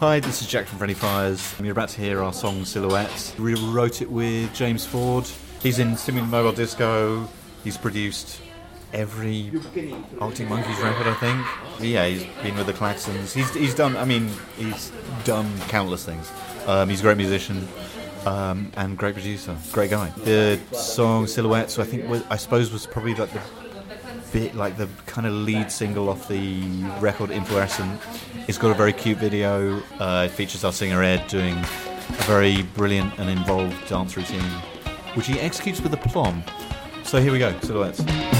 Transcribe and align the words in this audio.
Hi, 0.00 0.20
this 0.20 0.40
is 0.40 0.46
Jack 0.46 0.66
from 0.66 0.78
Friendly 0.78 0.94
Fires. 0.94 1.56
You're 1.60 1.72
about 1.72 1.88
to 1.88 2.00
hear 2.00 2.22
our 2.22 2.32
song 2.32 2.64
Silhouettes. 2.64 3.36
We 3.36 3.56
wrote 3.56 4.00
it 4.00 4.08
with 4.08 4.54
James 4.54 4.86
Ford. 4.86 5.26
He's 5.60 5.80
in 5.80 5.96
Simian 5.96 6.30
Mobile 6.30 6.52
Disco. 6.52 7.28
He's 7.64 7.76
produced 7.76 8.40
every 8.92 9.50
Arctic 10.20 10.48
Monkeys 10.48 10.78
record, 10.78 11.08
I 11.08 11.14
think. 11.14 11.44
Yeah, 11.80 12.06
he's 12.06 12.22
been 12.44 12.56
with 12.56 12.66
the 12.66 12.74
Klaxons. 12.74 13.32
He's, 13.32 13.52
he's 13.52 13.74
done, 13.74 13.96
I 13.96 14.04
mean, 14.04 14.30
he's 14.56 14.92
done 15.24 15.52
countless 15.62 16.04
things. 16.04 16.30
Um, 16.68 16.88
he's 16.88 17.00
a 17.00 17.02
great 17.02 17.16
musician 17.16 17.66
um, 18.24 18.70
and 18.76 18.96
great 18.96 19.14
producer, 19.14 19.56
great 19.72 19.90
guy. 19.90 20.10
The 20.10 20.60
song 20.74 21.26
Silhouettes, 21.26 21.76
I 21.80 21.84
think, 21.84 22.08
was, 22.08 22.22
I 22.30 22.36
suppose, 22.36 22.72
was 22.72 22.86
probably 22.86 23.16
like 23.16 23.32
the 23.32 23.40
bit 24.32 24.54
like 24.54 24.76
the 24.76 24.88
kind 25.06 25.26
of 25.26 25.32
lead 25.32 25.70
single 25.70 26.08
off 26.08 26.28
the 26.28 26.62
record 27.00 27.30
Inflorescent. 27.30 28.00
It's 28.46 28.58
got 28.58 28.70
a 28.70 28.74
very 28.74 28.92
cute 28.92 29.18
video. 29.18 29.80
Uh, 29.98 30.26
it 30.26 30.30
features 30.30 30.64
our 30.64 30.72
singer 30.72 31.02
Ed 31.02 31.26
doing 31.28 31.56
a 31.56 32.22
very 32.24 32.62
brilliant 32.62 33.18
and 33.18 33.28
involved 33.30 33.88
dance 33.88 34.16
routine, 34.16 34.42
which 35.14 35.26
he 35.26 35.38
executes 35.40 35.80
with 35.80 35.92
aplomb. 35.92 36.42
So 37.04 37.20
here 37.20 37.32
we 37.32 37.38
go, 37.38 37.58
silhouettes. 37.60 38.37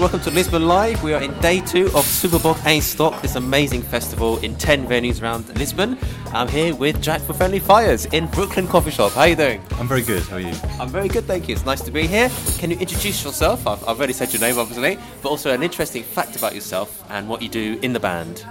Welcome 0.00 0.20
to 0.20 0.30
Lisbon 0.30 0.66
Live. 0.66 1.02
We 1.02 1.12
are 1.12 1.20
in 1.20 1.38
day 1.40 1.60
two 1.60 1.90
of 1.94 2.06
Super 2.06 2.38
Bock 2.38 2.56
Stock, 2.80 3.20
this 3.20 3.36
amazing 3.36 3.82
festival 3.82 4.38
in 4.38 4.56
10 4.56 4.86
venues 4.86 5.20
around 5.20 5.46
Lisbon. 5.58 5.98
I'm 6.28 6.48
here 6.48 6.74
with 6.74 7.02
Jack 7.02 7.20
for 7.20 7.34
Friendly 7.34 7.58
Fires 7.58 8.06
in 8.06 8.26
Brooklyn 8.28 8.66
Coffee 8.66 8.92
Shop. 8.92 9.12
How 9.12 9.20
are 9.20 9.28
you 9.28 9.36
doing? 9.36 9.62
I'm 9.72 9.86
very 9.86 10.00
good, 10.00 10.22
how 10.22 10.36
are 10.36 10.40
you? 10.40 10.54
I'm 10.80 10.88
very 10.88 11.08
good, 11.08 11.24
thank 11.24 11.50
you. 11.50 11.54
It's 11.54 11.66
nice 11.66 11.82
to 11.82 11.90
be 11.90 12.06
here. 12.06 12.30
Can 12.56 12.70
you 12.70 12.78
introduce 12.78 13.22
yourself? 13.22 13.66
I've, 13.66 13.86
I've 13.86 13.98
already 13.98 14.14
said 14.14 14.32
your 14.32 14.40
name, 14.40 14.58
obviously, 14.58 14.98
but 15.20 15.28
also 15.28 15.52
an 15.52 15.62
interesting 15.62 16.02
fact 16.02 16.34
about 16.34 16.54
yourself 16.54 17.04
and 17.10 17.28
what 17.28 17.42
you 17.42 17.50
do 17.50 17.78
in 17.82 17.92
the 17.92 18.00
band. 18.00 18.42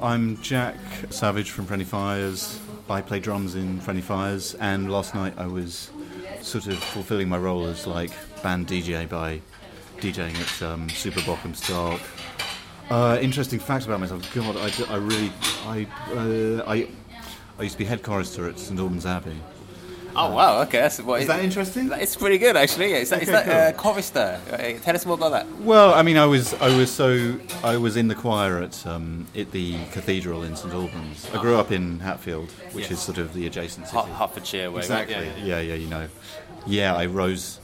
I'm 0.00 0.40
Jack 0.40 0.76
Savage 1.10 1.50
from 1.50 1.66
Friendly 1.66 1.84
Fires. 1.84 2.58
I 2.88 3.02
play 3.02 3.20
drums 3.20 3.56
in 3.56 3.78
Friendly 3.80 4.02
Fires, 4.02 4.54
and 4.54 4.90
last 4.90 5.14
night 5.14 5.34
I 5.36 5.48
was 5.48 5.90
sort 6.40 6.66
of 6.66 6.78
fulfilling 6.78 7.28
my 7.28 7.36
role 7.36 7.66
as 7.66 7.86
like 7.86 8.12
band 8.42 8.66
DJ 8.68 9.06
by 9.06 9.42
DJing 10.00 10.34
at 10.40 10.62
um, 10.62 10.88
Super 10.90 11.22
Bock 11.22 11.44
em 11.44 11.54
Stock. 11.54 12.00
Uh, 12.90 13.18
interesting 13.20 13.58
fact 13.58 13.84
about 13.84 14.00
myself. 14.00 14.32
God, 14.34 14.56
I, 14.56 14.92
I 14.92 14.96
really, 14.96 15.32
I, 15.66 15.86
uh, 16.14 16.64
I, 16.70 16.88
I 17.58 17.62
used 17.62 17.74
to 17.74 17.78
be 17.78 17.84
head 17.84 18.02
chorister 18.02 18.48
at 18.48 18.58
St 18.58 18.78
Albans 18.78 19.04
Abbey. 19.04 19.36
Oh, 20.16 20.34
wow, 20.34 20.62
okay. 20.62 20.78
That's, 20.78 21.00
what, 21.02 21.20
Is 21.20 21.26
that 21.28 21.44
interesting? 21.44 21.90
It's 21.92 22.16
pretty 22.16 22.38
good, 22.38 22.56
actually. 22.56 22.92
Is 22.94 23.10
that, 23.10 23.22
is 23.22 23.28
Okay, 23.28 23.44
that 23.44 23.76
cool. 23.76 23.90
uh, 23.90 23.92
chorister? 23.92 24.40
Uh, 24.50 24.56
tell 24.82 24.94
us 24.94 25.04
more 25.04 25.14
about 25.14 25.30
that. 25.32 25.46
Well, 25.60 25.92
I 25.94 26.02
mean, 26.02 26.16
I 26.16 26.24
was, 26.26 26.54
I 26.54 26.74
was 26.76 26.90
so, 26.90 27.38
I 27.62 27.76
was 27.76 27.96
in 27.96 28.08
the 28.08 28.14
choir 28.14 28.62
at, 28.62 28.84
um, 28.86 29.26
at 29.36 29.52
the 29.52 29.74
cathedral 29.92 30.42
in 30.42 30.56
St 30.56 30.72
Albans. 30.72 31.28
I 31.32 31.40
grew 31.40 31.56
up 31.56 31.70
in 31.70 32.00
Hatfield, 32.00 32.50
which 32.72 32.84
Yes. 32.84 32.92
is 32.92 33.00
sort 33.00 33.18
of 33.18 33.34
the 33.34 33.46
adjacent 33.46 33.86
city. 33.86 33.98
Hert- 33.98 34.08
Hertfordshire 34.16 34.70
way. 34.70 34.76
right? 34.76 34.84
Exactly. 34.84 35.14
Yeah, 35.14 35.22
yeah, 35.36 35.44
Yeah, 35.44 35.60
yeah, 35.60 35.74
you 35.74 35.86
know. 35.88 36.08
Yeah, 36.66 36.96
I 36.96 37.06
rose. 37.06 37.60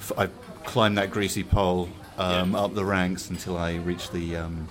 f- 0.00 0.12
I 0.16 0.28
climbed 0.68 0.98
that 0.98 1.10
greasy 1.10 1.44
pole 1.44 1.88
um, 2.18 2.52
Yeah. 2.52 2.60
up 2.60 2.74
the 2.74 2.84
ranks 2.84 3.30
until 3.30 3.56
I 3.56 3.76
reach 3.76 4.10
the 4.10 4.36
um, 4.36 4.68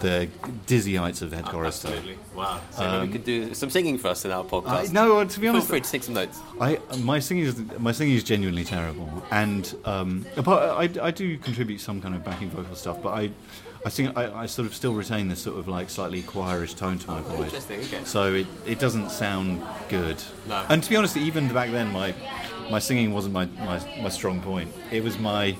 the 0.00 0.28
dizzy 0.66 0.96
heights 0.96 1.22
of 1.22 1.32
head 1.32 1.44
chorister. 1.44 1.88
Absolutely. 1.88 2.18
Wow. 2.34 2.60
So 2.72 2.80
maybe 2.90 3.06
you 3.06 3.12
could 3.12 3.24
do 3.24 3.54
some 3.54 3.70
singing 3.70 3.98
for 3.98 4.08
us 4.08 4.24
in 4.24 4.32
our 4.32 4.44
I, 4.44 4.48
podcast. 4.48 4.92
no, 4.92 5.24
to 5.24 5.40
be 5.40 5.46
honest, 5.48 5.66
Feel 5.68 5.74
free 5.74 5.80
to 5.80 5.90
take 5.90 6.02
some 6.02 6.14
notes. 6.14 6.40
I 6.60 6.78
my 6.98 7.18
singing 7.20 7.44
is 7.44 7.56
my 7.78 7.92
singing 7.92 8.16
is 8.16 8.24
genuinely 8.24 8.64
terrible, 8.64 9.08
and 9.30 9.62
um, 9.84 10.26
but 10.34 10.48
I, 10.82 11.06
I 11.08 11.10
do 11.12 11.38
contribute 11.38 11.80
some 11.80 12.00
kind 12.02 12.14
of 12.14 12.24
backing 12.24 12.50
vocal 12.50 12.74
stuff, 12.74 13.00
but 13.02 13.10
I 13.10 13.30
I 13.86 13.88
sing 13.90 14.08
I, 14.16 14.42
I 14.42 14.46
sort 14.46 14.66
of 14.66 14.74
still 14.74 14.94
retain 14.94 15.28
this 15.28 15.40
sort 15.42 15.56
of 15.58 15.68
like 15.68 15.88
slightly 15.88 16.22
choirish 16.22 16.76
tone 16.76 16.98
to 16.98 17.10
my 17.10 17.20
voice. 17.20 17.44
Interesting. 17.54 17.80
Okay. 17.80 18.04
So 18.04 18.34
it, 18.34 18.46
it 18.66 18.78
doesn't 18.80 19.10
sound 19.10 19.62
good. 19.88 20.18
No. 20.48 20.64
And 20.68 20.82
to 20.82 20.90
be 20.90 20.96
honest, 20.96 21.16
even 21.16 21.52
back 21.52 21.70
then, 21.70 21.92
my 21.92 22.12
my 22.72 22.78
singing 22.78 23.12
wasn't 23.12 23.34
my, 23.34 23.44
my, 23.58 23.78
my 24.00 24.08
strong 24.08 24.40
point. 24.40 24.72
It 24.90 25.04
was 25.04 25.18
my 25.18 25.54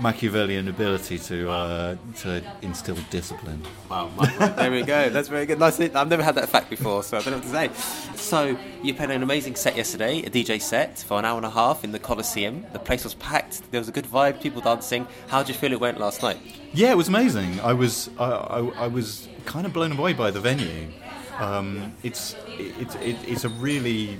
Machiavellian 0.00 0.66
ability 0.66 1.16
to 1.18 1.48
uh, 1.48 1.96
to 2.22 2.42
instill 2.60 2.98
discipline. 3.08 3.62
Wow, 3.88 4.10
Michael, 4.16 4.48
there 4.48 4.70
we 4.72 4.82
go. 4.82 5.08
That's 5.10 5.28
very 5.28 5.46
good. 5.46 5.60
Nice. 5.60 5.80
I've 5.80 6.08
never 6.08 6.24
had 6.24 6.34
that 6.34 6.48
fact 6.48 6.68
before, 6.68 7.04
so 7.04 7.16
I 7.16 7.22
don't 7.22 7.34
know 7.34 7.38
what 7.38 7.70
to 7.70 7.76
say. 7.76 8.16
So 8.16 8.58
you 8.82 8.92
played 8.94 9.10
an 9.10 9.22
amazing 9.22 9.54
set 9.54 9.76
yesterday, 9.76 10.22
a 10.22 10.30
DJ 10.30 10.60
set 10.60 10.98
for 10.98 11.20
an 11.20 11.24
hour 11.24 11.36
and 11.36 11.46
a 11.46 11.50
half 11.50 11.84
in 11.84 11.92
the 11.92 12.00
Coliseum. 12.00 12.66
The 12.72 12.80
place 12.80 13.04
was 13.04 13.14
packed. 13.14 13.62
There 13.70 13.80
was 13.80 13.88
a 13.88 13.92
good 13.92 14.06
vibe, 14.06 14.42
people 14.42 14.60
dancing. 14.60 15.06
How 15.28 15.42
did 15.42 15.50
you 15.50 15.54
feel 15.54 15.72
it 15.72 15.80
went 15.80 16.00
last 16.00 16.20
night? 16.20 16.38
Yeah, 16.72 16.90
it 16.90 16.96
was 16.96 17.08
amazing. 17.08 17.60
I 17.60 17.74
was 17.74 18.10
I, 18.18 18.24
I, 18.24 18.58
I 18.84 18.86
was 18.88 19.28
kind 19.44 19.66
of 19.66 19.72
blown 19.72 19.92
away 19.92 20.14
by 20.14 20.32
the 20.32 20.40
venue. 20.40 20.88
Um, 21.38 21.94
it's 22.02 22.34
it's 22.48 22.96
it, 22.96 23.16
it's 23.26 23.44
a 23.44 23.48
really 23.48 24.18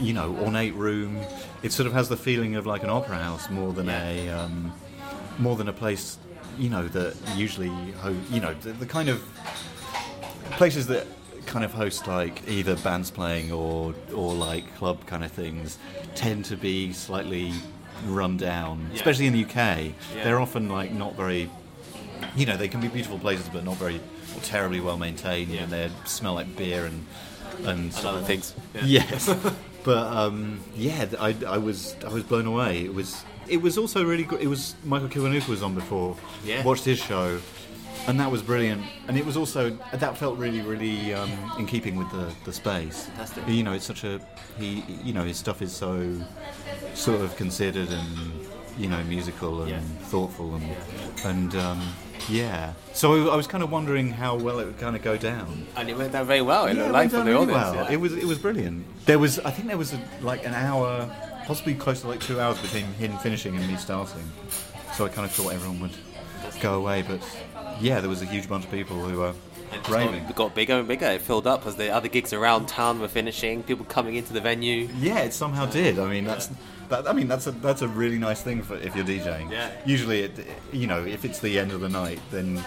you 0.00 0.12
know 0.12 0.36
ornate 0.40 0.74
room. 0.74 1.20
It 1.62 1.72
sort 1.72 1.86
of 1.86 1.92
has 1.92 2.08
the 2.08 2.16
feeling 2.16 2.56
of 2.56 2.66
like 2.66 2.82
an 2.82 2.90
opera 2.90 3.16
house 3.18 3.48
more 3.50 3.72
than 3.72 3.88
a 3.88 4.28
um, 4.30 4.72
more 5.38 5.56
than 5.56 5.68
a 5.68 5.72
place 5.72 6.18
you 6.58 6.68
know 6.68 6.86
that 6.88 7.16
usually 7.36 7.68
ho- 8.02 8.16
you 8.30 8.40
know 8.40 8.52
the, 8.54 8.72
the 8.72 8.86
kind 8.86 9.08
of 9.08 9.22
places 10.52 10.86
that 10.88 11.06
kind 11.46 11.64
of 11.64 11.72
host 11.72 12.06
like 12.06 12.46
either 12.48 12.76
bands 12.76 13.10
playing 13.10 13.50
or 13.52 13.94
or 14.14 14.34
like 14.34 14.74
club 14.76 15.04
kind 15.06 15.24
of 15.24 15.32
things 15.32 15.78
tend 16.14 16.44
to 16.44 16.56
be 16.56 16.92
slightly 16.92 17.52
run 18.06 18.36
down, 18.36 18.86
Yeah. 18.90 18.96
especially 18.96 19.26
in 19.26 19.32
the 19.32 19.44
UK. 19.44 19.54
Yeah. 19.54 19.92
They're 20.24 20.40
often 20.40 20.68
like 20.68 20.92
not 20.92 21.14
very, 21.14 21.48
you 22.36 22.46
know, 22.46 22.56
they 22.56 22.68
can 22.68 22.80
be 22.80 22.88
beautiful 22.88 23.18
places 23.18 23.48
but 23.48 23.64
not 23.64 23.76
very 23.76 23.96
or 24.36 24.40
terribly 24.42 24.80
well 24.80 24.98
maintained, 24.98 25.50
Yeah. 25.50 25.62
and 25.62 25.72
they 25.72 25.90
smell 26.04 26.34
like 26.34 26.56
beer 26.56 26.84
and 26.86 27.06
and 27.66 27.94
And 27.94 28.04
other 28.04 28.22
things. 28.22 28.54
Yes, 28.84 29.28
but 29.84 30.06
um, 30.06 30.60
yeah, 30.76 31.06
I, 31.18 31.36
I 31.46 31.58
was 31.58 31.96
I 32.04 32.08
was 32.12 32.22
blown 32.22 32.46
away. 32.46 32.84
It 32.84 32.94
was 32.94 33.24
it 33.48 33.60
was 33.60 33.76
also 33.78 34.04
really 34.04 34.24
good. 34.24 34.40
It 34.40 34.46
was 34.48 34.74
Michael 34.84 35.08
Kiwanuka 35.08 35.48
was 35.48 35.62
on 35.62 35.74
before. 35.74 36.16
Yeah. 36.44 36.62
Watched 36.64 36.84
his 36.84 36.98
show, 36.98 37.40
and 38.06 38.18
that 38.20 38.30
was 38.30 38.42
brilliant. 38.42 38.82
And 39.08 39.16
it 39.18 39.26
was 39.26 39.36
also 39.36 39.70
that 39.92 40.16
felt 40.16 40.38
really 40.38 40.60
really 40.60 41.12
um, 41.14 41.30
in 41.58 41.66
keeping 41.66 41.96
with 41.96 42.10
the 42.10 42.32
the 42.44 42.52
space. 42.52 43.06
Fantastic. 43.06 43.48
You 43.48 43.62
know, 43.64 43.72
it's 43.72 43.86
such 43.86 44.04
a 44.04 44.20
he. 44.58 44.84
You 45.04 45.12
know, 45.12 45.24
his 45.24 45.36
stuff 45.36 45.62
is 45.62 45.72
so 45.72 46.14
sort 46.94 47.20
of 47.20 47.36
considered 47.36 47.88
and 47.88 48.46
you 48.78 48.88
know 48.88 49.02
musical 49.04 49.62
and 49.62 49.70
Yeah. 49.70 49.80
thoughtful 50.10 50.54
and 50.54 50.76
and 51.24 51.54
um, 51.56 51.80
yeah. 52.28 52.72
So 52.92 53.30
I 53.30 53.36
was 53.36 53.46
kind 53.46 53.62
of 53.64 53.70
wondering 53.70 54.10
how 54.10 54.36
well 54.36 54.58
it 54.60 54.66
would 54.66 54.78
kind 54.78 54.96
of 54.96 55.02
go 55.02 55.16
down. 55.16 55.66
And 55.76 55.88
it 55.88 55.96
went 55.96 56.12
down 56.12 56.26
very 56.26 56.42
well. 56.42 56.66
It 56.66 56.74
Yeah, 56.76 56.82
looked 56.84 56.88
it 56.90 56.92
like 56.92 57.10
down 57.10 57.24
the 57.26 57.32
really 57.32 57.52
audience. 57.54 57.74
well. 57.76 57.84
yeah. 57.86 57.92
It 57.92 58.00
was 58.00 58.12
it 58.14 58.24
was 58.24 58.38
brilliant. 58.38 58.86
There 59.06 59.18
was 59.18 59.38
I 59.40 59.50
think 59.50 59.68
there 59.68 59.78
was 59.78 59.92
a, 59.92 60.00
like 60.20 60.44
an 60.46 60.54
hour, 60.54 61.08
possibly 61.46 61.74
close 61.74 62.00
to 62.02 62.08
like 62.08 62.20
two 62.20 62.40
hours 62.40 62.58
between 62.60 62.84
him 62.94 63.16
finishing 63.18 63.56
and 63.56 63.66
me 63.66 63.76
starting. 63.76 64.24
So 64.94 65.04
I 65.04 65.08
kind 65.08 65.24
of 65.24 65.32
thought 65.32 65.52
everyone 65.52 65.80
would 65.80 65.96
go 66.60 66.74
away, 66.74 67.02
but 67.02 67.20
yeah, 67.80 68.00
there 68.00 68.10
was 68.10 68.22
a 68.22 68.26
huge 68.26 68.48
bunch 68.48 68.64
of 68.64 68.70
people 68.70 68.96
who 68.96 69.18
were 69.20 69.34
it 69.72 69.88
raving. 69.88 70.24
got, 70.24 70.34
got 70.36 70.54
bigger 70.54 70.74
and 70.74 70.86
bigger. 70.86 71.06
It 71.06 71.22
filled 71.22 71.46
up 71.46 71.66
as 71.66 71.76
the 71.76 71.88
other 71.90 72.08
gigs 72.08 72.34
around 72.34 72.66
town 72.68 73.00
were 73.00 73.08
finishing. 73.08 73.62
People 73.62 73.86
coming 73.86 74.16
into 74.16 74.34
the 74.34 74.40
venue. 74.40 74.86
Yeah, 74.98 75.20
it 75.20 75.32
somehow 75.32 75.64
did. 75.64 75.98
I 75.98 76.08
mean, 76.10 76.24
that's 76.24 76.50
that. 76.92 77.08
I 77.08 77.12
mean, 77.12 77.28
that's 77.28 77.46
a 77.46 77.50
that's 77.52 77.82
a 77.82 77.88
really 77.88 78.18
nice 78.18 78.40
thing 78.40 78.62
for 78.62 78.76
if 78.76 78.94
you're 78.94 79.04
DJing. 79.04 79.50
Yeah. 79.50 79.70
Usually, 79.84 80.20
it, 80.22 80.32
you 80.72 80.86
know, 80.86 81.04
if 81.04 81.24
it's 81.24 81.40
the 81.40 81.58
end 81.58 81.72
of 81.72 81.80
the 81.80 81.88
night, 81.88 82.20
then 82.30 82.64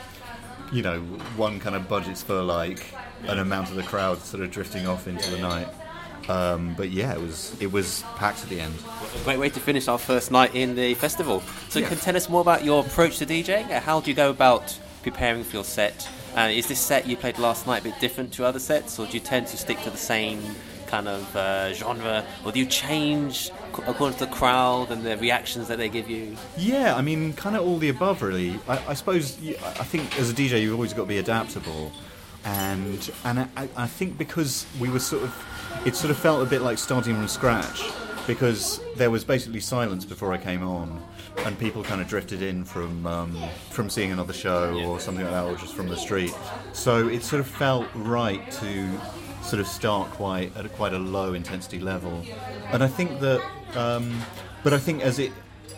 you 0.72 0.82
know, 0.82 1.00
one 1.38 1.60
kind 1.60 1.76
of 1.76 1.88
budgets 1.88 2.22
for 2.24 2.42
like 2.42 2.94
an 3.28 3.40
amount 3.40 3.70
of 3.70 3.76
the 3.76 3.84
crowd 3.84 4.20
sort 4.20 4.44
of 4.44 4.52
drifting 4.52 4.88
off 4.88 5.08
into 5.08 5.30
the 5.32 5.40
night. 5.40 5.68
Um, 6.28 6.74
but 6.76 6.90
yeah, 6.90 7.14
it 7.14 7.22
was 7.22 7.56
it 7.62 7.72
was 7.72 8.04
packed 8.16 8.42
at 8.44 8.50
the 8.50 8.60
end. 8.60 8.74
A 9.22 9.24
great 9.24 9.38
way 9.40 9.50
to 9.50 9.60
finish 9.60 9.88
our 9.88 10.00
first 10.00 10.32
night 10.32 10.56
in 10.56 10.76
the 10.76 10.96
festival. 10.96 11.42
So, 11.70 11.80
Yeah. 11.80 11.88
can 11.88 11.98
you 11.98 12.04
tell 12.04 12.16
us 12.18 12.28
more 12.30 12.42
about 12.42 12.64
your 12.66 12.84
approach 12.84 13.20
to 13.20 13.26
DJing? 13.28 13.70
Uh, 13.72 13.80
How 13.80 14.00
do 14.02 14.10
you 14.10 14.16
go 14.16 14.32
about 14.32 14.78
preparing 15.04 15.44
for 15.44 15.58
your 15.58 15.64
set? 15.64 16.08
And 16.36 16.52
is 16.52 16.68
this 16.68 16.80
set 16.80 17.08
you 17.08 17.16
played 17.16 17.38
last 17.38 17.68
night 17.68 17.82
a 17.82 17.84
bit 17.86 18.00
different 18.02 18.34
to 18.34 18.46
other 18.46 18.60
sets, 18.60 18.98
or 19.00 19.06
do 19.06 19.14
you 19.14 19.20
tend 19.20 19.48
to 19.48 19.58
stick 19.58 19.80
to 19.84 19.90
the 19.92 19.98
same 19.98 20.42
kind 20.96 21.10
of 21.10 21.36
uh, 21.36 21.74
genre, 21.74 22.24
or 22.46 22.54
do 22.54 22.60
you 22.60 22.66
change 22.66 23.52
according 23.86 24.18
to 24.18 24.26
the 24.26 24.32
crowd 24.32 24.92
and 24.92 25.04
the 25.04 25.18
reactions 25.18 25.68
that 25.68 25.78
they 25.78 25.90
give 25.90 26.10
you? 26.10 26.38
Yeah, 26.58 26.96
I 26.96 27.02
mean, 27.02 27.34
kind 27.34 27.58
of 27.58 27.64
all 27.64 27.78
the 27.78 27.90
above, 27.90 28.22
really. 28.22 28.58
I, 28.66 28.92
I 28.92 28.94
suppose 28.94 29.38
I 29.62 29.84
think 29.92 30.18
as 30.18 30.32
a 30.32 30.34
DJ, 30.34 30.62
you've 30.62 30.74
always 30.74 30.94
got 30.94 31.02
to 31.02 31.08
be 31.08 31.18
adaptable, 31.18 31.92
and 32.46 33.12
and 33.26 33.40
I, 33.58 33.68
I 33.76 33.88
think 33.88 34.18
because 34.18 34.66
we 34.80 34.90
were 34.90 35.02
sort 35.02 35.24
of, 35.24 35.32
it 35.86 35.96
sort 35.98 36.12
of 36.12 36.18
felt 36.18 36.42
a 36.42 36.50
bit 36.50 36.62
like 36.62 36.78
starting 36.78 37.16
from 37.16 37.28
scratch, 37.28 37.84
because 38.26 38.80
there 38.96 39.12
was 39.12 39.26
basically 39.26 39.60
silence 39.60 40.06
before 40.06 40.32
I 40.32 40.38
came 40.38 40.64
on, 40.64 41.04
and 41.40 41.60
people 41.60 41.84
kind 41.84 42.00
of 42.00 42.08
drifted 42.08 42.42
in 42.42 42.64
from 42.64 43.06
um, 43.06 43.38
from 43.70 43.90
seeing 43.90 44.14
another 44.14 44.32
show 44.32 44.80
or 44.86 45.02
something 45.02 45.26
like 45.26 45.34
that, 45.34 45.44
or 45.44 45.58
just 45.58 45.74
from 45.74 45.90
the 45.90 45.98
street. 45.98 46.34
So 46.72 47.10
it 47.10 47.22
sort 47.22 47.42
of 47.42 47.48
felt 47.48 47.86
right 47.96 48.50
to 48.64 48.88
sort 49.46 49.60
of 49.60 49.68
start 49.68 50.10
quite 50.12 50.56
at 50.58 50.66
a, 50.66 50.70
quite 50.70 50.94
a 50.94 51.00
low 51.00 51.34
intensity 51.34 51.80
level, 51.80 52.24
and 52.72 52.84
I 52.84 52.88
think 52.88 53.20
that. 53.22 53.42
Um, 53.76 54.20
but 54.64 54.74
I 54.74 54.80
think 54.80 55.04
as 55.04 55.20
it 55.20 55.32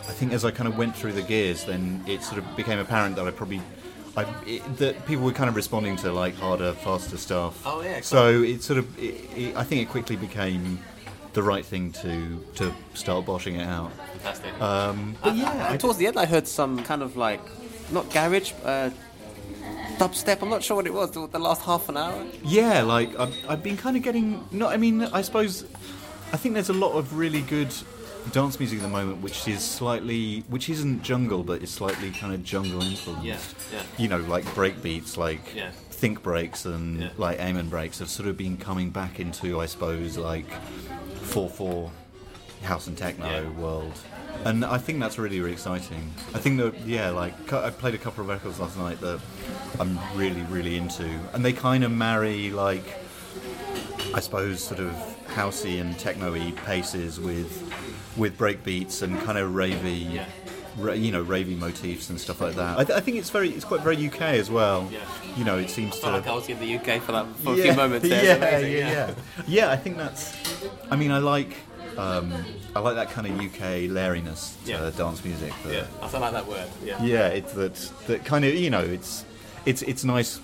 I 0.08 0.14
think 0.14 0.32
as 0.34 0.46
I 0.46 0.52
kind 0.52 0.68
of 0.68 0.78
went 0.78 0.96
through 0.96 1.14
the 1.14 1.22
gears, 1.22 1.66
then 1.66 2.04
it 2.08 2.24
sort 2.24 2.38
of 2.40 2.56
became 2.56 2.80
apparent 2.80 3.16
that 3.18 3.28
I 3.28 3.32
probably. 3.32 3.62
I, 4.16 4.26
it, 4.48 4.78
that 4.78 5.06
people 5.06 5.26
were 5.26 5.32
kind 5.32 5.48
of 5.48 5.56
responding 5.56 5.96
to 5.98 6.12
like 6.12 6.36
harder, 6.38 6.74
faster 6.74 7.18
stuff. 7.18 7.62
Oh, 7.68 7.84
yeah, 7.84 8.02
So 8.02 8.42
it 8.42 8.64
sort 8.64 8.80
of, 8.80 8.98
it, 8.98 9.14
it, 9.38 9.56
I 9.56 9.64
think 9.64 9.84
it 9.84 9.90
quickly 9.92 10.16
became 10.16 10.80
the 11.34 11.44
right 11.44 11.64
thing 11.64 11.92
to 11.92 12.44
to 12.56 12.74
start 12.96 13.28
boshing 13.28 13.60
it 13.60 13.68
out. 13.68 13.92
Fantastic. 14.14 14.60
Um, 14.60 15.16
but 15.24 15.36
yeah, 15.36 15.52
And 15.52 15.62
I, 15.76 15.78
towards 15.78 16.00
the 16.00 16.08
end, 16.08 16.18
I 16.18 16.26
heard 16.26 16.48
some 16.48 16.82
kind 16.84 17.04
of 17.04 17.16
like, 17.16 17.42
not 17.92 18.10
garage, 18.12 18.54
uh, 18.66 18.90
dubstep. 19.98 20.42
I'm 20.42 20.50
not 20.50 20.64
sure 20.64 20.78
what 20.78 20.88
it 20.88 20.94
was. 20.94 21.12
The 21.12 21.28
the 21.28 21.40
last 21.40 21.62
half 21.64 21.90
an 21.90 21.98
hour. 21.98 22.26
yeah, 22.44 22.82
like 22.84 23.18
I've, 23.20 23.36
I've 23.50 23.64
been 23.64 23.78
kind 23.78 23.98
of 23.98 24.04
getting. 24.04 24.44
No, 24.52 24.68
I 24.68 24.78
mean, 24.78 25.02
I 25.04 25.22
suppose 25.22 25.66
I 26.34 26.38
think 26.38 26.54
there's 26.54 26.70
a 26.70 26.74
lot 26.74 26.94
of 26.94 27.18
really 27.18 27.42
good 27.42 27.74
dance 28.34 28.60
music 28.60 28.80
at 28.80 28.82
the 28.82 28.90
moment, 28.90 29.22
which 29.22 29.48
is 29.48 29.64
slightly, 29.64 30.42
which 30.50 30.70
isn't 30.70 31.02
jungle, 31.02 31.44
but 31.44 31.62
is 31.64 31.70
slightly 31.72 32.12
kind 32.12 32.34
of 32.34 32.44
jungle 32.44 32.82
influenced. 32.82 33.24
Yeah, 33.26 33.38
yeah. 33.74 33.84
You 33.98 34.08
know, 34.10 34.18
like 34.20 34.44
break 34.54 34.82
beats, 34.84 35.16
like 35.18 35.56
Yeah. 35.56 35.72
think 35.92 36.22
breaks 36.24 36.66
and 36.66 37.00
Yeah. 37.02 37.10
like 37.18 37.40
amen 37.40 37.70
breaks 37.70 38.00
have 38.00 38.10
sort 38.10 38.28
of 38.28 38.36
been 38.38 38.58
coming 38.58 38.90
back 38.90 39.20
into, 39.20 39.60
I 39.62 39.66
suppose, 39.66 40.18
like 40.18 40.46
four 41.24 41.50
four 41.50 41.92
house 42.64 42.88
and 42.88 42.98
techno 42.98 43.26
Yeah. 43.44 43.50
world. 43.62 43.94
And 44.46 44.64
I 44.64 44.78
think 44.78 45.00
that's 45.00 45.18
really, 45.18 45.40
really 45.40 45.54
exciting. 45.54 46.12
I 46.34 46.40
think 46.40 46.58
that, 46.60 46.80
yeah, 46.86 47.10
like, 47.10 47.52
I 47.52 47.70
played 47.70 47.96
a 47.96 47.98
couple 47.98 48.22
of 48.24 48.30
records 48.30 48.60
last 48.60 48.78
night 48.78 49.00
that 49.02 49.20
I'm 49.80 50.00
really, 50.16 50.42
really 50.44 50.78
into. 50.78 51.06
And 51.34 51.44
they 51.44 51.54
kind 51.54 51.84
of 51.84 51.92
marry, 51.92 52.52
like, 52.52 52.86
I 54.14 54.20
suppose, 54.22 54.64
sort 54.64 54.80
of 54.80 54.92
housey 55.28 55.82
and 55.82 55.98
techno-y 56.00 56.54
paces 56.66 57.20
with 57.20 57.64
with 58.16 58.36
breakbeats 58.36 59.04
and 59.04 59.20
kind 59.22 59.38
of 59.38 59.52
ravey, 59.52 60.12
Yeah. 60.12 60.26
ra- 60.80 60.94
you 60.94 61.12
know, 61.12 61.24
ravey 61.24 61.56
motifs 61.56 62.10
and 62.10 62.20
stuff 62.20 62.42
like 62.42 62.56
that. 62.56 62.80
I, 62.80 62.84
th- 62.84 62.98
I 62.98 63.00
think 63.00 63.18
it's 63.18 63.30
very, 63.30 63.50
it's 63.52 63.64
quite 63.66 63.82
very 63.82 64.08
UK 64.08 64.22
as 64.22 64.50
well. 64.50 64.90
Yeah. 64.92 65.02
You 65.36 65.44
know, 65.44 65.60
it 65.60 65.70
seems 65.70 65.98
I 66.04 66.08
to. 66.08 66.12
like 66.14 66.26
I 66.28 66.34
was 66.34 66.50
in 66.50 66.58
the 66.60 66.78
UK 66.78 67.00
for 67.04 67.12
that 67.12 67.28
for 67.44 67.54
a 67.54 67.58
few 67.62 67.74
moments 67.76 68.10
there. 68.10 68.24
Yeah, 68.24 68.58
yeah, 68.60 68.90
yeah, 68.90 69.14
yeah. 69.48 69.70
I 69.72 69.76
think 69.76 69.98
that's. 69.98 70.36
I 70.90 70.96
mean, 70.96 71.12
I 71.12 71.20
like. 71.20 71.58
Um, 71.98 72.34
I 72.76 72.80
like 72.80 72.96
that 72.96 73.10
kind 73.10 73.28
of 73.28 73.34
UK 73.40 73.88
lairiness 73.90 74.54
to 74.66 74.72
Yeah. 74.72 74.92
dance 74.96 75.24
music. 75.26 75.52
that- 75.64 75.74
Yeah, 75.74 75.84
I 76.02 76.08
still 76.08 76.20
like 76.22 76.34
that 76.34 76.48
word. 76.48 76.68
Yeah. 76.86 77.02
yeah, 77.04 77.28
it's 77.28 77.54
that 77.54 77.76
that 78.08 78.26
kind 78.26 78.46
of 78.46 78.54
you 78.54 78.70
know 78.70 78.82
it's 78.82 79.26
it's 79.66 79.82
it's 79.82 80.04
nice 80.04 80.40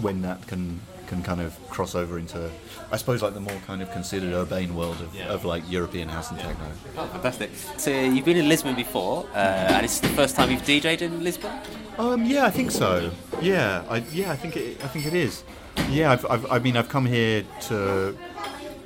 when 0.00 0.22
that 0.22 0.46
can 0.46 0.80
can 1.08 1.22
kind 1.22 1.40
of 1.42 1.54
cross 1.68 1.94
over 1.94 2.18
into 2.18 2.50
I 2.90 2.96
suppose 2.96 3.20
like 3.22 3.34
the 3.34 3.40
more 3.40 3.58
kind 3.66 3.82
of 3.82 3.90
considered 3.92 4.32
urbane 4.32 4.74
world 4.74 5.00
of, 5.00 5.14
Yeah. 5.14 5.26
of 5.34 5.44
like 5.44 5.62
European 5.70 6.08
house 6.08 6.30
and 6.30 6.38
techno. 6.38 6.66
Oh, 6.96 7.06
fantastic. 7.06 7.50
So 7.78 7.90
you've 7.90 8.24
been 8.24 8.36
in 8.36 8.48
Lisbon 8.48 8.74
before, 8.74 9.26
uh, 9.34 9.38
and 9.74 9.84
it's 9.84 10.00
the 10.00 10.08
first 10.10 10.36
time 10.36 10.50
you've 10.50 10.62
DJ'd 10.64 11.00
in 11.02 11.22
Lisbon. 11.24 11.50
Um, 11.98 12.24
yeah, 12.26 12.44
I 12.46 12.50
think 12.50 12.70
so. 12.70 13.10
Yeah, 13.42 13.82
I 13.90 14.02
yeah 14.12 14.30
I 14.32 14.36
think 14.36 14.56
it 14.56 14.80
I 14.84 14.88
think 14.88 15.06
it 15.06 15.14
is. 15.14 15.42
Yeah, 15.90 16.12
I've, 16.12 16.24
I've 16.30 16.50
I 16.52 16.58
mean 16.58 16.76
I've 16.76 16.88
come 16.88 17.06
here 17.06 17.44
to 17.68 18.16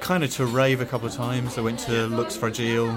kind 0.01 0.25
of 0.25 0.31
to 0.33 0.47
rave 0.47 0.81
a 0.81 0.87
couple 0.87 1.09
of 1.09 1.15
times. 1.15 1.59
I 1.59 1.61
went 1.63 1.79
to 1.81 2.07
Lux 2.09 2.37
Frágil, 2.37 2.97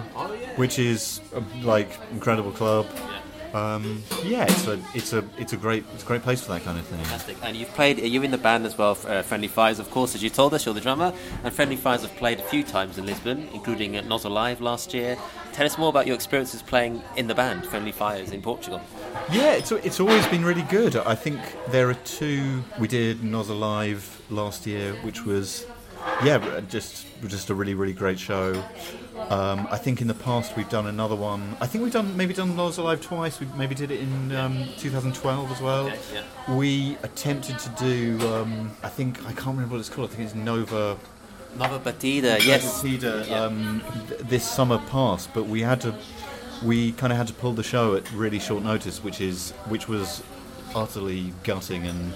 which 0.58 0.79
is 0.79 1.22
a, 1.34 1.41
like 1.65 1.89
incredible 2.12 2.51
club. 2.51 2.86
um, 3.53 4.03
yeah, 4.24 4.44
it's 4.44 4.68
a 4.68 4.79
it's 4.94 5.13
a 5.13 5.24
it's 5.38 5.53
a 5.53 5.58
great 5.58 5.84
it's 5.94 6.03
a 6.03 6.06
great 6.06 6.22
place 6.22 6.41
for 6.41 6.51
that 6.53 6.63
kind 6.63 6.77
of 6.77 6.86
thing. 6.86 7.00
Fantastic. 7.00 7.38
And 7.44 7.56
you've 7.58 7.74
played, 7.74 8.00
are 8.00 8.06
you're 8.06 8.24
in 8.24 8.32
the 8.32 8.38
band 8.38 8.65
as 8.65 8.77
well, 8.77 8.98
uh, 9.08 9.22
Friendly 9.24 9.48
Fires, 9.48 9.79
of 9.79 9.89
course, 9.89 10.15
as 10.15 10.24
you 10.24 10.29
told 10.29 10.53
us, 10.53 10.65
you're 10.65 10.75
the 10.75 10.82
drummer. 10.82 11.13
And 11.44 11.53
Friendly 11.53 11.75
Fires 11.75 12.01
have 12.03 12.15
played 12.15 12.39
a 12.39 12.44
few 12.44 12.63
times 12.63 12.98
in 12.98 13.06
Lisbon, 13.06 13.50
including 13.53 13.96
at 13.96 14.06
Nos 14.06 14.25
Alive 14.25 14.62
last 14.62 14.94
year. 14.94 15.18
Tell 15.53 15.65
us 15.65 15.77
more 15.77 15.89
about 15.89 16.06
your 16.06 16.15
experiences 16.15 16.62
playing 16.62 17.01
in 17.18 17.27
the 17.27 17.36
band, 17.36 17.65
Friendly 17.65 17.91
Fires, 17.91 18.32
in 18.32 18.41
Portugal. 18.41 18.82
Yeah, 19.32 19.53
it's 19.53 19.72
it's 19.72 20.00
always 20.00 20.25
been 20.27 20.46
really 20.46 20.63
good. 20.63 20.96
I 20.96 21.15
think 21.15 21.39
there 21.70 21.89
are 21.89 21.96
two. 22.06 22.63
We 22.79 22.88
did 22.88 23.24
Nos 23.24 23.50
Alive 23.50 24.22
last 24.29 24.68
year, 24.68 24.94
which 25.01 25.25
was 25.25 25.65
yeah, 26.24 26.62
just 26.70 27.06
just 27.27 27.50
a 27.50 27.56
really 27.56 27.74
really 27.74 27.94
great 27.94 28.20
show. 28.20 28.62
Um, 29.29 29.68
I 29.70 29.77
think 29.77 30.01
in 30.01 30.08
the 30.08 30.13
past 30.13 30.56
we've 30.56 30.70
done 30.70 30.88
another 30.88 31.15
one. 31.15 31.56
I 31.60 31.68
think 31.68 31.84
we've 31.84 31.94
done 31.94 32.15
maybe 32.15 32.34
done 32.34 32.56
Nos 32.56 32.77
Alive 32.77 33.01
twice. 33.01 33.39
We 33.39 33.48
maybe 33.58 33.75
did 33.75 33.91
it 33.91 34.00
in 34.00 34.34
um, 34.36 34.65
2012 34.77 35.51
as 35.51 35.62
well. 35.62 35.88
Okay, 35.88 36.00
yeah. 36.13 36.56
We 36.56 36.98
attempted 37.03 37.60
to 37.60 37.70
do. 37.77 38.18
Um, 38.34 38.72
I 38.82 38.89
think 38.89 39.20
I 39.25 39.34
can't 39.34 39.48
remember 39.58 39.74
what 39.74 39.79
it's 39.82 39.89
called. 39.89 40.12
I 40.12 40.15
think 40.15 40.25
it's 40.27 40.36
Nova. 40.36 40.98
Nova 41.58 41.79
Batida, 41.79 42.44
yes. 42.46 42.82
Batida, 42.84 43.27
Yeah. 43.27 43.44
um, 43.44 43.82
th- 44.08 44.22
this 44.22 44.50
summer 44.50 44.77
passed, 44.89 45.34
but 45.34 45.48
we 45.48 45.62
had 45.62 45.82
to. 45.82 45.94
We 46.63 46.91
kind 46.94 47.12
of 47.12 47.18
had 47.18 47.27
to 47.27 47.34
pull 47.34 47.53
the 47.53 47.63
show 47.63 47.96
at 47.96 48.10
really 48.13 48.39
short 48.39 48.63
notice, 48.63 49.03
which 49.03 49.20
is 49.20 49.51
which 49.68 49.88
was 49.88 50.24
utterly 50.74 51.34
gutting 51.44 51.86
and. 51.88 52.13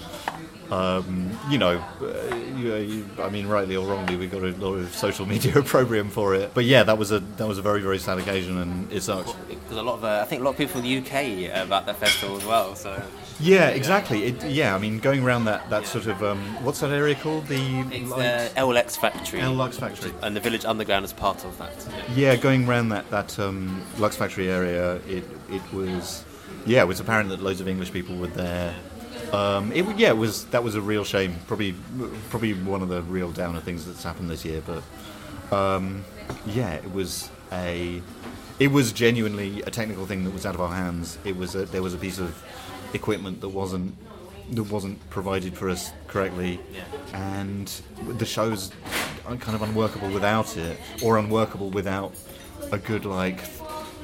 Um, 0.74 1.38
you 1.48 1.58
know, 1.58 1.78
uh, 2.00 2.34
you, 2.56 2.74
you, 2.74 3.08
I 3.22 3.28
mean, 3.28 3.46
rightly 3.46 3.76
or 3.76 3.86
wrongly, 3.86 4.16
we 4.16 4.26
got 4.26 4.42
a 4.42 4.50
lot 4.56 4.74
of 4.74 4.94
social 4.94 5.26
media 5.34 5.58
opprobrium 5.58 6.10
for 6.10 6.34
it. 6.34 6.52
But 6.54 6.64
yeah, 6.64 6.82
that 6.82 6.98
was 6.98 7.12
a 7.12 7.20
that 7.20 7.46
was 7.46 7.58
a 7.58 7.62
very 7.62 7.80
very 7.80 7.98
sad 7.98 8.18
occasion, 8.18 8.58
and 8.58 8.92
it 8.92 9.02
sucked. 9.02 9.36
Because 9.48 9.76
a 9.76 9.82
lot 9.82 9.94
of, 9.94 10.04
uh, 10.04 10.20
I 10.22 10.24
think 10.24 10.40
a 10.40 10.44
lot 10.44 10.52
of 10.52 10.56
people 10.56 10.80
in 10.80 10.86
the 10.86 10.98
UK 10.98 11.56
uh, 11.56 11.64
about 11.64 11.86
that 11.86 11.96
festival 11.96 12.36
as 12.36 12.44
well. 12.44 12.74
So 12.74 13.00
Yeah, 13.40 13.68
exactly. 13.68 14.24
It, 14.24 14.44
yeah, 14.44 14.74
I 14.74 14.78
mean, 14.78 14.98
going 14.98 15.22
around 15.22 15.44
that 15.44 15.70
that 15.70 15.86
sort 15.86 16.06
of 16.06 16.22
um, 16.22 16.40
what's 16.64 16.80
that 16.80 16.90
area 16.90 17.14
called? 17.14 17.46
The 17.46 17.84
it's 17.90 18.12
uh, 18.12 18.48
LX 18.56 18.98
Factory. 18.98 19.40
L 19.40 19.52
Lux 19.52 19.78
Factory. 19.78 20.12
And 20.22 20.34
the 20.34 20.40
Village 20.40 20.64
Underground 20.64 21.04
is 21.04 21.12
part 21.12 21.44
of 21.44 21.56
that. 21.58 21.72
Yeah, 22.14 22.36
going 22.36 22.68
around 22.68 22.88
that 22.88 23.08
that 23.10 23.38
um, 23.38 23.82
Lux 23.98 24.16
Factory 24.16 24.50
area, 24.50 24.96
it 25.08 25.24
it 25.50 25.62
was 25.72 26.24
yeah, 26.66 26.82
it 26.82 26.88
was 26.88 27.00
apparent 27.00 27.28
that 27.28 27.40
loads 27.42 27.60
of 27.60 27.68
English 27.68 27.92
people 27.92 28.16
were 28.16 28.28
there. 28.28 28.74
Um, 29.34 29.72
it 29.72 29.84
yeah, 29.96 30.08
it 30.10 30.16
was 30.16 30.44
that 30.46 30.62
was 30.62 30.74
a 30.74 30.80
real 30.80 31.04
shame. 31.04 31.36
Probably 31.46 31.74
probably 32.30 32.52
one 32.54 32.82
of 32.82 32.88
the 32.88 33.02
real 33.02 33.30
downer 33.32 33.60
things 33.60 33.86
that's 33.86 34.02
happened 34.02 34.30
this 34.30 34.44
year. 34.44 34.62
But 34.64 34.82
um, 35.56 36.04
yeah, 36.46 36.74
it 36.74 36.92
was 36.92 37.30
a 37.52 38.00
it 38.58 38.68
was 38.68 38.92
genuinely 38.92 39.62
a 39.62 39.70
technical 39.70 40.06
thing 40.06 40.24
that 40.24 40.32
was 40.32 40.46
out 40.46 40.54
of 40.54 40.60
our 40.60 40.72
hands. 40.74 41.18
It 41.24 41.36
was 41.36 41.54
a, 41.54 41.64
there 41.66 41.82
was 41.82 41.94
a 41.94 41.98
piece 41.98 42.18
of 42.18 42.42
equipment 42.92 43.40
that 43.40 43.48
wasn't 43.48 43.94
that 44.52 44.64
wasn't 44.64 44.98
provided 45.10 45.56
for 45.56 45.68
us 45.70 45.90
correctly, 46.06 46.60
and 47.12 47.66
the 48.18 48.26
show's 48.26 48.70
kind 49.24 49.54
of 49.54 49.62
unworkable 49.62 50.10
without 50.10 50.56
it, 50.56 50.78
or 51.02 51.18
unworkable 51.18 51.70
without 51.70 52.12
a 52.70 52.78
good 52.78 53.04
like 53.04 53.40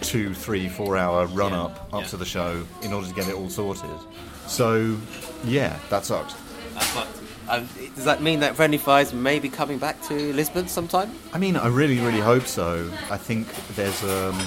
two, 0.00 0.32
three, 0.34 0.66
four 0.68 0.96
hour 0.96 1.26
run 1.26 1.52
up 1.52 1.88
up 1.92 2.00
Yeah. 2.02 2.06
to 2.08 2.16
the 2.16 2.24
show 2.24 2.66
in 2.82 2.92
order 2.92 3.06
to 3.06 3.14
get 3.14 3.28
it 3.28 3.34
all 3.34 3.50
sorted. 3.50 3.90
So 4.50 4.96
yeah, 5.44 5.78
that 5.90 6.04
sucks. 6.04 6.34
Um, 7.48 7.68
does 7.96 8.04
that 8.04 8.22
mean 8.22 8.40
that 8.40 8.54
Friendly 8.56 8.78
Fires 8.78 9.12
may 9.12 9.38
be 9.38 9.48
coming 9.48 9.78
back 9.78 10.00
to 10.02 10.32
Lisbon 10.34 10.68
sometime? 10.68 11.10
I 11.32 11.38
mean, 11.38 11.56
I 11.56 11.66
really, 11.68 11.98
really 11.98 12.20
hope 12.20 12.46
so. 12.46 12.90
I 13.10 13.16
think 13.16 13.46
there's. 13.74 14.02
Um, 14.04 14.38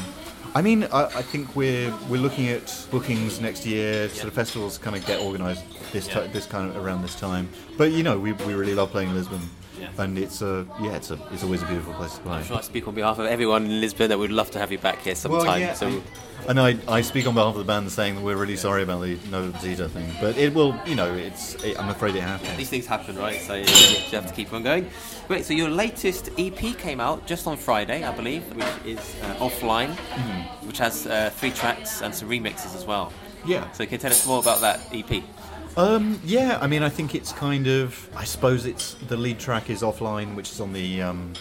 I 0.55 0.61
mean, 0.61 0.83
I, 0.85 1.05
I 1.05 1.21
think 1.21 1.55
we're 1.55 1.93
we're 2.09 2.21
looking 2.21 2.47
at 2.49 2.85
bookings 2.91 3.41
next 3.41 3.65
year. 3.65 4.07
Sort 4.09 4.27
of 4.27 4.33
festivals 4.33 4.77
kind 4.77 4.95
of 4.95 5.05
get 5.05 5.19
organised 5.21 5.63
this 5.91 6.07
Yeah. 6.07 6.27
this 6.27 6.45
kind 6.45 6.69
of 6.69 6.77
around 6.77 7.01
this 7.01 7.15
time. 7.15 7.49
But 7.77 7.91
you 7.91 8.03
know, 8.03 8.19
we, 8.19 8.33
we 8.33 8.53
really 8.53 8.75
love 8.75 8.91
playing 8.91 9.13
Lisbon, 9.13 9.41
Yeah. 9.83 10.03
and 10.03 10.17
it's 10.17 10.41
a 10.41 10.65
yeah, 10.81 10.95
it's 10.95 11.11
a 11.11 11.19
it's 11.31 11.43
always 11.43 11.61
a 11.61 11.65
beautiful 11.65 11.93
place 11.93 12.15
to 12.15 12.21
play. 12.21 12.37
I'm 12.37 12.43
sure 12.43 12.57
I 12.57 12.61
speak 12.61 12.87
on 12.87 12.95
behalf 12.95 13.19
of 13.19 13.25
everyone 13.25 13.65
in 13.65 13.81
Lisbon 13.81 14.09
that 14.09 14.19
we'd 14.19 14.31
love 14.31 14.51
to 14.51 14.59
have 14.59 14.71
you 14.71 14.77
back 14.77 14.99
here 15.01 15.15
sometime. 15.15 15.61
Well, 15.61 15.75
so 15.75 16.01
and 16.47 16.59
I, 16.59 16.77
I 16.87 17.01
speak 17.01 17.25
on 17.25 17.35
behalf 17.35 17.53
of 17.53 17.59
the 17.59 17.63
band 17.63 17.89
saying 17.91 18.15
that 18.15 18.21
we're 18.21 18.35
really 18.35 18.57
sorry 18.57 18.83
about 18.83 19.01
the 19.01 19.17
no 19.31 19.51
Zeta 19.59 19.87
thing, 19.87 20.09
but 20.19 20.37
it 20.37 20.53
will, 20.53 20.77
you 20.85 20.95
know, 20.95 21.13
it's. 21.13 21.55
It, 21.63 21.79
I'm 21.79 21.89
afraid 21.89 22.15
it 22.15 22.21
happens. 22.21 22.57
these 22.57 22.69
things 22.69 22.85
happen, 22.85 23.15
right? 23.17 23.39
So 23.39 23.55
you 23.55 23.65
have 24.11 24.27
to 24.27 24.33
keep 24.33 24.51
on 24.51 24.63
going. 24.63 24.89
Great. 25.27 25.45
So 25.45 25.53
your 25.53 25.69
latest 25.69 26.29
EP 26.37 26.77
came 26.77 26.99
out 26.99 27.25
just 27.25 27.47
on 27.47 27.55
Friday, 27.55 28.03
I 28.03 28.13
believe, 28.13 28.43
which 28.55 28.97
is 28.97 29.15
uh, 29.23 29.35
offline, 29.35 29.95
which 30.67 30.79
has 30.79 31.07
uh, 31.07 31.29
three 31.33 31.51
tracks 31.51 32.01
and 32.01 32.13
some 32.13 32.29
remixes 32.29 32.75
as 32.75 32.85
well. 32.85 33.13
Yeah. 33.45 33.69
So 33.71 33.85
can 33.85 33.93
you 33.93 33.97
tell 33.99 34.11
us 34.11 34.25
more 34.25 34.39
about 34.39 34.61
that 34.61 34.79
EP? 34.93 35.23
Um, 35.75 36.19
yeah, 36.23 36.59
I 36.61 36.67
mean, 36.67 36.83
I 36.83 36.89
think 36.89 37.15
it's 37.15 37.31
kind 37.31 37.67
of. 37.67 38.09
I 38.15 38.25
suppose 38.25 38.65
it's 38.65 38.93
the 38.93 39.17
lead 39.17 39.39
track 39.39 39.69
is 39.69 39.81
offline, 39.81 40.35
which 40.35 40.51
is 40.51 40.61
on 40.61 40.71
the 40.71 41.01
um, 41.01 41.33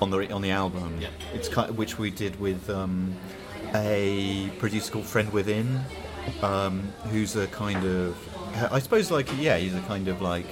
on 0.00 0.10
the 0.10 0.32
on 0.32 0.42
the 0.42 0.50
album. 0.50 0.98
Yeah. 1.00 1.08
It's 1.34 1.48
kind 1.48 1.76
which 1.76 1.98
we 1.98 2.10
did 2.10 2.38
with 2.40 2.68
um, 2.68 3.14
a 3.74 4.50
producer 4.58 4.92
called 4.92 5.06
Friend 5.06 5.32
Within, 5.32 5.80
um, 6.42 6.92
who's 7.10 7.36
a 7.36 7.46
kind 7.48 7.84
of. 7.84 8.16
I 8.72 8.80
suppose 8.80 9.12
like 9.12 9.28
yeah, 9.38 9.56
he's 9.56 9.74
a 9.74 9.80
kind 9.82 10.08
of 10.08 10.20
like 10.20 10.46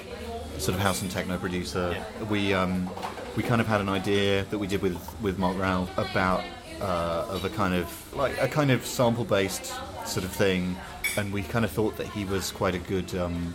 sort 0.59 0.77
of 0.77 0.81
house 0.81 1.03
and 1.03 1.11
techno 1.11 1.39
producer. 1.39 1.97
We 2.31 2.55
um, 2.55 2.89
we 3.37 3.43
kind 3.43 3.61
of 3.61 3.67
had 3.67 3.81
an 3.81 3.89
idea 3.89 4.45
that 4.45 4.59
we 4.59 4.69
did 4.69 4.81
with 4.81 4.97
with 5.21 5.39
Mark 5.39 5.59
Ralph 5.59 5.91
about 5.99 6.45
uh, 6.81 7.27
of 7.29 7.45
a 7.45 7.51
kind 7.51 7.75
of 7.75 8.17
like 8.17 8.41
a 8.41 8.49
kind 8.49 8.71
of 8.71 8.85
sample 8.85 9.25
based 9.25 9.75
sort 10.07 10.25
of 10.25 10.31
thing, 10.31 10.77
and 11.17 11.33
we 11.33 11.43
kind 11.43 11.65
of 11.65 11.71
thought 11.71 11.97
that 11.97 12.07
he 12.09 12.25
was 12.25 12.51
quite 12.51 12.75
a 12.75 12.79
good. 12.79 13.15
Um, 13.15 13.55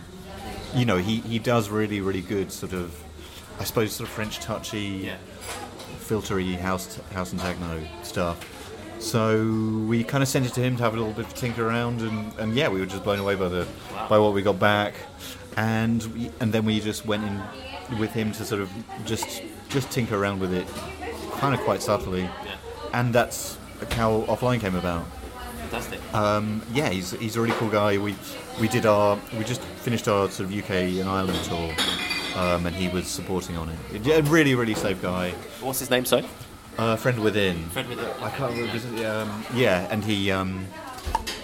you 0.74 0.84
know, 0.84 0.96
he, 0.96 1.20
he 1.20 1.38
does 1.38 1.68
really 1.68 2.00
really 2.00 2.20
good 2.20 2.50
sort 2.50 2.72
of, 2.72 2.92
I 3.60 3.64
suppose 3.64 3.92
sort 3.92 4.08
of 4.08 4.14
French 4.14 4.40
touchy, 4.40 5.10
filtery 6.00 6.56
house 6.58 6.98
house 7.12 7.32
and 7.32 7.40
techno 7.40 7.80
stuff. 8.02 8.50
So 8.98 9.44
we 9.86 10.02
kind 10.02 10.22
of 10.22 10.28
sent 10.28 10.46
it 10.46 10.54
to 10.54 10.60
him 10.60 10.76
to 10.76 10.82
have 10.82 10.94
a 10.94 10.96
little 10.96 11.12
bit 11.12 11.26
of 11.26 11.32
a 11.32 11.34
tinker 11.34 11.68
around, 11.68 12.00
and, 12.00 12.32
and 12.38 12.54
yeah, 12.54 12.68
we 12.68 12.80
were 12.80 12.86
just 12.86 13.04
blown 13.04 13.18
away 13.18 13.34
by 13.34 13.48
the 13.48 13.66
by 14.08 14.18
what 14.18 14.32
we 14.32 14.42
got 14.42 14.58
back, 14.58 14.94
and 15.56 16.02
we, 16.06 16.30
and 16.40 16.52
then 16.52 16.64
we 16.64 16.80
just 16.80 17.04
went 17.04 17.24
in 17.24 17.98
with 17.98 18.12
him 18.12 18.32
to 18.32 18.44
sort 18.44 18.62
of 18.62 18.70
just 19.04 19.42
just 19.68 19.90
tinker 19.90 20.16
around 20.16 20.40
with 20.40 20.52
it, 20.54 20.66
kind 21.38 21.54
of 21.54 21.60
quite 21.60 21.82
subtly, 21.82 22.28
and 22.94 23.14
that's 23.14 23.58
how 23.92 24.22
offline 24.22 24.60
came 24.60 24.74
about. 24.76 25.04
Fantastic. 25.58 26.00
Um, 26.14 26.62
yeah, 26.72 26.88
he's 26.90 27.10
he's 27.12 27.36
a 27.36 27.40
really 27.40 27.54
cool 27.54 27.70
guy. 27.70 27.98
We 27.98 28.14
we 28.60 28.68
did 28.68 28.86
our 28.86 29.18
we 29.36 29.44
just 29.44 29.60
finished 29.60 30.08
our 30.08 30.30
sort 30.30 30.48
of 30.48 30.56
UK 30.56 30.70
and 31.00 31.08
Ireland 31.08 31.42
tour, 31.44 31.70
um, 32.36 32.66
and 32.66 32.74
he 32.74 32.88
was 32.88 33.06
supporting 33.06 33.56
on 33.56 33.68
it. 33.68 34.06
Yeah, 34.06 34.20
really 34.24 34.54
really 34.54 34.74
safe 34.74 35.02
guy. 35.02 35.30
What's 35.60 35.80
his 35.80 35.90
name, 35.90 36.04
sorry? 36.04 36.24
Uh, 36.78 36.96
friend 36.96 37.18
within. 37.20 37.56
Friend 37.70 37.88
Within. 37.88 38.06
I 38.20 38.30
can't 38.30 38.52
remember. 38.52 38.76
it, 38.76 39.06
Um, 39.06 39.44
yeah, 39.54 39.86
and 39.90 40.02
he 40.04 40.30
um, 40.30 40.66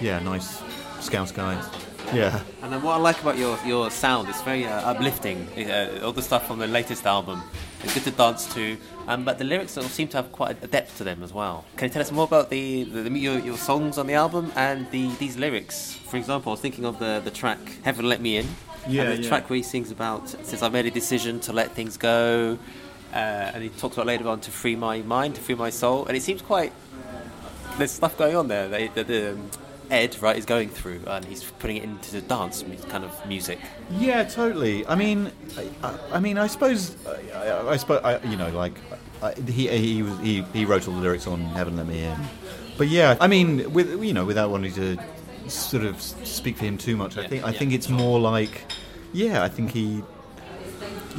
yeah, 0.00 0.18
nice 0.20 0.62
Scouse 1.00 1.32
guy. 1.32 1.54
Yeah. 2.12 2.42
And 2.62 2.72
then 2.72 2.82
what 2.82 2.94
I 2.94 2.98
like 2.98 3.20
about 3.22 3.38
your, 3.38 3.56
your 3.64 3.90
sound, 3.90 4.28
it's 4.28 4.42
very 4.42 4.66
uh, 4.66 4.90
uplifting. 4.90 5.46
Uh, 5.56 6.00
all 6.02 6.12
the 6.12 6.22
stuff 6.22 6.46
from 6.46 6.58
the 6.58 6.66
latest 6.66 7.06
album, 7.06 7.40
it's 7.82 7.94
good 7.94 8.04
to 8.04 8.10
dance 8.10 8.52
to. 8.54 8.76
Um, 9.06 9.24
but 9.24 9.38
the 9.38 9.44
lyrics 9.44 9.76
all 9.76 9.84
seem 9.84 10.08
to 10.08 10.18
have 10.18 10.32
quite 10.32 10.62
a 10.62 10.66
depth 10.66 10.98
to 10.98 11.04
them 11.04 11.22
as 11.22 11.32
well. 11.32 11.64
Can 11.76 11.88
you 11.88 11.92
tell 11.92 12.02
us 12.02 12.12
more 12.12 12.24
about 12.24 12.50
the, 12.50 12.84
the, 12.84 13.02
the 13.02 13.18
your, 13.18 13.38
your 13.38 13.56
songs 13.56 13.98
on 13.98 14.06
the 14.06 14.14
album 14.14 14.52
and 14.56 14.90
the 14.90 15.14
these 15.16 15.36
lyrics? 15.36 15.94
For 15.94 16.16
example, 16.16 16.50
I 16.50 16.54
was 16.54 16.60
thinking 16.60 16.84
of 16.84 16.98
the, 16.98 17.20
the 17.24 17.30
track 17.30 17.58
"Heaven 17.82 18.08
Let 18.08 18.20
Me 18.20 18.36
In." 18.36 18.46
Yeah, 18.88 19.02
and 19.02 19.18
the 19.18 19.22
yeah. 19.22 19.28
track 19.28 19.50
where 19.50 19.58
he 19.58 19.62
sings 19.62 19.90
about 19.90 20.28
since 20.28 20.62
I 20.62 20.68
made 20.68 20.86
a 20.86 20.90
decision 20.90 21.40
to 21.40 21.52
let 21.52 21.72
things 21.72 21.96
go, 21.96 22.58
uh, 23.12 23.16
and 23.16 23.62
he 23.62 23.68
talks 23.68 23.96
about 23.96 24.06
later 24.06 24.26
on 24.28 24.40
to 24.40 24.50
free 24.50 24.74
my 24.74 25.02
mind, 25.02 25.34
to 25.34 25.40
free 25.40 25.54
my 25.54 25.70
soul, 25.70 26.06
and 26.06 26.16
it 26.16 26.22
seems 26.22 26.40
quite 26.40 26.72
there's 27.78 27.90
stuff 27.90 28.16
going 28.16 28.36
on 28.36 28.48
there 28.48 28.68
that, 28.68 28.94
that 28.94 29.06
the, 29.06 29.32
um, 29.32 29.50
Ed 29.90 30.16
right 30.22 30.36
is 30.36 30.44
going 30.46 30.68
through, 30.68 31.02
and 31.06 31.24
he's 31.24 31.42
putting 31.58 31.76
it 31.76 31.82
into 31.84 32.12
the 32.12 32.20
dance 32.22 32.64
kind 32.88 33.04
of 33.04 33.26
music. 33.26 33.58
Yeah, 33.90 34.22
totally. 34.24 34.86
I 34.86 34.94
mean, 34.94 35.32
I, 35.82 35.98
I, 36.12 36.20
mean, 36.20 36.38
I 36.38 36.46
suppose, 36.46 36.96
I, 37.06 37.38
I, 37.38 37.70
I 37.72 37.76
suppose, 37.76 38.00
I, 38.04 38.18
you 38.24 38.36
know, 38.36 38.50
like 38.50 38.74
I, 39.22 39.34
he 39.34 39.68
he 39.68 40.02
was 40.02 40.18
he, 40.20 40.42
he 40.52 40.64
wrote 40.64 40.86
all 40.88 40.94
the 40.94 41.00
lyrics 41.00 41.26
on 41.26 41.40
"Heaven 41.40 41.76
Let 41.76 41.86
Me 41.86 42.04
In," 42.04 42.16
but 42.78 42.88
yeah, 42.88 43.16
I 43.20 43.26
mean, 43.26 43.72
with 43.72 44.02
you 44.02 44.14
know, 44.14 44.24
without 44.24 44.50
wanting 44.50 44.72
to 44.74 44.96
sort 45.48 45.84
of 45.84 46.00
speak 46.00 46.56
for 46.58 46.64
him 46.64 46.78
too 46.78 46.96
much, 46.96 47.18
I 47.18 47.22
Yeah, 47.22 47.28
think 47.28 47.44
I 47.44 47.50
yeah. 47.50 47.58
think 47.58 47.72
it's 47.72 47.88
more 47.88 48.20
like, 48.20 48.62
yeah, 49.12 49.42
I 49.42 49.48
think 49.48 49.70
he. 49.72 50.02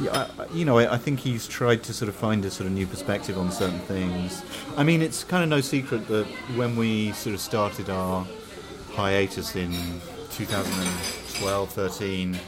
Yeah, 0.00 0.26
I- 0.38 0.46
you 0.54 0.64
know, 0.64 0.78
I 0.78 0.94
I 0.94 0.98
think 0.98 1.20
he's 1.20 1.46
tried 1.46 1.82
to 1.84 1.92
sort 1.92 2.08
of 2.08 2.14
find 2.16 2.42
a 2.46 2.50
sort 2.50 2.66
of 2.66 2.72
new 2.72 2.86
perspective 2.86 3.36
on 3.38 3.50
certain 3.52 3.78
things. 3.80 4.42
I 4.76 4.82
mean, 4.82 5.02
it's 5.02 5.22
kind 5.24 5.42
of 5.44 5.50
no 5.50 5.60
secret 5.60 6.08
that 6.08 6.26
when 6.56 6.76
we 6.76 7.12
sort 7.12 7.34
of 7.34 7.40
started 7.40 7.90
our 7.90 8.26
hiatus 8.94 9.56
in 9.56 9.72
2012, 10.32 11.70
13, 11.70 12.38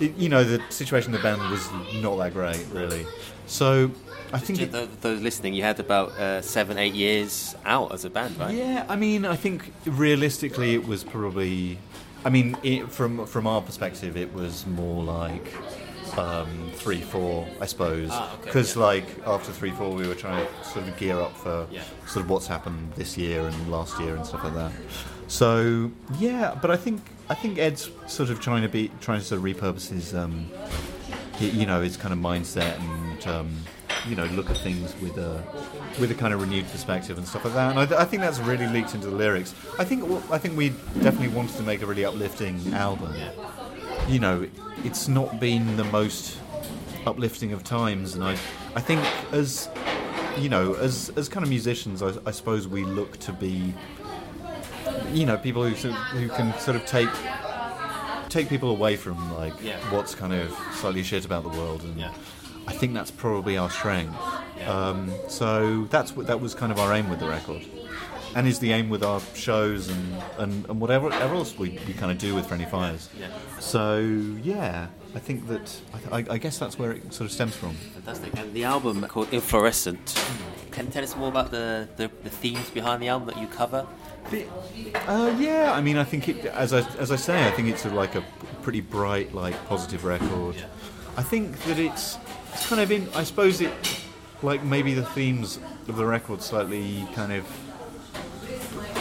it, 0.00 0.16
you 0.16 0.28
know, 0.28 0.44
the 0.44 0.60
situation 0.70 1.14
of 1.14 1.20
the 1.20 1.22
band 1.22 1.50
was 1.50 1.68
not 2.02 2.16
that 2.18 2.32
great, 2.32 2.64
really. 2.72 3.06
So 3.46 3.90
I 4.32 4.38
think. 4.38 4.60
It, 4.60 4.72
those, 4.72 4.88
those 5.00 5.20
listening, 5.22 5.54
you 5.54 5.62
had 5.62 5.80
about 5.80 6.10
uh, 6.18 6.42
seven, 6.42 6.78
eight 6.78 6.94
years 6.94 7.54
out 7.64 7.92
as 7.92 8.04
a 8.04 8.10
band, 8.10 8.36
right? 8.38 8.54
yeah, 8.54 8.84
I 8.88 8.96
mean, 8.96 9.24
I 9.24 9.36
think 9.36 9.72
realistically, 9.86 10.74
it 10.74 10.86
was 10.86 11.04
probably. 11.04 11.78
I 12.24 12.28
mean, 12.30 12.56
it, 12.64 12.90
from 12.90 13.24
from 13.26 13.46
our 13.46 13.62
perspective, 13.62 14.16
it 14.16 14.32
was 14.34 14.66
more 14.66 15.04
like 15.04 15.54
um, 16.18 16.70
three, 16.74 17.00
four, 17.00 17.46
I 17.60 17.66
suppose, 17.66 18.08
Ah, 18.12 18.34
okay, 18.34 18.44
because 18.46 18.74
yeah. 18.74 18.82
like 18.82 19.06
after 19.26 19.52
three, 19.52 19.70
four, 19.70 19.90
we 19.94 20.08
were 20.08 20.14
trying 20.14 20.44
to 20.46 20.64
sort 20.64 20.88
of 20.88 20.96
gear 20.96 21.20
up 21.20 21.36
for 21.36 21.66
Yeah. 21.70 21.82
sort 22.06 22.24
of 22.24 22.30
what's 22.30 22.46
happened 22.48 22.92
this 22.96 23.16
year 23.16 23.46
and 23.46 23.70
last 23.70 23.98
year 24.00 24.16
and 24.16 24.26
stuff 24.26 24.42
like 24.44 24.54
that. 24.54 24.72
So 25.28 25.90
yeah, 26.18 26.56
but 26.60 26.70
I 26.70 26.76
think 26.76 27.02
I 27.28 27.34
think 27.34 27.58
Ed's 27.58 27.90
sort 28.06 28.30
of 28.30 28.40
trying 28.40 28.62
to 28.62 28.68
be 28.68 28.90
trying 29.00 29.20
to 29.20 29.24
sort 29.24 29.38
of 29.38 29.44
repurpose 29.44 29.88
his, 29.88 30.14
um, 30.14 30.48
you 31.40 31.66
know, 31.66 31.80
his 31.80 31.96
kind 31.96 32.12
of 32.12 32.20
mindset 32.20 32.78
and 32.78 33.26
um, 33.26 33.56
you 34.08 34.14
know 34.14 34.26
look 34.26 34.50
at 34.50 34.56
things 34.58 34.94
with 35.00 35.18
a 35.18 35.42
with 35.98 36.10
a 36.10 36.14
kind 36.14 36.32
of 36.32 36.40
renewed 36.40 36.68
perspective 36.70 37.18
and 37.18 37.26
stuff 37.26 37.44
like 37.44 37.54
that. 37.54 37.76
And 37.76 37.94
I, 37.94 38.02
I 38.02 38.04
think 38.04 38.22
that's 38.22 38.38
really 38.38 38.66
leaked 38.68 38.94
into 38.94 39.08
the 39.08 39.16
lyrics. 39.16 39.54
I 39.78 39.84
think 39.84 40.04
I 40.30 40.38
think 40.38 40.56
we 40.56 40.70
definitely 41.02 41.28
wanted 41.28 41.56
to 41.56 41.62
make 41.62 41.82
a 41.82 41.86
really 41.86 42.04
uplifting 42.04 42.72
album. 42.74 43.14
You 44.08 44.20
know, 44.20 44.46
it's 44.84 45.08
not 45.08 45.40
been 45.40 45.76
the 45.76 45.84
most 45.84 46.38
uplifting 47.04 47.52
of 47.52 47.64
times, 47.64 48.14
and 48.14 48.22
I 48.22 48.32
I 48.76 48.80
think 48.80 49.00
as 49.32 49.68
you 50.38 50.48
know, 50.48 50.74
as 50.74 51.10
as 51.16 51.28
kind 51.28 51.42
of 51.42 51.48
musicians, 51.48 52.02
I, 52.02 52.12
I 52.24 52.30
suppose 52.30 52.68
we 52.68 52.84
look 52.84 53.18
to 53.20 53.32
be, 53.32 53.74
you 55.12 55.26
know, 55.26 55.36
people 55.36 55.64
who 55.64 55.74
sort 55.74 55.94
of, 55.94 56.00
who 56.08 56.28
can 56.28 56.56
sort 56.58 56.76
of 56.76 56.84
take 56.86 57.08
take 58.28 58.48
people 58.48 58.70
away 58.70 58.96
from 58.96 59.32
like 59.34 59.54
Yeah. 59.62 59.78
what's 59.90 60.14
kind 60.14 60.32
of 60.34 60.50
slightly 60.74 61.02
shit 61.02 61.24
about 61.24 61.42
the 61.44 61.48
world, 61.50 61.82
and 61.82 61.96
Yeah. 61.98 62.12
I 62.66 62.72
think 62.72 62.94
that's 62.94 63.10
probably 63.12 63.56
our 63.56 63.70
strength. 63.70 64.14
Yeah. 64.58 64.70
Um, 64.72 65.12
so 65.28 65.84
that's 65.90 66.16
what 66.16 66.26
that 66.26 66.40
was 66.40 66.54
kind 66.54 66.72
of 66.72 66.78
our 66.78 66.92
aim 66.92 67.08
with 67.08 67.20
the 67.20 67.28
record. 67.28 67.62
And 68.34 68.46
is 68.46 68.58
the 68.58 68.72
aim 68.72 68.90
with 68.90 69.02
our 69.02 69.20
shows 69.34 69.88
and, 69.88 70.22
and, 70.36 70.66
and 70.68 70.78
whatever, 70.80 71.10
else 71.10 71.56
we, 71.56 71.78
we 71.86 71.94
kind 71.94 72.12
of 72.12 72.18
do 72.18 72.34
with 72.34 72.46
Friendly 72.46 72.66
Fires. 72.66 73.08
Yeah. 73.18 73.28
So 73.60 73.98
yeah, 74.42 74.88
I 75.14 75.18
think 75.20 75.46
that 75.48 75.80
I, 76.12 76.18
I, 76.18 76.24
I 76.32 76.38
guess 76.38 76.58
that's 76.58 76.78
where 76.78 76.92
it 76.92 77.14
sort 77.14 77.26
of 77.26 77.32
stems 77.32 77.56
from. 77.56 77.72
Fantastic. 77.94 78.36
And 78.36 78.52
the 78.52 78.64
album 78.64 79.00
called 79.06 79.32
Inflorescent. 79.32 80.20
Can 80.76 80.84
you 80.84 80.92
tell 80.92 81.02
us 81.02 81.16
more 81.16 81.28
about 81.28 81.50
the, 81.50 81.88
the, 81.96 82.10
the 82.22 82.28
themes 82.28 82.68
behind 82.68 83.02
the 83.02 83.08
album 83.08 83.28
that 83.28 83.38
you 83.40 83.46
cover? 83.46 83.86
Uh, 85.06 85.34
yeah, 85.38 85.72
I 85.72 85.80
mean, 85.80 85.96
I 85.96 86.04
think 86.04 86.28
it, 86.28 86.44
as 86.44 86.74
I 86.74 86.80
as 86.98 87.10
I 87.10 87.16
say, 87.16 87.46
I 87.46 87.50
think 87.52 87.68
it's 87.68 87.86
a, 87.86 87.88
like 87.88 88.14
a 88.14 88.22
pretty 88.60 88.82
bright, 88.82 89.32
like 89.32 89.54
positive 89.68 90.04
record. 90.04 90.54
I 91.16 91.22
think 91.22 91.58
that 91.60 91.78
it's 91.78 92.18
it's 92.52 92.68
kind 92.68 92.82
of 92.82 92.92
in. 92.92 93.08
I 93.14 93.24
suppose 93.24 93.62
it 93.62 93.72
like 94.42 94.62
maybe 94.64 94.92
the 94.92 95.06
themes 95.06 95.58
of 95.88 95.96
the 95.96 96.04
record 96.04 96.42
slightly 96.42 97.08
kind 97.14 97.32
of. 97.32 97.46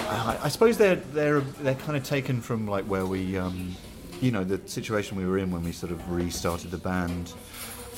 I, 0.10 0.40
I 0.44 0.48
suppose 0.48 0.78
they're 0.78 0.96
they're 0.96 1.42
they're 1.42 1.76
kind 1.76 1.98
of 1.98 2.06
taken 2.06 2.40
from 2.40 2.70
like 2.70 2.86
where 2.86 3.06
we, 3.06 3.38
um, 3.38 3.76
you 4.22 4.32
know, 4.32 4.46
the 4.46 4.66
situation 4.66 5.18
we 5.18 5.26
were 5.26 5.40
in 5.40 5.52
when 5.52 5.64
we 5.64 5.74
sort 5.74 5.92
of 5.92 6.10
restarted 6.10 6.72
the 6.72 6.78
band, 6.78 7.34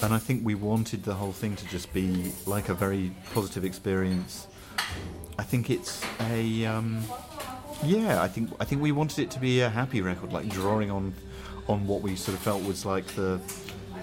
and 0.01 0.13
I 0.13 0.19
think 0.19 0.45
we 0.45 0.55
wanted 0.55 1.03
the 1.03 1.13
whole 1.13 1.31
thing 1.31 1.55
to 1.55 1.67
just 1.67 1.91
be 1.93 2.31
like 2.45 2.69
a 2.69 2.73
very 2.73 3.11
positive 3.33 3.65
experience. 3.65 4.47
I 5.39 5.43
think 5.43 5.69
it's 5.69 6.03
a 6.21 6.65
um, 6.65 7.03
yeah. 7.83 8.21
I 8.21 8.27
think 8.27 8.51
I 8.59 8.65
think 8.65 8.81
we 8.81 8.91
wanted 8.91 9.19
it 9.19 9.31
to 9.31 9.39
be 9.39 9.61
a 9.61 9.69
happy 9.69 10.01
record, 10.01 10.33
like 10.33 10.49
drawing 10.49 10.91
on 10.91 11.13
on 11.67 11.85
what 11.87 12.01
we 12.01 12.15
sort 12.15 12.37
of 12.37 12.43
felt 12.43 12.63
was 12.63 12.85
like 12.85 13.05
the 13.15 13.39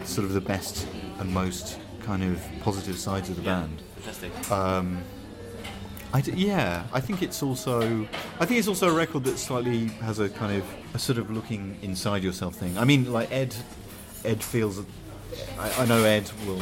sort 0.04 0.26
of 0.26 0.32
the 0.34 0.40
best 0.40 0.86
and 1.18 1.32
most 1.32 1.78
kind 2.02 2.22
of 2.22 2.40
positive 2.60 2.98
sides 2.98 3.30
of 3.30 3.36
the 3.36 3.42
band. 3.42 3.80
Fantastic. 3.96 4.50
Um, 4.50 5.02
I 6.12 6.21
d- 6.21 6.32
yeah, 6.36 6.84
I 6.92 7.00
think 7.00 7.23
it's 7.23 7.42
also 7.42 8.06
I 8.38 8.45
think 8.47 8.58
it's 8.58 8.69
also 8.69 8.90
a 8.90 8.95
record 8.95 9.25
that 9.25 9.38
slightly 9.38 9.86
has 10.02 10.19
a 10.19 10.28
kind 10.28 10.56
of 10.56 10.64
a 10.95 10.99
sort 10.99 11.19
of 11.19 11.30
looking 11.30 11.76
inside 11.82 12.23
yourself 12.23 12.54
thing. 12.54 12.76
I 12.78 12.84
mean, 12.84 13.12
like 13.12 13.30
Ed, 13.32 13.54
Ed 14.25 14.42
feels. 14.42 14.84
I, 15.58 15.82
I 15.82 15.86
know 15.86 16.02
Ed 16.04 16.30
will 16.47 16.60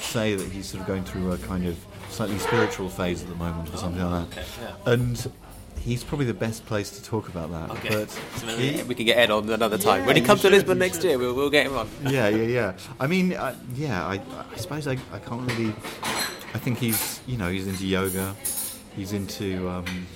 say 0.00 0.34
that 0.34 0.50
he's 0.50 0.66
sort 0.66 0.80
of 0.82 0.86
going 0.86 1.04
through 1.04 1.32
a 1.32 1.38
kind 1.38 1.66
of 1.66 1.76
slightly 2.10 2.38
spiritual 2.38 2.88
phase 2.88 3.22
at 3.22 3.28
the 3.28 3.34
moment 3.34 3.72
or 3.72 3.76
something 3.76 4.02
like 4.02 4.30
that, 4.30 4.38
Okay, 4.38 4.46
yeah. 4.62 4.92
and 4.92 5.32
he's 5.80 6.04
probably 6.04 6.26
the 6.26 6.34
best 6.34 6.64
place 6.66 6.90
to 6.90 7.02
talk 7.02 7.28
about 7.28 7.50
that. 7.50 7.70
Okay. 7.78 7.88
But 7.88 8.10
So 8.38 8.46
he- 8.56 8.82
we 8.84 8.94
can 8.94 9.04
get 9.06 9.18
Ed 9.18 9.30
on 9.30 9.48
another 9.50 9.76
time. 9.78 10.00
Yeah, 10.02 10.06
when 10.06 10.16
he 10.16 10.22
comes 10.22 10.40
to 10.42 10.50
Lisbon 10.50 10.78
next 10.78 10.96
should. 10.96 11.04
year, 11.04 11.18
we'll, 11.18 11.34
we'll 11.34 11.50
get 11.50 11.66
him 11.66 11.76
on. 11.76 11.88
yeah, 12.04 12.28
yeah, 12.28 12.42
yeah. 12.46 12.72
I 13.00 13.06
mean, 13.06 13.32
uh, 13.34 13.54
yeah, 13.74 14.06
I, 14.06 14.20
I 14.52 14.56
suppose 14.56 14.86
I, 14.86 14.92
I 15.12 15.18
can't 15.18 15.50
really. 15.52 15.74
I 16.54 16.58
think 16.58 16.78
he's, 16.78 17.20
you 17.26 17.36
know, 17.36 17.50
he's 17.50 17.66
into 17.66 17.84
yoga. 17.86 18.34
He's 18.94 19.12
into 19.12 19.68
um, 19.68 20.06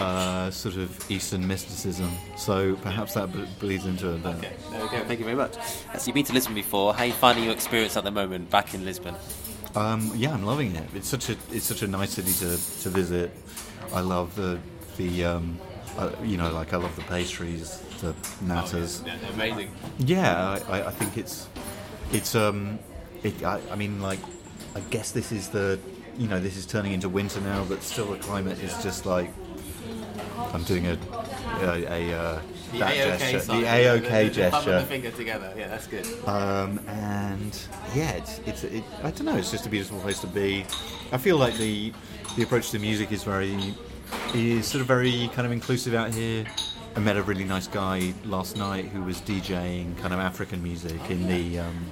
uh, 0.00 0.50
sort 0.50 0.76
of 0.76 1.10
Eastern 1.10 1.46
mysticism. 1.46 2.10
So 2.36 2.76
perhaps 2.76 3.14
that 3.14 3.32
b- 3.32 3.44
bleeds 3.60 3.86
into 3.86 4.10
it. 4.14 4.24
a. 4.24 4.28
Okay, 4.30 4.52
there 4.70 4.82
we 4.82 4.88
go. 4.88 5.04
Thank 5.04 5.18
you 5.20 5.24
very 5.24 5.36
much. 5.36 5.54
So 5.54 6.06
you've 6.06 6.14
been 6.14 6.24
to 6.26 6.32
Lisbon 6.32 6.54
before. 6.54 6.94
How 6.94 7.02
are 7.02 7.06
you 7.06 7.12
finding 7.12 7.44
your 7.44 7.52
experience 7.52 7.96
at 7.96 8.04
the 8.04 8.10
moment 8.10 8.50
back 8.50 8.74
in 8.74 8.84
Lisbon? 8.84 9.14
Um, 9.74 10.12
yeah, 10.14 10.32
I'm 10.32 10.44
loving 10.44 10.74
it. 10.76 10.88
It's 10.94 11.08
such 11.08 11.30
a 11.30 11.36
it's 11.50 11.64
such 11.66 11.82
a 11.82 11.88
nice 11.88 12.10
city 12.12 12.32
to, 12.32 12.82
to 12.82 12.88
visit. 12.90 13.32
I 13.92 14.00
love 14.00 14.34
the 14.36 14.58
the 14.96 15.24
um, 15.24 15.58
uh, 15.98 16.10
you 16.22 16.36
know 16.36 16.52
like 16.52 16.72
I 16.72 16.76
love 16.76 16.94
the 16.94 17.02
pastries, 17.02 17.78
the 18.00 18.14
natas. 18.44 19.04
Yeah, 19.06 19.16
amazing. 19.32 19.70
Yeah, 19.98 20.58
I, 20.68 20.78
I- 20.78 20.86
I 20.88 20.90
think 20.92 21.16
it's 21.16 21.48
it's 22.12 22.34
um 22.36 22.78
it 23.24 23.42
I, 23.42 23.60
I 23.70 23.74
mean 23.74 24.00
like 24.00 24.20
I 24.76 24.80
guess 24.90 25.10
this 25.10 25.32
is 25.32 25.48
the 25.48 25.80
you 26.16 26.28
know 26.28 26.38
this 26.38 26.56
is 26.56 26.66
turning 26.66 26.92
into 26.92 27.08
winter 27.08 27.40
now, 27.40 27.64
but 27.68 27.82
still 27.82 28.06
the 28.12 28.18
climate 28.18 28.60
is 28.62 28.80
just 28.80 29.06
like 29.06 29.30
I'm 30.54 30.62
doing 30.62 30.86
a 30.86 30.98
a, 31.60 32.10
a 32.10 32.18
uh, 32.18 32.40
that 32.78 32.94
gesture, 32.94 33.38
the 33.40 33.64
A 33.66 33.88
OK 33.90 34.30
gesture. 34.30 34.80
finger 34.82 35.10
together. 35.10 35.52
Yeah, 35.56 35.68
that's 35.68 35.86
good. 35.86 36.06
Um, 36.26 36.80
and 36.86 37.58
yeah, 37.94 38.12
it's 38.12 38.38
it's 38.46 38.64
it, 38.64 38.84
I 39.02 39.10
don't 39.10 39.26
know. 39.26 39.36
It's 39.36 39.50
just 39.50 39.66
a 39.66 39.68
beautiful 39.68 40.00
place 40.00 40.20
to 40.20 40.26
be. 40.26 40.64
I 41.12 41.18
feel 41.18 41.36
like 41.36 41.54
the 41.54 41.92
the 42.36 42.42
approach 42.42 42.70
to 42.70 42.78
music 42.78 43.12
is 43.12 43.24
very 43.24 43.74
is 44.34 44.66
sort 44.66 44.80
of 44.80 44.86
very 44.86 45.28
kind 45.34 45.46
of 45.46 45.52
inclusive 45.52 45.94
out 45.94 46.14
here. 46.14 46.44
I 46.96 47.00
met 47.00 47.16
a 47.16 47.22
really 47.22 47.44
nice 47.44 47.66
guy 47.66 48.14
last 48.24 48.56
night 48.56 48.84
who 48.86 49.02
was 49.02 49.20
DJing 49.20 49.98
kind 49.98 50.14
of 50.14 50.20
African 50.20 50.62
music 50.62 51.10
in 51.10 51.26
the 51.26 51.58
um, 51.58 51.86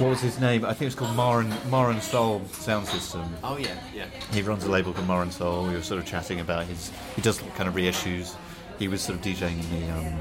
what 0.00 0.10
was 0.10 0.20
his 0.20 0.38
name? 0.38 0.64
I 0.64 0.72
think 0.74 0.86
it's 0.86 0.94
called 0.94 1.16
Maran 1.16 1.52
Maran 1.70 2.00
Soul 2.00 2.44
Sound 2.52 2.86
System. 2.86 3.24
Oh 3.42 3.56
yeah, 3.56 3.76
yeah. 3.94 4.06
He 4.32 4.42
runs 4.42 4.64
a 4.64 4.70
label 4.70 4.92
called 4.92 5.08
Maran 5.08 5.30
Soul. 5.30 5.66
We 5.66 5.74
were 5.74 5.82
sort 5.82 6.00
of 6.00 6.06
chatting 6.06 6.40
about 6.40 6.66
his. 6.66 6.92
He 7.16 7.22
does 7.22 7.40
kind 7.56 7.68
of 7.68 7.74
reissues. 7.74 8.36
He 8.78 8.86
was 8.86 9.00
sort 9.00 9.18
of 9.18 9.24
DJing 9.24 9.60
in 9.60 9.80
the 9.80 9.92
um, 9.92 10.18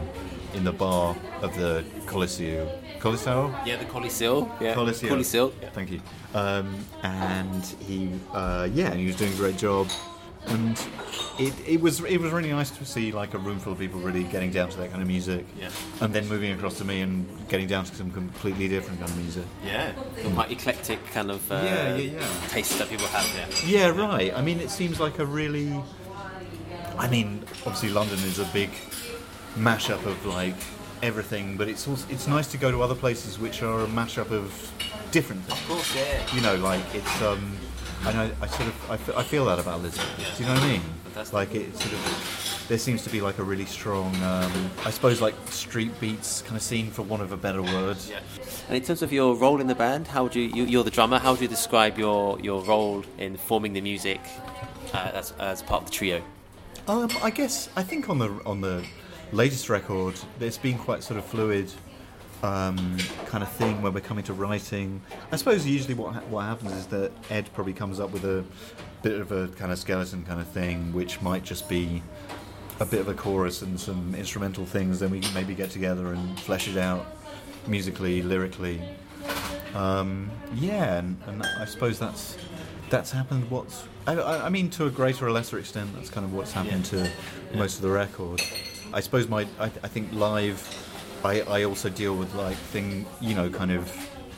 in 0.56 0.64
the 0.64 0.72
bar 0.72 1.16
of 1.42 1.56
the 1.58 1.86
Coliseo. 2.06 2.68
Coliseo. 3.00 3.54
Yeah, 3.66 3.78
the 3.78 3.86
Coliseo. 3.86 4.50
Yeah, 4.60 4.74
Coliseo. 4.74 5.10
Coliseo. 5.10 5.54
Yeah. 5.62 5.70
Thank 5.70 5.92
you. 5.92 6.02
Um, 6.34 6.76
and 7.04 7.64
he, 7.80 8.10
uh, 8.34 8.68
yeah, 8.74 8.88
and 8.88 9.00
he 9.00 9.06
was 9.06 9.16
doing 9.16 9.34
a 9.34 9.36
great 9.36 9.58
job. 9.58 9.88
And 10.48 10.80
it, 11.40 11.54
it 11.68 11.82
was 11.82 12.02
it 12.04 12.18
was 12.18 12.32
really 12.32 12.52
nice 12.52 12.72
to 12.72 12.86
see 12.86 13.12
like 13.12 13.34
a 13.34 13.38
room 13.38 13.60
full 13.60 13.74
of 13.74 13.80
people 13.80 14.00
really 14.00 14.24
getting 14.24 14.52
down 14.52 14.70
to 14.70 14.78
that 14.78 14.90
kind 14.90 15.02
of 15.02 15.08
music. 15.08 15.46
Yeah. 15.60 15.70
And 16.02 16.14
then 16.14 16.28
moving 16.28 16.52
across 16.52 16.78
to 16.80 16.86
me 16.86 17.02
and 17.02 17.28
getting 17.50 17.68
down 17.68 17.86
to 17.86 17.96
some 17.96 18.12
completely 18.12 18.68
different 18.68 19.00
kind 19.00 19.12
of 19.12 19.18
music. 19.18 19.46
Yeah, 19.66 19.92
quite 20.34 20.52
eclectic 20.52 21.06
kind 21.08 21.32
of 21.32 21.52
uh, 21.52 21.62
Yeah, 21.64 21.96
yeah, 21.98 22.20
yeah. 22.20 22.48
taste 22.48 22.78
that 22.80 22.90
people 22.90 23.08
have 23.08 23.32
there. 23.34 23.70
Yeah, 23.70 23.88
right. 23.90 24.34
I 24.36 24.42
mean, 24.42 24.60
it 24.60 24.70
seems 24.70 25.00
like 25.00 25.20
a 25.20 25.26
really. 25.26 25.74
I 26.98 27.08
mean, 27.08 27.44
obviously 27.66 27.90
London 27.90 28.18
is 28.20 28.40
a 28.40 28.46
big 28.46 28.72
mashup 29.56 30.04
of 30.06 30.26
like 30.26 30.56
everything, 31.04 31.58
but 31.58 31.68
it's 31.68 31.88
also 31.88 32.08
it's 32.10 32.28
nice 32.28 32.48
to 32.48 32.58
go 32.58 32.72
to 32.72 32.82
other 32.82 32.96
places 32.96 33.38
which 33.38 33.62
are 33.62 33.82
a 33.82 33.88
mashup 33.88 34.32
of 34.32 34.72
different 35.12 35.44
things. 35.44 35.60
Of 35.60 35.68
course, 35.68 35.96
yeah. 35.96 36.36
You 36.36 36.42
know, 36.42 36.56
like 36.56 36.82
it's 36.94 37.22
um, 37.22 37.56
I 38.04 38.32
I 38.42 38.48
sort 38.48 38.70
of 38.70 38.92
I, 38.92 38.94
f- 38.96 39.18
I 39.18 39.24
feel 39.24 39.46
that 39.46 39.60
about 39.60 39.82
Lisbon. 39.82 40.06
Do 40.18 40.44
you 40.44 40.48
know 40.50 40.56
what 40.56 40.64
I 40.64 40.68
mean? 40.68 40.82
Fantastic. 41.06 41.34
Like 41.34 41.56
it 41.56 41.76
sort 41.78 41.94
of 41.94 42.66
there 42.68 42.78
seems 42.78 43.04
to 43.04 43.10
be 43.10 43.22
like 43.22 43.40
a 43.40 43.44
really 43.44 43.66
strong, 43.66 44.14
um, 44.24 44.70
I 44.86 44.92
suppose 44.92 45.22
like 45.22 45.36
street 45.50 45.98
beats 46.02 46.42
kind 46.42 46.58
of 46.58 46.62
scene 46.62 46.92
for 46.92 47.02
want 47.02 47.24
of 47.24 47.32
a 47.32 47.38
better 47.38 47.62
word. 47.62 47.98
Yeah. 48.10 48.20
And 48.68 48.76
in 48.78 48.84
terms 48.84 49.02
of 49.02 49.14
your 49.14 49.36
role 49.36 49.62
in 49.62 49.68
the 49.68 49.76
band, 49.76 50.08
how 50.08 50.24
would 50.24 50.36
you, 50.36 50.44
you 50.44 50.66
you're 50.66 50.84
the 50.84 50.92
drummer? 50.92 51.18
How 51.18 51.32
would 51.32 51.42
you 51.42 51.48
describe 51.48 51.98
your, 51.98 52.38
your 52.42 52.62
role 52.64 53.06
in 53.18 53.38
forming 53.38 53.72
the 53.72 53.80
music 53.80 54.20
uh, 54.94 55.12
as, 55.14 55.32
as 55.40 55.64
part 55.64 55.84
of 55.84 55.90
the 55.90 55.94
trio? 55.94 56.22
Um, 56.90 57.10
I 57.24 57.30
guess 57.30 57.70
I 57.76 57.84
think 57.84 58.10
on 58.10 58.20
the 58.20 58.30
on 58.46 58.62
the 58.62 58.84
latest 59.32 59.70
record, 59.70 60.16
it's 60.40 60.58
been 60.58 60.78
quite 60.78 61.04
sort 61.04 61.18
of 61.20 61.26
fluid 61.26 61.72
um, 62.44 62.98
kind 63.26 63.44
of 63.44 63.52
thing 63.52 63.82
when 63.82 63.94
we're 63.94 64.02
coming 64.02 64.24
to 64.26 64.34
writing. 64.34 65.02
I 65.32 65.36
suppose 65.38 65.66
usually 65.66 65.94
what 65.96 66.14
ha- 66.14 66.22
what 66.30 66.44
happens 66.44 66.74
is 66.74 66.88
that 66.88 67.12
Ed 67.30 67.50
probably 67.54 67.74
comes 67.74 68.00
up 68.00 68.12
with 68.12 68.26
a 68.26 68.44
bit 69.02 69.20
of 69.20 69.32
a 69.32 69.48
kind 69.50 69.72
of 69.72 69.80
skeleton 69.80 70.24
kind 70.24 70.40
of 70.40 70.48
thing, 70.48 70.94
which 70.94 71.22
might 71.22 71.44
just 71.44 71.68
be 71.68 72.02
a 72.80 72.86
bit 72.86 73.00
of 73.00 73.08
a 73.08 73.14
chorus 73.14 73.62
and 73.64 73.80
some 73.80 74.14
instrumental 74.16 74.66
things. 74.66 75.00
Then 75.00 75.10
we 75.10 75.20
can 75.20 75.34
maybe 75.34 75.56
get 75.56 75.72
together 75.72 76.14
and 76.14 76.40
flesh 76.40 76.68
it 76.68 76.78
out. 76.78 77.06
musically, 77.68 78.22
lyrically. 78.22 78.82
Um, 79.76 80.32
yeah, 80.56 80.98
and, 81.00 81.18
and 81.28 81.44
I 81.44 81.66
suppose 81.66 82.00
that's 82.00 82.38
that's 82.90 83.12
happened. 83.12 83.50
What's 83.52 83.84
I, 84.08 84.14
I 84.46 84.50
mean, 84.50 84.70
to 84.72 84.86
a 84.86 84.90
greater 84.90 85.28
or 85.28 85.32
lesser 85.32 85.60
extent, 85.60 85.94
that's 85.96 86.10
kind 86.10 86.26
of 86.26 86.34
what's 86.34 86.54
happened 86.54 86.86
to 86.86 87.10
most 87.54 87.76
of 87.76 87.82
the 87.82 87.90
record. 87.90 88.42
I 88.94 89.02
suppose 89.02 89.28
my 89.28 89.46
I, 89.60 89.66
I 89.66 89.88
think 89.88 90.14
live, 90.14 90.62
I, 91.28 91.42
I 91.60 91.64
also 91.66 91.90
deal 91.90 92.16
with 92.16 92.34
like 92.36 92.56
thing 92.74 93.06
you 93.20 93.36
know 93.36 93.50
kind 93.50 93.72
of 93.72 93.84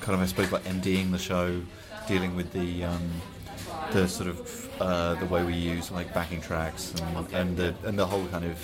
kind 0.01 0.15
of 0.15 0.21
I 0.21 0.25
suppose 0.25 0.51
like 0.51 0.63
MDing 0.63 1.11
the 1.11 1.19
show, 1.19 1.61
dealing 2.07 2.35
with 2.35 2.51
the 2.51 2.83
um, 2.85 3.09
the 3.91 4.07
sort 4.07 4.29
of 4.29 4.81
uh, 4.81 5.13
the 5.15 5.25
way 5.27 5.43
we 5.43 5.53
use 5.53 5.91
like 5.91 6.13
backing 6.13 6.41
tracks 6.41 6.93
and, 6.99 7.33
and 7.33 7.57
the 7.57 7.75
and 7.85 7.97
the 7.97 8.05
whole 8.05 8.25
kind 8.27 8.45
of 8.45 8.57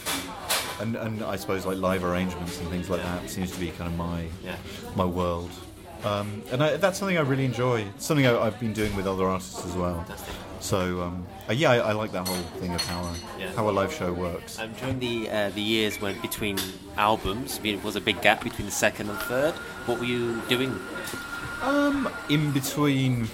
and, 0.82 0.96
and 0.96 1.24
I 1.24 1.36
suppose 1.36 1.66
like 1.66 1.78
live 1.78 2.04
arrangements 2.04 2.60
and 2.60 2.68
things 2.70 2.90
like 2.90 3.02
that 3.04 3.30
seems 3.30 3.52
to 3.52 3.60
be 3.60 3.70
kind 3.72 3.90
of 3.92 3.96
my 3.98 4.26
Yeah. 4.44 4.58
my 4.96 5.06
world. 5.06 5.52
Um, 6.04 6.44
and 6.52 6.62
I, 6.64 6.78
that's 6.78 7.00
something 7.00 7.18
I 7.18 7.22
really 7.22 7.46
enjoy. 7.46 7.82
It's 7.96 8.06
something 8.06 8.28
I, 8.28 8.38
I've 8.38 8.60
been 8.60 8.74
doing 8.74 8.96
with 8.96 9.08
other 9.08 9.26
artists 9.28 9.66
as 9.66 9.74
well. 9.76 9.98
Fantastic. 10.04 10.36
So 10.60 11.02
um, 11.04 11.28
uh, 11.50 11.54
yeah, 11.54 11.72
I, 11.72 11.78
I 11.78 11.92
like 11.94 12.12
that 12.14 12.28
whole 12.28 12.42
thing 12.60 12.74
of 12.74 12.82
how 12.88 13.02
a, 13.04 13.16
Yeah. 13.40 13.52
how 13.56 13.70
a 13.70 13.72
live 13.72 13.94
show 13.94 14.12
works. 14.14 14.58
Um, 14.60 14.72
during 14.80 15.00
the 15.00 15.30
uh, 15.30 15.50
the 15.50 15.62
years 15.62 16.02
when 16.02 16.20
between 16.22 16.58
albums, 16.98 17.60
there 17.60 17.78
was 17.80 17.96
a 17.96 18.02
big 18.02 18.22
gap 18.22 18.44
between 18.44 18.66
the 18.66 18.72
second 18.72 19.10
and 19.10 19.20
third. 19.20 19.54
What 19.86 20.00
were 20.00 20.06
you 20.06 20.42
doing? 20.50 20.78
Um, 21.62 22.10
in 22.30 22.52
between 22.52 23.28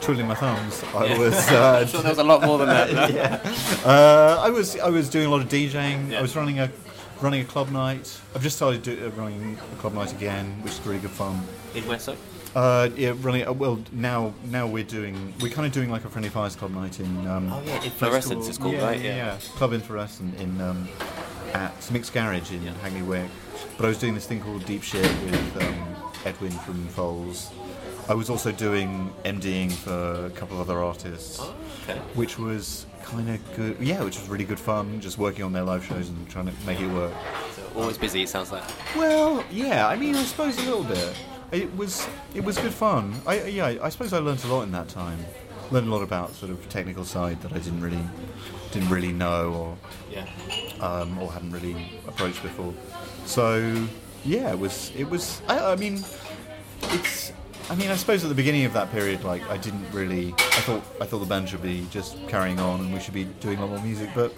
twiddling 0.00 0.28
my 0.28 0.34
thumbs, 0.34 0.82
I 0.94 1.06
Yeah. 1.06 1.18
was 1.18 1.34
I'm 1.48 1.54
uh, 1.82 1.86
sure 1.86 2.02
there 2.02 2.10
was 2.12 2.18
a 2.18 2.24
lot 2.24 2.42
more 2.42 2.58
than 2.58 2.68
that. 2.68 2.92
no? 2.92 3.02
uh, 3.90 4.40
I 4.40 4.50
was 4.50 4.78
I 4.78 4.88
was 4.88 5.08
doing 5.10 5.26
a 5.26 5.30
lot 5.30 5.40
of 5.42 5.48
DJing. 5.48 6.10
Yeah. 6.10 6.18
I 6.18 6.22
was 6.22 6.34
running 6.36 6.58
a 6.60 6.70
running 7.20 7.40
a 7.42 7.44
club 7.44 7.70
night. 7.70 8.18
I've 8.34 8.42
just 8.42 8.56
started 8.56 8.82
do, 8.82 8.92
uh, 9.06 9.10
running 9.20 9.58
a 9.72 9.76
club 9.76 9.94
night 9.94 10.12
again, 10.12 10.62
which 10.62 10.72
is 10.74 10.80
really 10.86 11.00
good 11.00 11.10
fun. 11.10 11.40
In 11.74 11.98
sorry? 11.98 12.16
Uh, 12.54 12.88
yeah, 12.96 13.14
running. 13.20 13.46
Uh, 13.46 13.52
well, 13.52 13.78
now 13.92 14.32
now 14.44 14.66
we're 14.66 14.82
doing 14.84 15.32
we're 15.40 15.52
kind 15.52 15.66
of 15.66 15.72
doing 15.72 15.90
like 15.90 16.04
a 16.04 16.08
friendly 16.08 16.30
fires 16.30 16.56
club 16.56 16.72
night 16.72 16.98
in. 16.98 17.26
Um, 17.26 17.52
Oh, 17.52 17.62
yeah, 17.64 17.82
Inflorescence 17.82 18.48
it's 18.48 18.58
called, 18.58 18.74
yeah, 18.74 18.84
right? 18.84 19.00
Yeah, 19.00 19.16
Yeah. 19.16 19.26
yeah. 19.34 19.38
Club 19.56 19.72
Inflorescent 19.72 20.34
in 20.40 20.60
um, 20.60 20.88
at 21.54 21.90
Mick's 21.92 22.10
Garage 22.10 22.50
in 22.52 22.62
Hackney 22.66 23.02
Wick. 23.02 23.28
But 23.76 23.84
I 23.84 23.88
was 23.88 23.98
doing 23.98 24.14
this 24.14 24.26
thing 24.26 24.40
called 24.40 24.64
Deep 24.64 24.82
Shit 24.82 25.02
with 25.24 25.62
um, 25.62 25.96
Edwin 26.24 26.50
from 26.50 26.86
Foals. 26.88 27.50
I 28.08 28.14
was 28.14 28.30
also 28.30 28.50
doing 28.50 29.12
MDing 29.24 29.70
for 29.70 30.26
a 30.26 30.30
couple 30.30 30.58
of 30.60 30.68
other 30.68 30.82
artists, 30.82 31.38
Oh, 31.40 31.54
okay. 31.82 31.98
which 32.14 32.38
was 32.38 32.86
kind 33.04 33.28
of 33.28 33.56
good. 33.56 33.76
Yeah, 33.78 34.02
which 34.02 34.18
was 34.18 34.28
really 34.28 34.44
good 34.46 34.58
fun. 34.58 35.00
Just 35.00 35.18
working 35.18 35.44
on 35.44 35.52
their 35.52 35.62
live 35.64 35.84
shows 35.84 36.08
and 36.08 36.28
trying 36.30 36.46
to 36.46 36.52
make 36.66 36.80
it 36.80 36.88
work. 36.90 37.12
So 37.54 37.62
always 37.80 37.98
busy. 37.98 38.22
It 38.22 38.30
sounds 38.30 38.50
like. 38.50 38.64
Well, 38.96 39.44
yeah. 39.50 39.86
I 39.86 39.96
mean, 39.96 40.16
I 40.16 40.22
suppose 40.24 40.56
a 40.58 40.62
little 40.62 40.84
bit. 40.84 41.14
It 41.50 41.74
was 41.76 42.06
it 42.34 42.44
was 42.44 42.58
good 42.58 42.74
fun. 42.74 43.20
I 43.26 43.44
yeah. 43.44 43.74
I 43.82 43.88
suppose 43.88 44.12
I 44.12 44.18
learned 44.18 44.44
a 44.44 44.48
lot 44.48 44.62
in 44.62 44.72
that 44.72 44.88
time. 44.88 45.18
Learned 45.70 45.88
a 45.88 45.90
lot 45.90 46.02
about 46.02 46.34
sort 46.34 46.50
of 46.50 46.68
technical 46.68 47.04
side 47.04 47.40
that 47.42 47.52
I 47.52 47.58
didn't 47.58 47.80
really 47.80 48.04
didn't 48.72 48.90
really 48.90 49.12
know 49.12 49.76
Yeah. 50.10 50.26
or 50.80 50.84
um, 50.84 51.18
or 51.18 51.32
hadn't 51.32 51.52
really 51.52 52.00
approached 52.06 52.42
before. 52.42 52.74
So 53.24 53.86
yeah, 54.24 54.50
it 54.50 54.58
was 54.58 54.92
it 54.96 55.08
was. 55.08 55.40
I, 55.48 55.72
I 55.72 55.76
mean, 55.76 56.04
it's. 56.82 57.32
I 57.70 57.74
mean, 57.74 57.90
I 57.90 57.96
suppose 57.96 58.24
at 58.24 58.28
the 58.28 58.34
beginning 58.34 58.64
of 58.64 58.72
that 58.72 58.90
period, 58.92 59.24
like 59.24 59.48
I 59.50 59.58
didn't 59.58 59.90
really. 59.92 60.32
I 60.38 60.60
thought 60.62 60.82
I 61.00 61.04
thought 61.06 61.18
the 61.18 61.26
band 61.26 61.48
should 61.48 61.62
be 61.62 61.86
just 61.90 62.16
carrying 62.28 62.58
on 62.58 62.80
and 62.80 62.92
we 62.94 63.00
should 63.00 63.14
be 63.14 63.24
doing 63.24 63.58
a 63.58 63.60
lot 63.66 63.70
more 63.70 63.82
music, 63.84 64.10
but. 64.14 64.32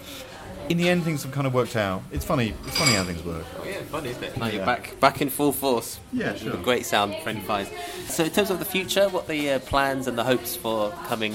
In 0.69 0.77
the 0.77 0.87
end, 0.87 1.03
things 1.03 1.23
have 1.23 1.33
kind 1.33 1.45
of 1.47 1.53
worked 1.53 1.75
out. 1.75 2.01
It's 2.13 2.23
funny. 2.23 2.53
It's 2.65 2.77
funny 2.77 2.93
how 2.93 3.03
things 3.03 3.21
work. 3.25 3.43
Oh, 3.59 3.65
yeah, 3.65 3.81
funny, 3.89 4.09
isn't 4.11 4.23
it? 4.23 4.37
Now 4.37 4.45
you're 4.45 4.59
Yeah. 4.61 4.65
back, 4.65 4.97
back 5.01 5.21
in 5.21 5.29
full 5.29 5.51
force. 5.51 5.99
Yeah, 6.13 6.33
sure. 6.35 6.53
a 6.53 6.57
great 6.57 6.85
sound, 6.85 7.15
friendly 7.23 7.41
fires. 7.43 7.67
So, 8.07 8.23
in 8.23 8.29
terms 8.29 8.51
of 8.51 8.59
the 8.59 8.63
future, 8.65 9.09
what 9.09 9.25
are 9.25 9.27
the 9.27 9.49
uh, 9.53 9.59
plans 9.59 10.07
and 10.07 10.17
the 10.17 10.23
hopes 10.23 10.55
for 10.55 10.91
coming 11.07 11.33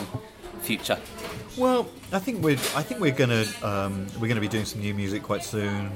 future? 0.62 0.96
Well, 1.58 1.86
I 2.12 2.18
think 2.18 2.42
we're 2.42 2.52
I 2.76 2.82
think 2.82 3.00
we're 3.00 3.10
gonna 3.10 3.44
um, 3.62 4.06
we're 4.18 4.28
gonna 4.28 4.40
be 4.40 4.48
doing 4.48 4.64
some 4.64 4.80
new 4.80 4.94
music 4.94 5.22
quite 5.22 5.44
soon. 5.44 5.90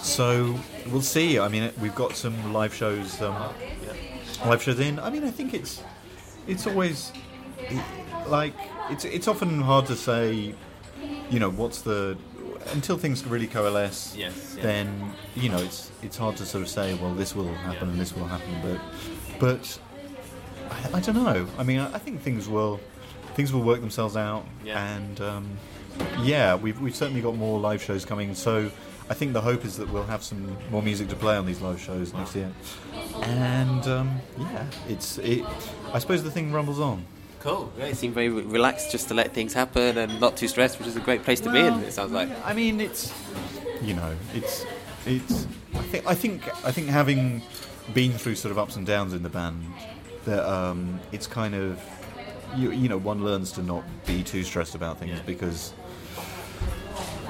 So 0.00 0.58
we'll 0.90 1.02
see. 1.02 1.38
I 1.38 1.46
mean, 1.48 1.70
we've 1.80 1.94
got 1.94 2.16
some 2.16 2.52
live 2.52 2.74
shows 2.74 3.20
um, 3.22 3.52
live 4.46 4.62
shows 4.62 4.80
in. 4.80 4.98
I 4.98 5.10
mean, 5.10 5.24
I 5.24 5.30
think 5.30 5.54
it's 5.54 5.82
it's 6.46 6.66
always 6.66 7.12
like 8.26 8.54
it's 8.90 9.04
it's 9.04 9.28
often 9.28 9.60
hard 9.60 9.86
to 9.86 9.96
say. 9.96 10.54
You 11.30 11.38
know, 11.38 11.50
what's 11.50 11.82
the 11.82 12.16
until 12.72 12.96
things 12.96 13.24
really 13.26 13.46
coalesce. 13.46 14.14
Yes, 14.16 14.54
yeah. 14.56 14.62
Then 14.62 15.12
you 15.34 15.48
know 15.48 15.58
it's 15.58 15.90
it's 16.02 16.16
hard 16.16 16.36
to 16.36 16.46
sort 16.46 16.62
of 16.62 16.68
say. 16.68 16.94
Well, 16.94 17.14
this 17.14 17.34
will 17.34 17.52
happen 17.54 17.88
and 17.90 17.98
this 18.00 18.14
will 18.14 18.26
happen, 18.26 18.54
but 18.62 18.80
but 19.40 19.78
I, 20.70 20.98
I 20.98 21.00
don't 21.00 21.16
know. 21.16 21.46
I 21.58 21.62
mean, 21.62 21.78
I, 21.80 21.94
I 21.94 21.98
think 21.98 22.20
things 22.22 22.48
will 22.48 22.80
things 23.34 23.52
will 23.52 23.62
work 23.62 23.80
themselves 23.80 24.16
out, 24.16 24.44
Yeah. 24.64 24.94
and 24.94 25.20
um, 25.20 25.58
yeah, 26.20 26.54
we've 26.54 26.78
we've 26.80 26.94
certainly 26.96 27.22
got 27.22 27.34
more 27.36 27.58
live 27.58 27.82
shows 27.82 28.04
coming. 28.04 28.34
So 28.34 28.70
I 29.12 29.14
think 29.14 29.34
the 29.34 29.42
hope 29.42 29.66
is 29.66 29.76
that 29.76 29.92
we'll 29.92 30.04
have 30.04 30.22
some 30.22 30.56
more 30.70 30.80
music 30.80 31.06
to 31.10 31.16
play 31.16 31.36
on 31.36 31.44
these 31.44 31.60
live 31.60 31.78
shows 31.78 32.14
next 32.14 32.34
year, 32.34 32.50
and 33.24 33.86
um, 33.86 34.20
yeah, 34.38 34.64
it's 34.88 35.18
it. 35.18 35.44
I 35.92 35.98
suppose 35.98 36.22
the 36.22 36.30
thing 36.30 36.50
rumbles 36.50 36.80
on. 36.80 37.04
Cool. 37.40 37.70
Yeah, 37.78 37.88
you 37.88 37.94
seem 37.94 38.14
very 38.14 38.30
re- 38.30 38.40
relaxed 38.44 38.90
just 38.90 39.08
to 39.08 39.14
let 39.14 39.34
things 39.34 39.52
happen 39.52 39.98
and 39.98 40.18
not 40.18 40.38
too 40.38 40.48
stressed, 40.48 40.78
which 40.78 40.88
is 40.88 40.96
a 40.96 41.00
great 41.00 41.24
place 41.24 41.40
to 41.40 41.52
be 41.52 41.58
in, 41.60 41.74
it 41.80 41.92
sounds 41.92 42.10
like. 42.12 42.30
I 42.42 42.54
mean, 42.54 42.80
it's 42.80 43.12
you 43.82 43.92
know, 43.92 44.14
it's 44.32 44.64
it's. 45.04 45.46
I 45.74 45.82
think 45.82 46.06
I 46.06 46.14
think 46.14 46.64
I 46.64 46.72
think 46.72 46.86
having 46.88 47.42
been 47.92 48.12
through 48.12 48.36
sort 48.36 48.50
of 48.52 48.58
ups 48.58 48.76
and 48.76 48.86
downs 48.86 49.12
in 49.12 49.22
the 49.22 49.28
band, 49.28 49.62
that 50.24 50.50
um, 50.50 50.98
it's 51.12 51.26
kind 51.26 51.54
of 51.54 51.78
you 52.56 52.72
you 52.72 52.88
know 52.88 52.96
one 52.96 53.22
learns 53.22 53.52
to 53.52 53.62
not 53.62 53.84
be 54.06 54.22
too 54.22 54.42
stressed 54.42 54.74
about 54.74 54.98
things 54.98 55.18
Yeah. 55.18 55.26
because 55.26 55.74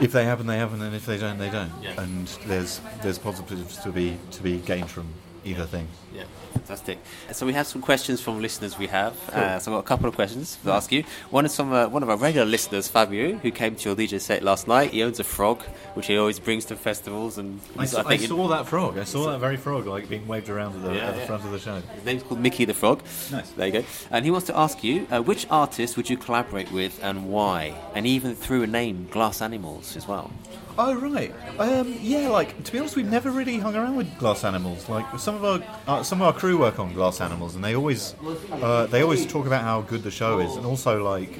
if 0.03 0.13
they 0.13 0.25
happen, 0.25 0.47
they 0.47 0.59
happen, 0.59 0.83
and 0.83 0.95
if 0.95 1.07
they 1.07 1.19
don't, 1.19 1.39
they 1.39 1.51
don't. 1.51 1.73
Yeah. 1.83 2.01
And 2.01 2.27
there's 2.47 2.81
there's 3.03 3.19
positives 3.19 3.77
to 3.79 3.91
be 3.91 4.19
to 4.33 4.43
be 4.43 4.59
gained 4.59 4.91
from 4.91 5.07
either 5.45 5.67
thing. 5.67 5.89
Yeah, 6.15 6.25
fantastic. 6.53 6.99
So 7.33 7.47
we 7.47 7.53
have 7.55 7.67
some 7.67 7.81
questions 7.83 8.21
from 8.21 8.41
listeners 8.41 8.79
we 8.79 8.87
have. 8.89 9.15
Uh, 9.31 9.59
so 9.59 9.73
I've 9.73 9.77
got 9.77 9.85
a 9.85 9.89
couple 9.89 10.09
of 10.09 10.15
questions 10.15 10.57
to 10.65 10.71
ask 10.73 10.93
you. 10.93 11.03
One 11.31 11.45
is 11.47 11.57
from 11.57 11.73
uh, 11.73 11.89
one 11.89 12.03
of 12.03 12.11
our 12.11 12.17
regular 12.17 12.47
listeners, 12.47 12.89
Fabio, 12.89 13.37
who 13.39 13.51
came 13.51 13.75
to 13.77 13.89
your 13.89 13.97
DJ 13.97 14.21
set 14.21 14.43
last 14.43 14.69
night. 14.69 14.91
He 14.91 15.03
owns 15.03 15.19
a 15.21 15.25
frog, 15.25 15.63
which 15.95 16.07
he 16.07 16.17
always 16.17 16.39
brings 16.39 16.65
to 16.67 16.77
festivals, 16.77 17.39
and 17.39 17.61
I, 17.79 17.87
saw, 17.87 18.01
I 18.01 18.17
think 18.17 18.23
saw 18.29 18.49
that 18.49 18.67
frog. 18.69 18.99
I 18.99 19.05
saw 19.05 19.31
that 19.31 19.39
very 19.39 19.57
frog 19.57 19.87
like 19.87 20.09
being 20.09 20.27
waved 20.29 20.49
around 20.49 20.77
at 20.77 20.83
the, 20.83 20.95
Yeah, 20.95 21.09
at 21.09 21.15
the 21.15 21.21
yeah. 21.21 21.27
front 21.27 21.45
of 21.45 21.51
the 21.53 21.59
show. 21.59 21.81
his 21.95 22.05
name's 22.05 22.23
called 22.23 22.41
Mickey 22.41 22.65
the 22.65 22.75
Frog. 22.75 23.03
Nice. 23.31 23.51
There 23.51 23.67
you 23.67 23.73
go. 23.73 23.85
And 24.11 24.25
he 24.25 24.31
wants 24.31 24.47
to 24.49 24.57
ask 24.57 24.83
you, 24.85 25.07
uh, 25.11 25.21
which 25.23 25.47
artist 25.51 25.97
would 25.97 26.09
you 26.09 26.17
collaborate 26.17 26.71
with 26.71 27.03
and 27.03 27.29
why? 27.29 27.75
And 27.95 28.07
even 28.07 28.35
threw 28.35 28.63
a 28.63 28.67
name, 28.67 29.09
Glass 29.11 29.41
Animals, 29.43 29.97
as 29.97 30.07
well. 30.07 30.31
Oh 30.79 30.95
right, 30.95 31.35
um, 31.59 31.95
yeah. 32.01 32.29
Like 32.29 32.63
to 32.65 32.73
be 32.73 32.79
honest, 32.79 32.97
we've 32.97 33.11
never 33.11 33.31
really 33.31 33.59
hung 33.59 33.77
around 33.77 33.97
with 33.97 34.19
glass 34.19 34.43
animals. 34.43 34.89
Like 34.89 35.19
some 35.19 35.35
of 35.35 35.45
our 35.45 35.63
uh, 35.87 36.03
some 36.03 36.23
of 36.23 36.27
our 36.29 36.33
crew 36.33 36.59
work 36.59 36.79
on 36.79 36.95
glass 36.95 37.21
animals, 37.21 37.55
and 37.55 37.63
they 37.63 37.77
always 37.77 38.15
uh, 38.53 38.87
they 38.87 39.03
always 39.03 39.27
talk 39.27 39.47
about 39.47 39.63
how 39.63 39.83
good 39.83 40.03
the 40.03 40.11
show 40.11 40.41
is, 40.41 40.57
and 40.57 40.65
also 40.65 41.05
like 41.05 41.39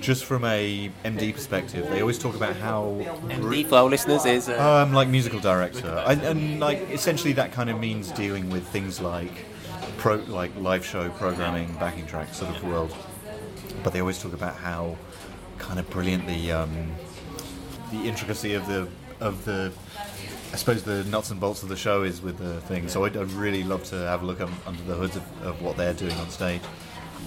just 0.00 0.24
from 0.24 0.44
a 0.44 0.90
MD 1.04 1.34
perspective, 1.34 1.88
they 1.90 2.00
always 2.00 2.18
talk 2.18 2.36
about 2.36 2.54
how 2.56 2.96
MD 3.28 3.66
for 3.66 3.76
our 3.76 3.88
listeners 3.88 4.24
is. 4.24 4.48
Uh, 4.48 4.84
um, 4.86 4.92
like 4.92 5.08
musical 5.08 5.40
director, 5.40 6.02
and, 6.06 6.22
and 6.22 6.60
like 6.60 6.78
essentially 6.90 7.32
that 7.32 7.50
kind 7.50 7.70
of 7.70 7.80
means 7.80 8.12
dealing 8.12 8.48
with 8.48 8.64
things 8.68 9.00
like 9.00 9.44
pro 9.96 10.16
like 10.28 10.54
live 10.56 10.86
show 10.86 11.08
programming, 11.10 11.72
backing 11.80 12.06
tracks, 12.06 12.36
sort 12.36 12.54
of 12.54 12.62
world. 12.62 12.94
But 13.82 13.92
they 13.92 14.00
always 14.00 14.20
talk 14.22 14.32
about 14.34 14.56
how 14.56 14.96
kind 15.58 15.80
of 15.80 15.90
brilliantly 15.90 16.52
um, 16.52 16.92
the 17.90 18.08
intricacy 18.08 18.54
of 18.54 18.66
the 18.66 18.88
of 19.20 19.44
the 19.44 19.72
I 20.52 20.56
suppose 20.56 20.82
the 20.82 21.04
nuts 21.04 21.30
and 21.30 21.38
bolts 21.40 21.62
of 21.62 21.68
the 21.68 21.76
show 21.76 22.02
is 22.02 22.22
with 22.22 22.38
the 22.38 22.60
thing. 22.62 22.88
So 22.88 23.04
I'd, 23.04 23.16
I'd 23.16 23.30
really 23.32 23.62
love 23.62 23.84
to 23.84 23.96
have 23.96 24.22
a 24.22 24.26
look 24.26 24.40
un- 24.40 24.54
under 24.66 24.82
the 24.84 24.94
hoods 24.94 25.16
of, 25.16 25.42
of 25.42 25.60
what 25.60 25.76
they're 25.76 25.92
doing 25.92 26.14
on 26.14 26.30
stage. 26.30 26.62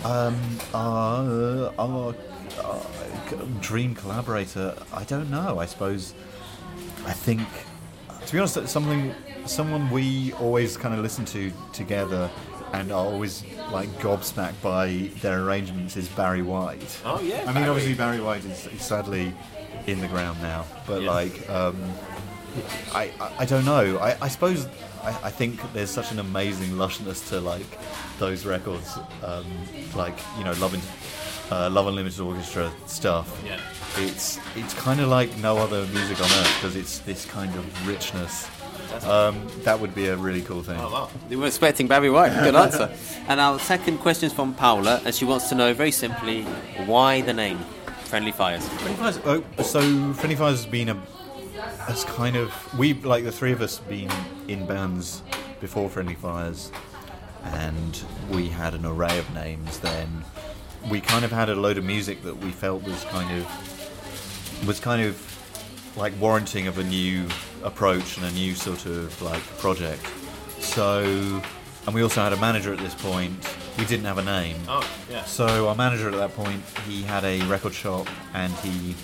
Um, 0.04 0.36
uh, 0.74 1.72
our 1.78 2.16
uh, 2.60 2.84
dream 3.60 3.94
collaborator, 3.94 4.76
I 4.92 5.04
don't 5.04 5.30
know. 5.30 5.60
I 5.60 5.66
suppose 5.66 6.16
I 7.06 7.14
think, 7.14 7.48
to 8.26 8.34
be 8.34 8.40
honest, 8.40 8.68
something 8.68 9.14
someone 9.46 9.90
we 9.90 10.34
always 10.34 10.78
kind 10.78 10.94
of 10.94 11.02
listen 11.02 11.26
to 11.26 11.52
together 11.74 12.30
and 12.74 12.92
are 12.92 13.06
always 13.06 13.44
like 13.72 13.90
gobsmacked 14.00 14.62
by 14.62 15.10
their 15.22 15.44
arrangements 15.44 15.98
is 15.98 16.08
Barry 16.10 16.42
White. 16.42 17.00
Oh, 17.04 17.20
yeah, 17.22 17.42
I 17.42 17.46
mean, 17.46 17.56
Barry. 17.56 17.68
obviously 17.68 17.94
Barry 17.96 18.22
White 18.22 18.46
is, 18.46 18.68
is 18.68 18.82
sadly 18.82 19.34
in 19.88 20.00
the 20.02 20.08
ground 20.08 20.42
now, 20.42 20.66
but 20.88 21.02
Yeah. 21.02 21.12
like, 21.12 21.50
um, 21.50 21.76
I, 22.94 23.12
I 23.20 23.32
I 23.40 23.46
don't 23.46 23.66
know. 23.66 23.98
I, 24.00 24.18
I 24.22 24.28
suppose 24.28 24.68
I, 25.04 25.10
I 25.24 25.32
think 25.32 25.60
there's 25.74 25.90
such 25.90 26.12
an 26.12 26.20
amazing 26.20 26.72
lushness 26.72 27.28
to 27.30 27.40
like 27.40 27.66
those 28.20 28.46
records, 28.46 28.98
um, 29.24 29.46
like 29.96 30.18
you 30.38 30.44
know, 30.44 30.52
Love, 30.60 30.74
in, 30.74 30.82
uh, 31.52 31.70
Love 31.70 31.88
Unlimited 31.88 32.20
Orchestra 32.20 32.72
stuff. 32.88 33.28
Yeah. 33.46 33.60
It's 33.98 34.40
it's 34.56 34.74
kind 34.74 35.00
of 35.00 35.08
like 35.10 35.36
no 35.38 35.58
other 35.58 35.86
music 35.88 36.20
on 36.20 36.26
earth 36.40 36.54
because 36.60 36.76
it's 36.76 37.00
this 37.00 37.26
kind 37.26 37.54
of 37.56 37.88
richness 37.88 38.48
Um, 39.08 39.48
that 39.64 39.80
would 39.80 39.96
be 39.96 40.08
a 40.10 40.16
really 40.18 40.42
cool 40.42 40.64
thing. 40.64 40.78
Oh, 40.80 40.92
wow. 40.92 41.10
You 41.30 41.40
were 41.40 41.48
expecting 41.48 41.88
Barry 41.88 42.10
White. 42.10 42.34
Good 42.44 42.56
answer. 42.56 42.90
and 43.30 43.40
our 43.40 43.58
second 43.60 44.00
question 44.00 44.28
is 44.28 44.34
from 44.34 44.54
Paula, 44.54 45.00
and 45.06 45.16
she 45.16 45.24
wants 45.26 45.48
to 45.50 45.56
know 45.56 45.74
very 45.74 45.92
simply 45.92 46.44
why 46.86 47.22
the 47.22 47.34
name 47.34 47.60
Friendly 48.12 48.34
Fires. 48.34 48.68
Friendly 48.68 48.98
Fires. 48.98 49.20
Oh, 49.24 49.64
so 49.64 49.80
Friendly 50.16 50.36
Fires 50.36 50.64
has 50.64 50.66
been 50.66 50.90
a, 50.90 51.02
as 51.88 52.04
kind 52.04 52.36
of 52.36 52.54
we 52.78 52.94
like 52.94 53.24
the 53.24 53.32
three 53.32 53.54
of 53.54 53.62
us 53.62 53.80
been 53.80 54.12
in 54.50 54.66
bands 54.66 55.24
before 55.62 55.88
Friendly 55.88 56.16
Fires, 56.16 56.74
and 57.46 58.04
we 58.30 58.50
had 58.50 58.74
an 58.74 58.86
array 58.86 59.18
of 59.18 59.34
names. 59.34 59.80
Then 59.80 60.26
we 60.90 61.00
kind 61.00 61.24
of 61.24 61.32
had 61.32 61.48
a 61.48 61.56
load 61.56 61.78
of 61.78 61.86
music 61.86 62.22
that 62.24 62.36
we 62.36 62.52
felt 62.52 62.84
was 62.84 63.02
kind 63.06 63.40
of 63.40 64.68
was 64.68 64.82
kind 64.82 65.02
of 65.02 65.96
like 65.96 66.12
warranting 66.20 66.68
of 66.68 66.80
a 66.80 66.84
new 66.84 67.30
approach 67.64 68.18
and 68.18 68.26
a 68.26 68.32
new 68.34 68.56
sort 68.56 68.86
of 68.88 69.22
like 69.22 69.42
project. 69.58 70.06
So, 70.60 71.42
and 71.86 71.96
we 71.96 72.04
also 72.04 72.22
had 72.22 72.34
a 72.34 72.38
manager 72.42 72.74
at 72.74 72.80
this 72.80 72.94
point. 72.94 73.42
We 73.78 73.86
didn't 73.86 74.06
have 74.06 74.18
a 74.18 74.24
name. 74.24 74.58
Oh, 74.68 74.88
yeah. 75.10 75.24
So 75.26 75.68
our 75.68 75.76
manager 75.76 76.10
at 76.10 76.16
that 76.16 76.36
point, 76.36 76.62
he 76.88 77.02
had 77.04 77.24
a 77.24 77.42
record 77.46 77.74
shop, 77.74 78.08
and 78.34 78.54
he 78.56 78.96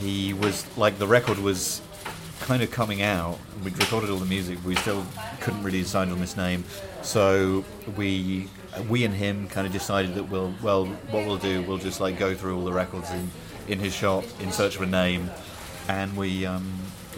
he 0.00 0.32
was 0.32 0.64
like 0.76 0.98
the 0.98 1.06
record 1.06 1.38
was 1.38 1.80
kind 2.40 2.62
of 2.62 2.70
coming 2.70 3.02
out. 3.02 3.38
We'd 3.62 3.78
recorded 3.78 4.10
all 4.10 4.16
the 4.18 4.26
music, 4.26 4.58
but 4.58 4.68
we 4.68 4.76
still 4.76 5.04
couldn't 5.40 5.62
really 5.62 5.82
decide 5.82 6.08
on 6.08 6.18
this 6.20 6.36
name. 6.36 6.64
So 7.02 7.64
we 7.96 8.48
we 8.88 9.04
and 9.04 9.14
him 9.14 9.48
kind 9.48 9.66
of 9.66 9.72
decided 9.72 10.14
that 10.14 10.24
we'll 10.24 10.54
well 10.62 10.86
what 10.86 11.26
we'll 11.26 11.38
do 11.38 11.62
we'll 11.62 11.78
just 11.78 12.00
like 12.00 12.18
go 12.18 12.34
through 12.34 12.56
all 12.56 12.64
the 12.64 12.72
records 12.72 13.10
in 13.10 13.30
in 13.68 13.78
his 13.78 13.94
shop 13.94 14.24
in 14.40 14.50
search 14.52 14.76
of 14.76 14.82
a 14.82 14.86
name, 14.86 15.30
and 15.88 16.16
we. 16.16 16.46
Um, 16.46 16.72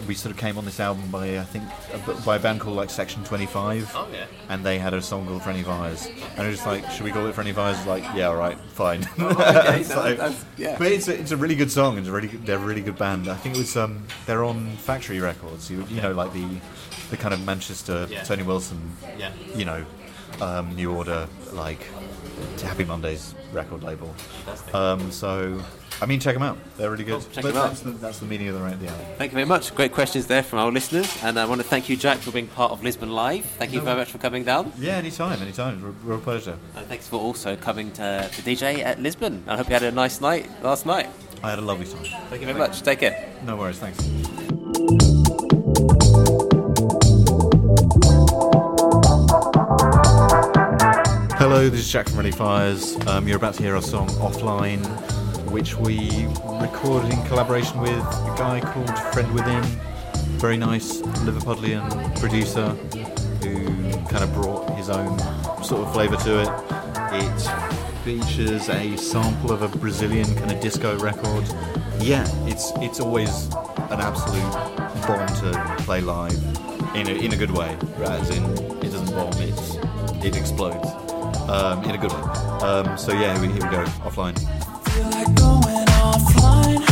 we 0.07 0.15
sort 0.15 0.31
of 0.33 0.37
came 0.39 0.57
on 0.57 0.65
this 0.65 0.79
album 0.79 1.09
by 1.11 1.37
I 1.39 1.43
think 1.43 1.63
by 2.25 2.35
a 2.35 2.39
band 2.39 2.59
called 2.61 2.75
like 2.77 2.89
Section 2.89 3.23
Twenty 3.23 3.45
Five, 3.45 3.91
Oh, 3.95 4.07
yeah. 4.11 4.25
and 4.49 4.63
they 4.65 4.77
had 4.79 4.93
a 4.93 5.01
song 5.01 5.25
called 5.27 5.43
Friendly 5.43 5.63
Fires, 5.63 6.07
and 6.07 6.39
I 6.41 6.47
was 6.47 6.57
just 6.57 6.67
like, 6.67 6.89
should 6.91 7.03
we 7.03 7.11
call 7.11 7.25
it 7.27 7.33
Friendly 7.35 7.53
Fires? 7.53 7.85
Like, 7.85 8.03
yeah, 8.15 8.27
all 8.27 8.35
right, 8.35 8.57
fine. 8.73 9.07
okay, 9.19 9.83
So- 9.83 10.33
yeah. 10.57 10.77
But 10.77 10.87
it's 10.91 11.07
a, 11.07 11.19
it's 11.19 11.31
a 11.31 11.37
really 11.37 11.55
good 11.55 11.71
song. 11.71 11.97
It's 11.97 12.07
a 12.07 12.11
really 12.11 12.27
good, 12.27 12.45
they're 12.45 12.57
a 12.57 12.59
really 12.59 12.81
good 12.81 12.97
band. 12.97 13.27
I 13.27 13.35
think 13.35 13.55
it 13.55 13.59
was 13.59 13.75
um, 13.77 14.05
they're 14.25 14.43
on 14.43 14.75
Factory 14.77 15.19
Records. 15.19 15.69
You, 15.71 15.85
you 15.89 16.01
know, 16.01 16.11
like 16.13 16.33
the 16.33 16.47
the 17.09 17.17
kind 17.17 17.33
of 17.33 17.43
Manchester 17.45 18.07
Yeah. 18.09 18.23
Tony 18.23 18.43
Wilson, 18.43 18.79
Yeah. 19.17 19.31
you 19.55 19.65
know, 19.65 19.85
um, 20.41 20.75
New 20.75 20.93
Order 20.93 21.27
like 21.53 21.85
Happy 22.63 22.85
Mondays 22.85 23.35
record 23.51 23.83
label. 23.83 24.13
Um, 24.73 25.11
so 25.11 25.61
I 26.01 26.07
mean, 26.07 26.19
check 26.19 26.33
them 26.33 26.41
out. 26.41 26.57
They're 26.77 26.89
really 26.89 27.03
good. 27.03 27.21
check 27.31 27.43
but 27.43 27.51
'em 27.51 27.57
out. 27.57 27.67
that's 27.67 27.81
the, 27.81 27.91
that's 27.91 28.19
the 28.19 28.25
meaning 28.25 28.47
of 28.47 28.55
the, 28.55 28.59
the 28.59 28.87
album. 28.91 29.05
Thank 29.19 29.31
you 29.31 29.35
very 29.35 29.45
much. 29.45 29.73
Great 29.75 29.91
questions 29.91 30.25
there 30.25 30.41
from 30.41 30.57
our 30.59 30.71
listeners, 30.71 31.15
and 31.23 31.37
I 31.39 31.45
want 31.45 31.61
to 31.61 31.67
thank 31.67 31.89
you, 31.89 31.95
Jack, 31.95 32.17
for 32.17 32.31
being 32.31 32.47
part 32.47 32.71
of 32.71 32.83
Lisbon 32.83 33.11
Live. 33.11 33.45
Thank 33.45 33.71
you 33.71 33.81
very 33.81 33.97
much 33.97 34.09
for 34.11 34.17
coming 34.17 34.43
down, 34.43 34.73
Yeah, 34.79 34.93
anytime, 34.93 35.39
anytime. 35.41 35.81
Real, 35.83 35.95
real 36.03 36.19
pleasure. 36.19 36.57
and 36.75 36.87
thanks 36.87 37.07
for 37.07 37.19
also 37.19 37.55
coming 37.55 37.91
to, 37.91 38.29
to 38.33 38.41
DJ 38.41 38.83
at 38.83 38.99
Lisbon. 38.99 39.43
I 39.47 39.57
hope 39.57 39.67
you 39.67 39.73
had 39.73 39.83
a 39.83 39.91
nice 39.91 40.21
night 40.21 40.49
last 40.63 40.85
night. 40.87 41.07
I 41.43 41.51
had 41.51 41.59
a 41.59 41.61
lovely 41.61 41.85
time. 41.85 42.03
Thank 42.29 42.41
you 42.41 42.47
very 42.47 42.57
much. 42.57 42.81
Take 42.81 42.99
care. 42.99 43.29
No 43.45 43.55
worries. 43.55 43.77
Thanks. 43.79 43.99
Hello, 51.37 51.67
this 51.69 51.81
is 51.81 51.91
Jack 51.91 52.07
from 52.07 52.17
Ready 52.17 52.31
Fires. 52.31 52.95
Um, 53.07 53.27
you're 53.27 53.35
about 53.37 53.55
to 53.55 53.63
hear 53.63 53.75
our 53.75 53.81
song 53.81 54.07
Offline, 54.11 54.81
which 55.51 55.75
we 55.75 56.27
recorded 56.61 57.11
in 57.11 57.21
collaboration 57.25 57.79
with 57.81 57.91
a 57.91 58.35
guy 58.37 58.61
called 58.61 58.97
Friend 59.13 59.31
Within. 59.33 59.63
Very 60.39 60.57
nice 60.57 61.01
Liverpudlian 61.01 62.19
producer 62.19 62.69
who 63.43 63.91
kind 64.07 64.23
of 64.23 64.33
brought 64.33 64.69
his 64.77 64.89
own 64.89 65.19
sort 65.63 65.85
of 65.85 65.93
flavour 65.93 66.15
to 66.17 66.41
it. 66.41 66.49
It 67.13 68.03
features 68.03 68.69
a 68.69 68.95
sample 68.97 69.51
of 69.51 69.61
a 69.61 69.67
Brazilian 69.77 70.33
kind 70.35 70.51
of 70.51 70.59
disco 70.61 70.97
record. 70.99 71.45
Yeah, 71.99 72.25
it's 72.47 72.71
it's 72.77 72.99
always 72.99 73.47
an 73.91 73.99
absolute 73.99 74.51
bomb 75.05 75.27
to 75.41 75.75
play 75.83 76.01
live 76.01 76.33
in 76.95 77.07
a, 77.07 77.11
in 77.11 77.33
a 77.33 77.37
good 77.37 77.51
way, 77.51 77.77
right? 77.97 78.21
as 78.21 78.29
in 78.35 78.43
it 78.45 78.91
doesn't 78.91 79.11
bomb, 79.11 79.33
it's, 79.41 79.75
it 80.25 80.35
explodes 80.35 80.87
um, 81.49 81.83
in 81.83 81.91
a 81.91 81.97
good 81.97 82.11
way. 82.11 82.21
Um, 82.61 82.97
so 82.97 83.13
yeah, 83.13 83.33
here 83.37 83.47
we, 83.47 83.53
here 83.53 83.63
we 83.65 83.71
go, 83.71 83.83
offline. 84.03 84.35
Going 85.41 85.87
offline. 85.87 86.90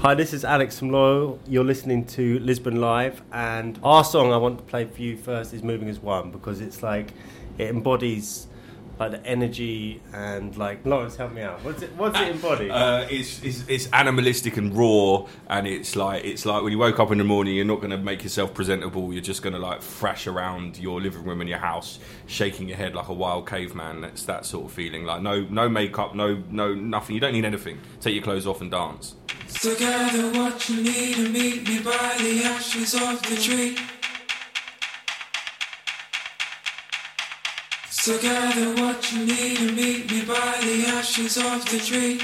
Hi, 0.00 0.14
this 0.14 0.32
is 0.32 0.44
Alex 0.44 0.78
from 0.78 0.90
Loyal. 0.90 1.40
You're 1.48 1.64
listening 1.64 2.04
to 2.06 2.38
Lisbon 2.38 2.80
Live, 2.80 3.20
and 3.32 3.80
our 3.82 4.04
song 4.04 4.32
I 4.32 4.36
want 4.36 4.58
to 4.58 4.64
play 4.64 4.84
for 4.84 5.02
you 5.02 5.16
first 5.16 5.52
is 5.52 5.64
"Moving 5.64 5.88
as 5.88 5.98
One" 5.98 6.30
because 6.30 6.60
it's 6.60 6.84
like 6.84 7.12
it 7.58 7.68
embodies 7.68 8.46
like 8.98 9.12
the 9.12 9.24
energy 9.24 10.00
and 10.12 10.56
like 10.56 10.84
Lawrence, 10.84 11.16
help 11.16 11.32
me 11.32 11.42
out. 11.42 11.62
What's 11.64 11.82
it? 11.82 11.90
What's 11.96 12.18
it 12.20 12.28
embody? 12.28 12.70
Uh, 12.70 13.06
it's, 13.10 13.42
it's 13.42 13.64
it's 13.68 13.88
animalistic 13.92 14.56
and 14.56 14.76
raw, 14.76 15.26
and 15.48 15.66
it's 15.66 15.96
like 15.96 16.24
it's 16.24 16.44
like 16.44 16.62
when 16.62 16.72
you 16.72 16.78
woke 16.78 16.98
up 16.98 17.12
in 17.12 17.18
the 17.18 17.24
morning, 17.24 17.54
you're 17.54 17.64
not 17.64 17.76
going 17.76 17.90
to 17.90 17.98
make 17.98 18.22
yourself 18.22 18.54
presentable. 18.54 19.12
You're 19.12 19.22
just 19.22 19.42
going 19.42 19.52
to 19.54 19.58
like 19.58 19.82
thrash 19.82 20.26
around 20.26 20.78
your 20.78 21.00
living 21.00 21.24
room 21.24 21.40
and 21.40 21.48
your 21.48 21.58
house, 21.58 21.98
shaking 22.26 22.68
your 22.68 22.76
head 22.76 22.94
like 22.94 23.08
a 23.08 23.14
wild 23.14 23.48
caveman. 23.48 24.00
That's 24.00 24.24
that 24.24 24.44
sort 24.44 24.66
of 24.66 24.72
feeling. 24.72 25.04
Like 25.04 25.22
no 25.22 25.42
no 25.42 25.68
makeup, 25.68 26.14
no 26.14 26.42
no 26.50 26.74
nothing. 26.74 27.14
You 27.14 27.20
don't 27.20 27.32
need 27.32 27.44
anything. 27.44 27.78
Take 28.00 28.14
your 28.14 28.24
clothes 28.24 28.46
off 28.46 28.60
and 28.60 28.70
dance. 28.70 29.14
Together, 29.48 30.30
what 30.38 30.68
you 30.68 30.82
need 30.82 31.14
to 31.14 31.28
meet 31.30 31.66
me 31.66 31.78
by 31.80 32.16
the 32.18 32.42
ashes 32.44 32.94
of 32.94 33.22
the 33.22 33.36
tree. 33.36 33.76
Together, 38.08 38.74
what 38.82 39.12
you 39.12 39.26
need 39.26 39.60
and 39.60 39.76
meet 39.76 40.10
me 40.10 40.22
by 40.22 40.56
the 40.62 40.86
ashes 40.96 41.36
of 41.36 41.62
the 41.70 41.78
tree. 41.78 42.18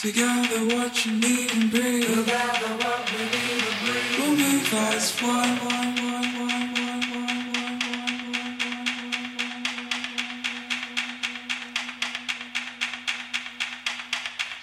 Together, 0.00 0.76
what 0.76 1.04
you 1.04 1.12
need 1.14 1.52
and 1.56 1.68
breathe. 1.68 2.06
Together, 2.06 2.72
what 2.78 3.10
we 3.10 3.24
need 3.24 3.62
and 3.66 3.78
breathe. 3.82 4.18
We'll 4.18 4.36
move 4.36 4.72
as 4.72 5.10
one. 5.20 5.58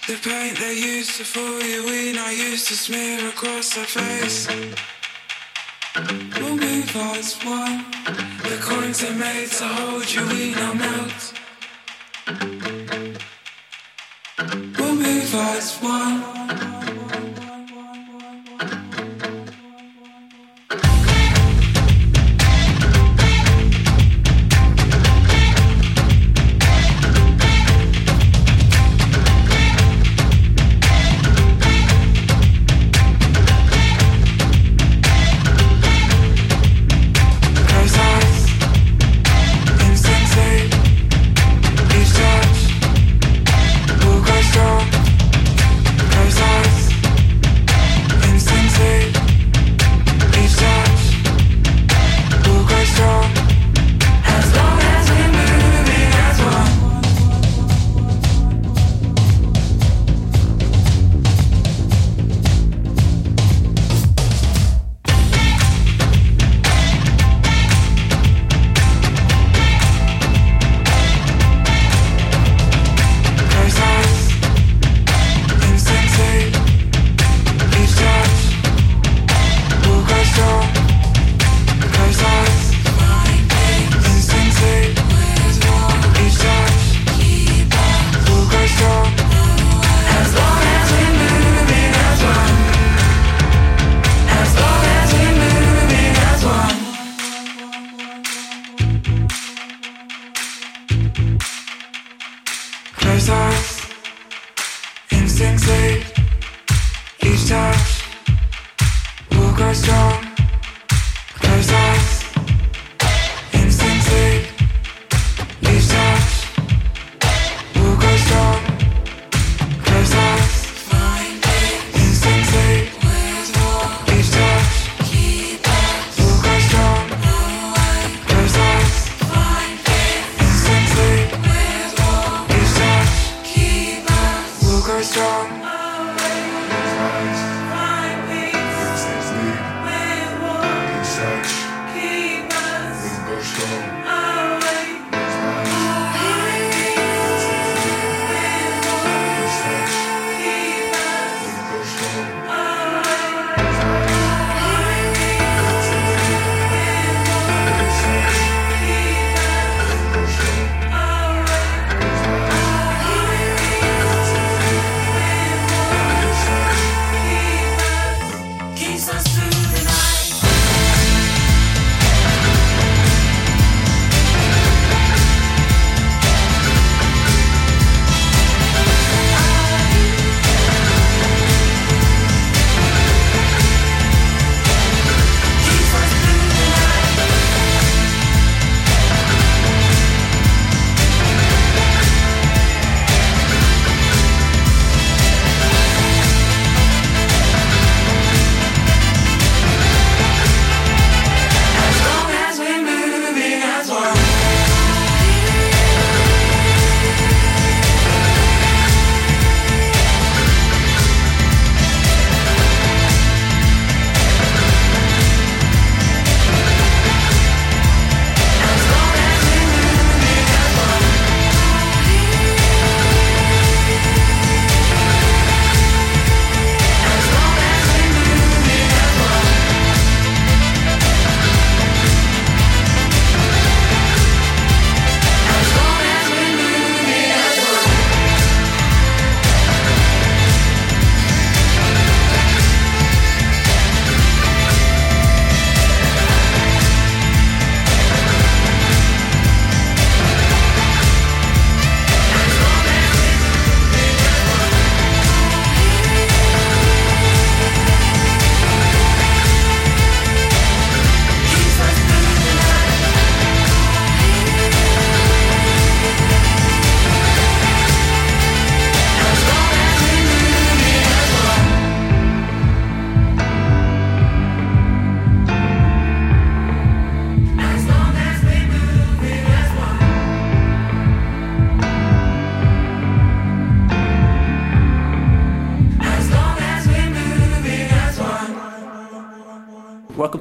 The 0.07 0.15
paint 0.23 0.57
they 0.59 0.75
used 0.75 1.17
to 1.17 1.25
fool 1.25 1.61
you, 1.61 1.83
we 1.87 2.13
now 2.13 2.29
used 2.29 2.69
to 2.69 2.73
smear 2.73 3.27
across 3.27 3.77
our 3.77 3.83
face. 3.83 4.47
We'll 6.55 6.63
move 6.63 6.95
as 6.95 7.35
one. 7.43 7.85
The 8.43 8.57
coins 8.61 9.01
they 9.01 9.13
made 9.13 9.49
to 9.49 9.67
hold 9.67 10.09
you, 10.09 10.25
we 10.29 10.51
now 10.51 10.73
melt. 10.73 11.33
We'll 14.77 14.95
move 14.95 15.35
as 15.35 15.75
one. 15.81 16.74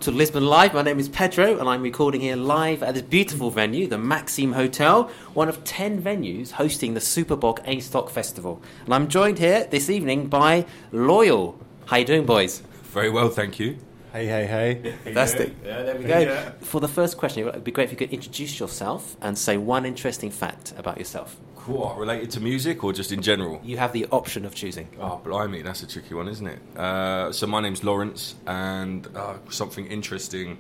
To 0.05 0.11
Lisbon 0.11 0.45
Live. 0.45 0.75
My 0.75 0.83
name 0.83 0.99
is 0.99 1.09
Pedro, 1.09 1.59
and 1.59 1.67
I'm 1.67 1.81
recording 1.81 2.21
here 2.21 2.37
live 2.37 2.83
at 2.83 2.93
this 2.93 3.03
beautiful 3.03 3.49
venue, 3.49 3.87
the 3.87 3.97
Maxim 3.97 4.53
Hotel, 4.53 5.05
one 5.33 5.49
of 5.49 5.65
10 5.65 6.03
venues 6.03 6.51
hosting 6.51 6.93
the 6.93 7.01
Super 7.01 7.37
Bock 7.37 7.63
em 7.65 7.81
Stock 7.81 8.11
Festival. 8.11 8.61
And 8.85 8.93
I'm 8.93 9.09
joined 9.09 9.39
here 9.39 9.65
this 9.65 9.89
evening 9.89 10.27
by 10.27 10.67
Loyal. 10.93 11.59
How 11.87 11.97
you 11.97 12.05
doing, 12.05 12.27
boys? 12.27 12.63
Very 12.83 13.09
well, 13.09 13.31
thank 13.31 13.59
you. 13.59 13.79
Hey, 14.13 14.27
hey, 14.27 14.45
hey. 14.45 14.95
Fantastic. 15.05 15.55
Yeah, 15.65 15.83
there 15.85 15.97
we 15.97 16.05
go. 16.05 16.53
For 16.61 16.83
the 16.83 16.89
first 16.89 17.17
question, 17.17 17.49
it 17.49 17.55
would 17.55 17.65
be 17.65 17.73
great 17.73 17.85
if 17.85 17.91
you 17.91 17.97
could 17.97 18.13
introduce 18.13 18.61
yourself 18.61 19.17
and 19.23 19.39
say 19.39 19.57
one 19.57 19.87
interesting 19.87 20.31
fact 20.31 20.75
about 20.77 20.99
yourself. 20.99 21.41
What, 21.67 21.97
related 21.99 22.31
to 22.33 22.41
music 22.41 22.85
or 22.85 22.93
just 22.93 23.11
in 23.13 23.23
general? 23.23 23.61
You 23.65 23.79
have 23.79 23.93
the 23.93 24.07
option 24.11 24.45
of 24.45 24.55
choosing. 24.55 24.89
Oh, 25.01 25.21
blimey, 25.25 25.63
that's 25.63 25.83
a 25.83 25.87
tricky 25.87 26.15
one, 26.15 26.29
isn't 26.29 26.47
it? 26.47 26.59
Uh, 26.77 27.33
so 27.33 27.47
my 27.47 27.61
name's 27.61 27.83
Lawrence, 27.83 28.35
and 28.47 29.07
uh, 29.17 29.35
something 29.49 29.87
interesting. 29.87 30.59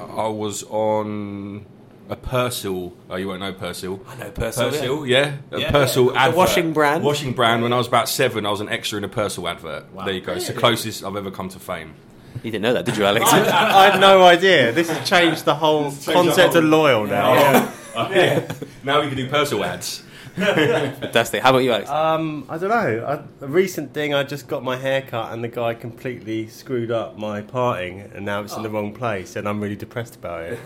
I 0.00 0.28
was 0.28 0.62
on 0.64 1.66
a 2.08 2.16
Persil. 2.16 2.92
Oh, 3.10 3.16
you 3.16 3.28
won't 3.28 3.40
know 3.40 3.52
Persil. 3.52 4.00
I 4.08 4.16
know 4.16 4.30
Persil, 4.30 4.70
Persil, 4.70 5.08
yeah, 5.08 5.36
a 5.50 5.60
Yeah, 5.60 5.70
Persil 5.70 6.06
yeah. 6.06 6.12
The 6.12 6.18
advert. 6.18 6.36
washing 6.36 6.72
brand. 6.72 7.04
Washing 7.04 7.32
brand. 7.32 7.62
When 7.62 7.72
I 7.72 7.78
was 7.78 7.86
about 7.88 8.08
seven, 8.08 8.46
I 8.46 8.50
was 8.50 8.60
an 8.60 8.68
extra 8.68 8.98
in 8.98 9.04
a 9.04 9.08
Persil 9.08 9.50
advert. 9.50 9.84
There 10.04 10.12
you 10.14 10.20
go. 10.20 10.32
It's 10.32 10.46
the 10.48 10.54
closest 10.54 11.04
I've 11.04 11.16
ever 11.16 11.30
come 11.30 11.48
to 11.50 11.58
fame. 11.58 11.94
You 12.42 12.50
didn't 12.50 12.62
know 12.62 12.72
that, 12.72 12.86
did 12.86 12.96
you, 12.96 13.04
Alex? 13.04 13.26
I 13.32 13.90
had 13.90 14.00
no 14.00 14.24
idea. 14.24 14.72
This 14.72 14.88
has 14.90 15.08
changed 15.08 15.44
the 15.44 15.54
whole 15.54 15.92
concept 16.06 16.54
of 16.54 16.64
loyal 16.64 17.06
now. 17.06 17.70
Yeah. 17.94 18.50
now 18.82 19.02
we 19.02 19.08
can 19.08 19.18
do 19.18 19.28
Persil 19.28 19.62
ads. 19.66 20.01
Fantastic. 20.36 21.42
How 21.42 21.50
about 21.50 21.58
you, 21.58 21.72
Alex? 21.72 21.90
Um, 21.90 22.46
I 22.48 22.58
don't 22.58 22.70
know. 22.70 23.04
I, 23.40 23.44
a 23.44 23.48
recent 23.48 23.92
thing, 23.92 24.14
I 24.14 24.22
just 24.22 24.48
got 24.48 24.62
my 24.64 24.76
hair 24.76 25.02
cut 25.02 25.32
and 25.32 25.42
the 25.44 25.48
guy 25.48 25.74
completely 25.74 26.48
screwed 26.48 26.90
up 26.90 27.18
my 27.18 27.42
parting, 27.42 28.00
and 28.14 28.24
now 28.24 28.42
it's 28.42 28.56
in 28.56 28.62
the 28.62 28.70
wrong 28.70 28.92
place, 28.94 29.36
and 29.36 29.48
I'm 29.48 29.60
really 29.60 29.76
depressed 29.76 30.16
about 30.16 30.44
it. 30.44 30.58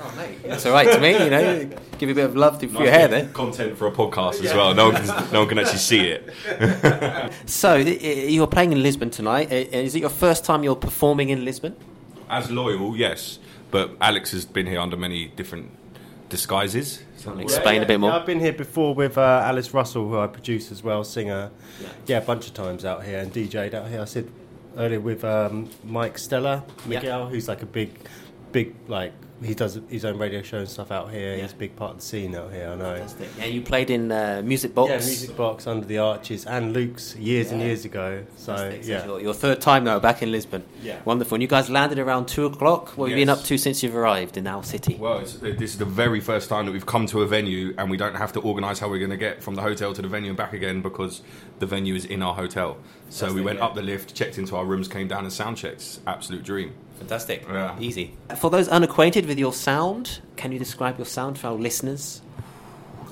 That's 0.45 0.65
all 0.67 0.73
right 0.73 0.93
to 0.93 1.01
me, 1.01 1.13
you 1.25 1.31
know. 1.31 1.69
Give 1.99 2.09
you 2.09 2.13
a 2.13 2.17
bit 2.17 2.25
of 2.27 2.37
love 2.37 2.59
for 2.61 2.67
your 2.67 2.91
hair 2.91 3.09
there. 3.09 3.27
Content 3.29 3.77
for 3.77 3.87
a 3.89 3.93
podcast 3.93 4.45
as 4.45 4.55
well. 4.55 4.75
No 4.75 4.91
one 4.91 4.97
can, 4.97 5.07
no 5.33 5.41
one 5.41 5.49
can 5.49 5.59
actually 5.59 5.79
see 5.79 6.09
it. 6.09 7.33
So, 7.47 7.75
i- 7.75 7.81
i- 7.81 8.27
you're 8.29 8.47
playing 8.47 8.73
in 8.73 8.83
Lisbon 8.83 9.11
tonight. 9.11 9.51
Is 9.53 9.95
it 9.95 10.01
your 10.01 10.11
first 10.11 10.45
time 10.45 10.63
you're 10.65 10.77
performing 10.77 11.29
in 11.31 11.45
Lisbon? 11.45 11.75
As 12.29 12.51
loyal, 12.51 12.97
yes, 12.97 13.39
but 13.71 13.91
Alex 14.01 14.31
has 14.33 14.45
been 14.45 14.67
here 14.67 14.81
under 14.81 14.97
many 14.97 15.29
different 15.29 15.71
disguises. 16.29 17.03
Explain 17.41 17.83
a 17.83 17.87
bit 17.87 17.99
more. 18.01 18.13
I've 18.13 18.27
been 18.27 18.41
here 18.41 18.53
before 18.53 18.95
with 18.95 19.19
uh, 19.19 19.43
Alice 19.45 19.73
Russell, 19.75 20.09
who 20.09 20.19
I 20.19 20.27
produce 20.27 20.71
as 20.73 20.83
well, 20.83 21.05
singer. 21.05 21.51
Yeah. 22.07 22.19
a 22.19 22.21
bunch 22.21 22.47
of 22.47 22.55
times 22.55 22.85
out 22.85 23.05
here 23.05 23.19
and 23.19 23.33
DJ'd 23.33 23.75
out 23.75 23.89
here. 23.89 24.01
I 24.01 24.05
said 24.05 24.31
earlier 24.77 25.01
with 25.01 25.25
um, 25.25 25.69
Mike 25.85 26.19
Stella, 26.19 26.65
Yeah. 26.89 27.01
Miguel, 27.01 27.29
who's 27.29 27.49
like 27.49 27.63
a 27.63 27.67
big, 27.67 27.91
big 28.53 28.75
like 28.89 29.13
he 29.43 29.55
does 29.55 29.79
his 29.89 30.05
own 30.05 30.19
radio 30.19 30.43
show 30.43 30.59
and 30.59 30.69
stuff 30.69 30.91
out 30.91 31.11
here. 31.11 31.37
Yeah. 31.37 31.43
He's 31.43 31.53
a 31.53 31.57
big 31.57 31.77
part 31.77 31.93
of 31.93 31.97
the 31.99 32.03
scene 32.03 32.35
out 32.35 32.53
here. 32.53 32.69
I 32.71 32.75
know. 32.75 33.07
Yeah, 33.39 33.45
you 33.45 33.61
played 33.61 33.91
in 33.91 34.11
uh, 34.11 34.43
Music 34.45 34.75
Box. 34.75 34.91
Yeah, 34.91 34.97
Music 34.97 35.37
Box 35.37 35.67
Under 35.67 35.87
the 35.87 35.99
Arches 35.99 36.47
and 36.47 36.75
Lux 36.75 37.15
years 37.17 37.51
and 37.53 37.61
years 37.61 37.85
ago. 37.85 38.25
So 38.37 38.57
Fantastic. 38.57 38.85
So 38.85 38.91
yeah, 38.91 39.07
Your, 39.07 39.21
your 39.21 39.35
third 39.35 39.61
time 39.61 39.85
now 39.85 39.99
back 39.99 40.23
in 40.23 40.33
Lisbon. 40.33 40.65
Yeah. 40.83 41.01
Wonderful. 41.05 41.37
And 41.37 41.43
you 41.43 41.49
guys 41.49 41.69
landed 41.69 41.99
around 41.99 42.27
two 42.29 42.47
o'clock. 42.47 42.97
What 42.97 43.11
have 43.11 43.19
you 43.19 43.23
been 43.23 43.29
up 43.31 43.43
to 43.45 43.59
since 43.59 43.83
you've 43.83 43.97
arrived 43.97 44.37
in 44.37 44.47
our 44.47 44.63
city? 44.63 44.97
Well, 44.97 45.19
it's, 45.19 45.35
this 45.35 45.73
is 45.73 45.79
the 45.79 45.85
very 45.85 46.21
first 46.21 46.49
time 46.49 46.67
that 46.67 46.73
we've 46.73 46.87
come 46.87 47.07
to 47.07 47.23
a 47.23 47.27
venue 47.27 47.75
and 47.77 47.91
we 47.91 47.97
don't 47.97 48.17
have 48.17 48.33
to 48.35 48.41
organise 48.41 48.79
how 48.79 48.89
we're 48.89 48.99
going 48.99 49.11
to 49.11 49.17
get 49.17 49.43
from 49.43 49.55
the 49.55 49.63
hotel 49.63 49.93
to 49.93 50.03
the 50.03 50.09
venue 50.09 50.31
and 50.31 50.37
back 50.37 50.53
again 50.53 50.81
because 50.81 51.23
the 51.59 51.67
venue 51.67 51.95
is 51.95 52.05
in 52.05 52.23
our 52.23 52.35
hotel. 52.35 52.79
So 53.11 53.33
we 53.33 53.41
went 53.41 53.61
up 53.61 53.75
the 53.75 53.83
lift, 53.83 54.15
checked 54.15 54.39
into 54.39 54.57
our 54.57 54.65
rooms, 54.65 54.89
came 54.89 55.09
down 55.09 55.25
and 55.25 55.33
sound 55.33 55.57
checks. 55.57 56.01
Absolute 56.07 56.43
dream. 56.43 56.75
Fantastic. 56.99 57.45
Yeah. 57.49 57.79
Easy. 57.79 58.15
For 58.39 58.51
those 58.51 58.69
unacquainted 58.69 59.27
with 59.27 59.39
your 59.39 59.53
sound, 59.53 60.21
can 60.37 60.53
you 60.53 60.59
describe 60.59 60.99
your 60.99 61.07
sound 61.07 61.39
for 61.39 61.49
our 61.49 61.55
listeners? 61.55 62.23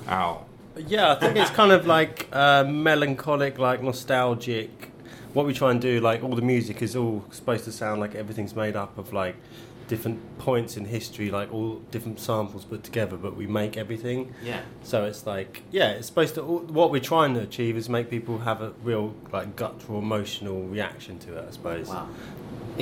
Ow. 0.07 0.45
Yeah, 0.87 1.13
I 1.13 1.15
think 1.15 1.37
it's 1.37 1.51
kind 1.51 1.71
of 1.71 1.87
like 1.87 2.27
uh, 2.33 2.63
melancholic, 2.65 3.57
like 3.57 3.81
nostalgic. 3.81 4.91
What 5.33 5.45
we 5.45 5.53
try 5.53 5.71
and 5.71 5.81
do, 5.81 5.99
like 5.99 6.23
all 6.23 6.35
the 6.35 6.41
music 6.41 6.81
is 6.81 6.95
all 6.95 7.23
supposed 7.31 7.65
to 7.65 7.71
sound 7.71 8.01
like 8.01 8.15
everything's 8.15 8.55
made 8.55 8.75
up 8.75 8.97
of 8.97 9.13
like 9.13 9.35
different 9.87 10.37
points 10.39 10.77
in 10.77 10.85
history, 10.85 11.29
like 11.29 11.53
all 11.53 11.75
different 11.91 12.19
samples 12.19 12.65
put 12.65 12.83
together, 12.83 13.17
but 13.17 13.35
we 13.35 13.47
make 13.47 13.77
everything. 13.77 14.33
Yeah. 14.43 14.61
So 14.83 15.05
it's 15.05 15.25
like, 15.25 15.63
yeah, 15.71 15.91
it's 15.91 16.07
supposed 16.07 16.35
to. 16.35 16.41
What 16.43 16.91
we're 16.91 16.99
trying 17.01 17.33
to 17.35 17.41
achieve 17.41 17.77
is 17.77 17.87
make 17.89 18.09
people 18.09 18.39
have 18.39 18.61
a 18.61 18.73
real, 18.83 19.13
like, 19.31 19.55
guttural, 19.55 19.99
emotional 19.99 20.63
reaction 20.63 21.19
to 21.19 21.37
it. 21.37 21.45
I 21.47 21.51
suppose. 21.51 21.87
Wow. 21.89 22.07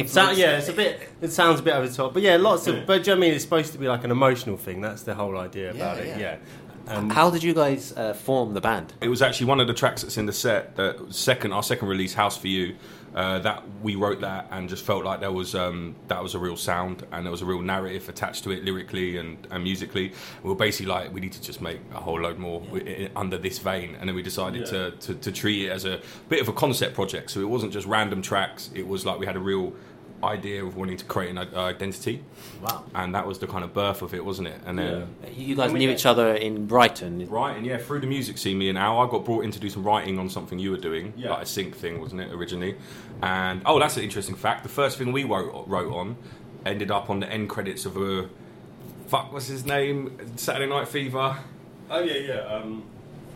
So, 0.07 0.31
yeah, 0.31 0.57
it's 0.57 0.69
a 0.69 0.73
bit. 0.73 0.99
It 1.21 1.31
sounds 1.31 1.59
a 1.59 1.63
bit 1.63 1.73
over 1.75 1.87
the 1.87 1.93
top, 1.93 2.13
but 2.13 2.23
yeah, 2.23 2.37
lots 2.37 2.65
of. 2.67 2.87
But 2.87 3.03
do 3.03 3.11
you 3.11 3.15
know 3.15 3.19
what 3.19 3.25
I 3.25 3.27
mean? 3.27 3.33
It's 3.35 3.43
supposed 3.43 3.73
to 3.73 3.77
be 3.77 3.87
like 3.87 4.03
an 4.03 4.09
emotional 4.11 4.57
thing. 4.57 4.81
That's 4.81 5.03
the 5.03 5.13
whole 5.13 5.37
idea 5.37 5.69
about 5.71 5.97
Yeah, 5.97 6.03
it. 6.03 6.07
yeah. 6.07 6.17
Yeah. 6.19 6.37
And 6.85 7.13
How 7.13 7.29
did 7.29 7.43
you 7.43 7.53
guys 7.53 7.93
uh, 7.95 8.13
form 8.13 8.53
the 8.55 8.59
band? 8.59 8.91
It 8.99 9.07
was 9.07 9.21
actually 9.21 9.45
one 9.45 9.59
of 9.61 9.67
the 9.67 9.73
tracks 9.73 10.01
that's 10.01 10.17
in 10.17 10.25
the 10.25 10.33
set. 10.33 10.75
That 10.75 11.13
second, 11.13 11.53
our 11.53 11.63
second 11.63 11.87
release, 11.87 12.13
"House 12.15 12.37
for 12.37 12.47
You," 12.49 12.75
uh, 13.15 13.39
that 13.39 13.63
we 13.81 13.95
wrote 13.95 14.21
that 14.21 14.47
and 14.51 14.67
just 14.67 14.83
felt 14.83 15.03
like 15.05 15.19
there 15.19 15.31
was 15.31 15.53
um, 15.55 15.95
that 16.07 16.21
was 16.23 16.33
a 16.35 16.39
real 16.39 16.57
sound 16.57 17.05
and 17.11 17.25
there 17.25 17.31
was 17.31 17.41
a 17.41 17.45
real 17.45 17.61
narrative 17.61 18.09
attached 18.09 18.43
to 18.43 18.51
it 18.51 18.63
lyrically 18.65 19.17
and, 19.17 19.47
and 19.51 19.63
musically. 19.63 20.11
We 20.43 20.49
were 20.49 20.55
basically 20.55 20.87
like, 20.87 21.13
we 21.13 21.21
need 21.21 21.33
to 21.33 21.41
just 21.41 21.61
make 21.61 21.79
a 21.93 21.99
whole 21.99 22.19
load 22.21 22.39
more 22.39 22.63
i- 22.73 23.09
under 23.15 23.37
this 23.37 23.59
vein, 23.59 23.95
and 23.99 24.09
then 24.09 24.15
we 24.15 24.23
decided 24.23 24.65
to, 24.67 24.91
to 24.91 25.13
to 25.15 25.31
treat 25.31 25.65
it 25.65 25.69
as 25.69 25.85
a 25.85 26.01
bit 26.29 26.41
of 26.41 26.47
a 26.47 26.53
concept 26.53 26.95
project. 26.95 27.29
So 27.31 27.39
it 27.41 27.49
wasn't 27.49 27.71
just 27.73 27.85
random 27.87 28.21
tracks. 28.21 28.69
It 28.73 28.87
was 28.87 29.05
like 29.05 29.19
we 29.19 29.25
had 29.25 29.35
a 29.35 29.39
real 29.39 29.73
idea 30.23 30.63
of 30.65 30.75
wanting 30.75 30.97
to 30.97 31.05
create 31.05 31.29
an 31.29 31.37
i- 31.37 31.53
identity. 31.69 32.23
Wow. 32.61 32.83
And 32.95 33.13
that 33.15 33.27
was 33.27 33.39
the 33.39 33.47
kind 33.47 33.63
of 33.63 33.73
birth 33.73 34.01
of 34.01 34.13
it, 34.13 34.23
wasn't 34.23 34.47
it? 34.49 34.59
And 34.65 34.79
then. 34.79 35.15
You 35.35 35.55
guys 35.55 35.71
knew 35.73 35.89
each 35.89 36.05
other 36.05 36.33
in 36.35 36.65
Brighton. 36.65 37.27
Right, 37.29 37.55
and 37.57 37.65
yeah, 37.65 37.77
through 37.77 37.99
the 37.99 38.07
music 38.07 38.37
scene, 38.37 38.57
me 38.57 38.69
and 38.69 38.77
Al, 38.77 38.99
I 38.99 39.09
got 39.09 39.25
brought 39.25 39.43
in 39.43 39.51
to 39.51 39.59
do 39.59 39.69
some 39.69 39.83
writing 39.83 40.17
on 40.19 40.29
something 40.29 40.57
you 40.59 40.71
were 40.71 40.77
doing, 40.77 41.13
Yeah. 41.17 41.31
like 41.31 41.43
a 41.43 41.45
sync 41.45 41.75
thing, 41.75 41.99
wasn't 42.01 42.21
it, 42.21 42.31
originally? 42.31 42.75
And 43.21 43.61
oh, 43.65 43.79
that's 43.79 43.97
an 43.97 44.03
interesting 44.03 44.35
fact. 44.35 44.63
The 44.63 44.69
first 44.69 44.97
thing 44.97 45.11
we 45.11 45.23
wrote, 45.23 45.67
wrote 45.67 45.93
on 45.93 46.15
ended 46.65 46.91
up 46.91 47.09
on 47.09 47.19
the 47.19 47.29
end 47.29 47.49
credits 47.49 47.85
of 47.85 47.97
a 47.97 48.29
fuck, 49.07 49.31
what's 49.33 49.47
his 49.47 49.65
name? 49.65 50.17
Saturday 50.37 50.69
Night 50.69 50.87
Fever. 50.87 51.37
oh 51.89 51.99
yeah, 52.01 52.13
yeah. 52.17 52.39
Um, 52.55 52.83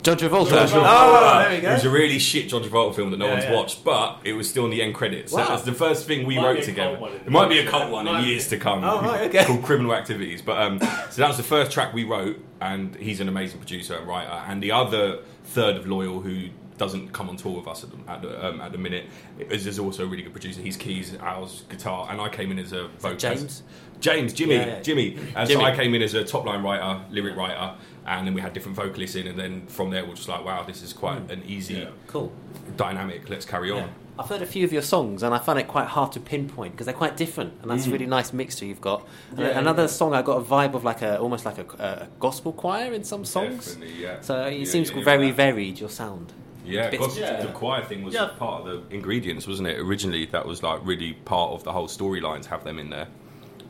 John 0.08 0.16
Travolta. 0.18 0.70
Oh, 0.74 1.40
there 1.40 1.50
we 1.56 1.60
go. 1.62 1.70
It 1.72 1.74
was 1.74 1.84
a 1.84 1.90
really 1.90 2.18
shit 2.18 2.48
John 2.48 2.64
Travolta 2.64 2.96
film 2.96 3.12
that 3.12 3.18
no 3.18 3.26
Yeah, 3.26 3.34
one's 3.34 3.44
yeah. 3.44 3.54
watched, 3.56 3.84
but 3.84 4.20
it 4.24 4.32
was 4.32 4.50
still 4.50 4.64
in 4.64 4.72
the 4.72 4.82
end 4.82 4.96
credits. 4.96 5.34
So 5.34 5.38
Wow. 5.40 5.50
that's 5.50 5.64
the 5.64 5.74
first 5.74 6.08
thing 6.08 6.26
we 6.26 6.38
Might 6.38 6.46
wrote 6.46 6.64
together. 6.64 6.92
cult 6.92 7.02
one 7.02 7.12
in 7.12 7.18
the 7.20 7.26
It 7.26 7.32
might 7.32 7.50
be 7.50 7.60
a 7.60 7.68
cult 7.70 7.92
one 7.92 8.08
in 8.08 8.14
Might 8.14 8.22
be. 8.24 8.30
years 8.30 8.48
to 8.48 8.58
come. 8.58 8.86
Oh, 8.86 9.02
right, 9.02 9.28
okay. 9.28 9.44
Called 9.44 9.64
Criminal 9.64 9.94
Activities. 9.94 10.42
But 10.42 10.60
um, 10.62 10.80
so 10.80 11.22
that 11.22 11.28
was 11.28 11.36
the 11.36 11.44
first 11.44 11.72
track 11.74 11.94
we 11.94 12.06
wrote, 12.06 12.40
and 12.62 12.96
he's 12.96 13.20
an 13.20 13.28
amazing 13.28 13.60
producer 13.60 13.96
and 13.98 14.08
writer. 14.08 14.32
And 14.48 14.64
the 14.64 14.72
other 14.72 15.20
third 15.44 15.76
of 15.76 15.86
Loyal, 15.88 16.22
who 16.22 16.52
doesn't 16.78 17.12
come 17.14 17.30
on 17.30 17.38
tour 17.38 17.58
with 17.58 17.68
us 17.68 17.84
at 17.84 17.92
the, 17.92 18.12
at 18.12 18.22
the, 18.22 18.46
um, 18.46 18.62
at 18.62 18.72
the 18.72 18.78
minute, 18.78 19.06
is, 19.40 19.66
is 19.68 19.80
also 19.80 20.04
a 20.04 20.08
really 20.08 20.24
good 20.24 20.32
producer. 20.32 20.62
He's 20.62 20.78
keys, 20.78 21.16
Al's 21.16 21.64
guitar, 21.70 22.08
and 22.10 22.22
I 22.22 22.30
came 22.30 22.52
in 22.52 22.60
as 22.60 22.72
a 22.72 22.88
vocalist. 23.00 23.22
James? 23.22 23.64
James, 24.00 24.34
Jimmy, 24.34 24.56
Yeah, 24.56 24.66
yeah. 24.68 24.82
Jimmy. 24.82 25.18
Uh, 25.18 25.22
and 25.38 25.50
Jimmy. 25.50 25.62
so 25.64 25.66
I 25.66 25.76
came 25.76 25.94
in 25.96 26.02
as 26.02 26.14
a 26.14 26.24
top 26.24 26.46
line 26.46 26.64
writer, 26.64 27.02
lyric 27.10 27.36
writer, 27.36 27.76
and 28.06 28.28
then 28.28 28.34
we 28.34 28.42
had 28.42 28.54
different 28.54 28.76
vocalists 28.76 29.16
in, 29.16 29.28
and 29.28 29.38
then 29.38 29.66
from 29.68 29.90
there 29.90 30.06
we're 30.06 30.16
just 30.16 30.30
like, 30.30 30.46
wow, 30.46 30.64
this 30.64 30.82
is 30.84 30.94
quite 30.94 31.20
hmm. 31.20 31.32
an 31.32 31.44
easy 31.48 31.88
Cool. 32.08 32.32
dynamic. 32.76 33.30
Let's 33.30 33.46
carry 33.46 33.72
on. 33.72 33.78
Yeah. 33.80 33.88
I've 34.20 34.30
heard 34.30 34.42
a 34.42 34.48
few 34.48 34.66
of 34.66 34.74
your 34.74 34.82
songs, 34.82 35.22
and 35.22 35.34
I 35.34 35.38
find 35.38 35.60
it 35.60 35.68
quite 35.68 35.88
hard 35.88 36.12
to 36.14 36.20
pinpoint 36.20 36.72
because 36.72 36.86
they're 36.86 36.96
quite 36.96 37.18
different, 37.18 37.54
and 37.62 37.70
that's 37.70 37.86
a 37.86 37.90
mm. 37.90 37.94
really 37.94 38.08
nice 38.08 38.34
mixture 38.34 38.66
you've 38.66 38.82
got. 38.82 39.08
Yeah, 39.38 39.60
another 39.60 39.84
yeah. 39.84 39.88
song, 39.88 40.16
I 40.16 40.24
got 40.24 40.38
a 40.38 40.42
vibe 40.42 40.74
of 40.74 40.84
like 40.84 41.04
a 41.04 41.20
almost 41.20 41.46
like 41.46 41.60
a, 41.60 41.66
a 41.78 42.08
gospel 42.20 42.52
choir 42.52 42.94
in 42.94 43.04
some 43.04 43.26
songs. 43.26 43.74
Definitely, 43.74 44.02
yeah. 44.02 44.22
So 44.22 44.46
it 44.46 44.58
Yeah, 44.60 44.66
seems 44.66 44.90
yeah, 44.90 44.98
yeah, 44.98 45.04
very 45.04 45.32
varied 45.32 45.80
your 45.80 45.90
sound. 45.90 46.34
Yeah, 46.68 46.90
Bits- 46.90 47.18
Yeah. 47.18 47.42
the 47.42 47.48
choir 47.48 47.84
thing 47.84 48.04
was 48.04 48.14
Yeah. 48.14 48.30
part 48.38 48.62
of 48.62 48.90
the 48.90 48.96
ingredients, 48.96 49.48
wasn't 49.48 49.68
it? 49.70 49.80
Originally, 49.80 50.26
that 50.28 50.46
was 50.46 50.62
like 50.64 50.80
really 50.84 51.14
part 51.14 51.52
of 51.52 51.64
the 51.64 51.72
whole 51.72 51.88
storyline 51.88 52.42
to 52.42 52.50
have 52.50 52.64
them 52.64 52.78
in 52.80 52.90
there. 52.90 53.08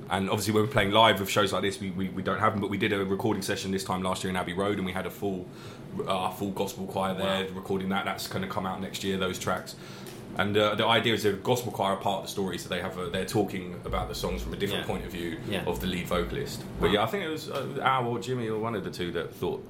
And 0.10 0.30
obviously, 0.30 0.54
when 0.54 0.64
we're 0.64 0.70
playing 0.72 0.91
live 0.91 1.20
with 1.20 1.30
shows 1.30 1.52
like 1.52 1.64
this, 1.64 1.80
we, 1.82 1.91
we, 1.91 2.08
we 2.10 2.24
don't 2.24 2.39
have 2.39 2.54
them. 2.54 2.62
But 2.62 2.70
we 2.70 2.78
did 2.78 2.93
a 2.93 3.04
recording 3.04 3.41
session 3.43 3.72
this 3.72 3.84
time 3.84 4.02
last 4.04 4.24
year 4.24 4.30
in 4.32 4.38
Abbey 4.38 4.54
Road, 4.54 4.78
and 4.78 4.86
we 4.86 4.93
had 4.93 5.06
a 5.06 5.10
full 5.12 5.45
uh, 6.08 6.30
full 6.30 6.52
gospel 6.52 6.86
choir 6.86 7.14
there 7.14 7.48
recording 7.54 7.89
that. 7.89 8.06
That's 8.06 8.28
going 8.28 8.41
to 8.43 8.48
come 8.48 8.66
out 8.66 8.80
next 8.82 9.04
year. 9.04 9.18
Those 9.18 9.38
tracks. 9.39 9.76
And 10.38 10.56
uh, 10.56 10.76
the 10.76 10.86
idea 10.86 11.14
is 11.16 11.26
a 11.26 11.34
gospel 11.34 11.72
choir 11.72 11.93
are 11.93 11.98
part 11.98 12.20
of 12.20 12.26
the 12.26 12.30
story, 12.32 12.58
so 12.60 12.70
they 12.70 12.80
have 12.80 12.98
a, 13.00 13.10
they're 13.10 13.26
talking 13.26 13.74
about 13.84 14.08
the 14.08 14.14
songs 14.16 14.43
from 14.43 14.54
a 14.54 14.56
different 14.56 14.84
Yeah. 14.84 14.88
point 14.93 15.06
of 15.06 15.12
view 15.12 15.38
Yeah. 15.50 15.64
of 15.66 15.80
the 15.82 15.88
lead 15.88 16.06
vocalist. 16.08 16.64
But 16.80 16.91
yeah, 16.91 17.02
I 17.04 17.08
think 17.08 17.24
it 17.26 17.30
was 17.30 17.50
uh, 17.50 17.66
Al 17.82 18.06
or 18.08 18.20
Jimmy 18.20 18.48
or 18.48 18.60
one 18.60 18.76
of 18.76 18.84
the 18.84 18.91
two 18.91 19.12
that 19.14 19.34
thought 19.34 19.66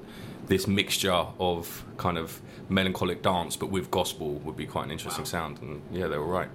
this 0.48 0.66
mixture 0.66 1.12
of 1.38 1.84
kind 1.96 2.18
of 2.18 2.40
melancholic 2.68 3.22
dance 3.22 3.56
but 3.56 3.70
with 3.70 3.90
gospel 3.90 4.34
would 4.44 4.56
be 4.56 4.66
quite 4.66 4.84
an 4.84 4.90
interesting 4.90 5.24
sound. 5.24 5.60
And 5.62 5.80
yeah, 5.92 6.06
they 6.08 6.18
were 6.18 6.26
right. 6.26 6.48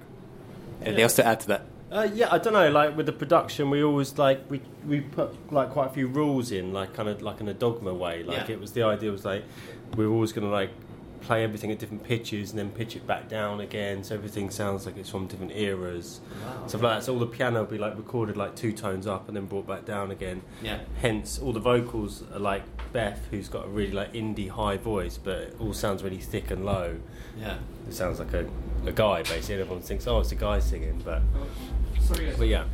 Anything 0.82 1.04
else 1.04 1.16
to 1.16 1.26
add 1.26 1.40
to 1.42 1.48
that? 1.48 1.66
Uh, 1.92 2.10
yeah, 2.14 2.28
I 2.32 2.40
don't 2.40 2.54
know. 2.54 2.70
Like 2.72 2.98
with 2.98 3.06
the 3.06 3.12
production, 3.14 3.70
we 3.70 3.84
always 3.84 4.18
like 4.18 4.50
we 4.50 4.62
we 4.88 5.02
put 5.02 5.52
like 5.54 5.70
quite 5.70 5.88
a 5.88 5.94
few 5.94 6.08
rules 6.08 6.52
in, 6.52 6.74
like 6.74 6.94
kind 6.94 7.08
of 7.08 7.22
like 7.22 7.40
in 7.40 7.48
a 7.48 7.54
dogma 7.54 7.94
way. 7.94 8.24
Like 8.24 8.50
Yeah. 8.50 8.56
it 8.56 8.60
was 8.60 8.72
the 8.74 8.84
idea 8.84 9.12
was 9.12 9.24
like 9.26 9.44
we 9.96 10.04
are 10.06 10.10
always 10.10 10.34
going 10.34 10.46
to 10.48 10.52
like 10.52 10.72
play 11.22 11.44
everything 11.44 11.72
at 11.72 11.80
different 11.80 12.04
pitches 12.04 12.50
and 12.50 12.60
then 12.60 12.70
pitch 12.70 12.96
it 12.98 13.08
back 13.08 13.30
down 13.30 13.62
again, 13.62 14.04
so 14.04 14.14
everything 14.16 14.50
sounds 14.50 14.86
like 14.86 14.98
it's 14.98 15.10
from 15.10 15.26
different 15.28 15.54
eras. 15.56 16.20
Wow. 16.44 16.68
Stuff 16.68 16.82
like 16.82 16.98
that. 16.98 17.04
So 17.06 17.14
all 17.14 17.20
the 17.20 17.28
piano 17.28 17.60
will 17.60 17.66
be 17.70 17.78
like 17.78 17.96
recorded 17.96 18.36
like 18.36 18.56
two 18.56 18.74
tones 18.74 19.06
up 19.08 19.28
and 19.28 19.38
then 19.38 19.46
brought 19.46 19.68
back 19.68 19.86
down 19.86 20.12
again. 20.12 20.42
Yeah. 20.64 20.80
Hence, 21.00 21.38
all 21.40 21.54
the 21.54 21.62
vocals 21.62 22.24
are 22.34 22.40
like 22.40 22.64
Beth, 22.94 23.28
who's 23.32 23.50
got 23.50 23.66
a 23.66 23.68
really 23.68 23.92
like 23.92 24.14
indie 24.14 24.50
high 24.50 24.78
voice, 24.78 25.18
but 25.18 25.38
it 25.38 25.56
all 25.60 25.74
sounds 25.74 26.04
really 26.04 26.20
thick 26.20 26.52
and 26.52 26.64
low. 26.66 26.98
Yeah. 27.40 27.58
It 27.88 27.94
sounds 27.94 28.20
like 28.20 28.34
a, 28.34 28.48
a 28.86 28.92
guy 28.92 29.24
basically. 29.24 29.56
Everyone 29.62 29.82
thinks, 29.82 30.08
oh, 30.08 30.20
it's 30.20 30.32
a 30.32 30.36
guy 30.36 30.60
singing, 30.60 31.02
but 31.04 31.22
but 32.38 32.48
yeah. 32.48 32.66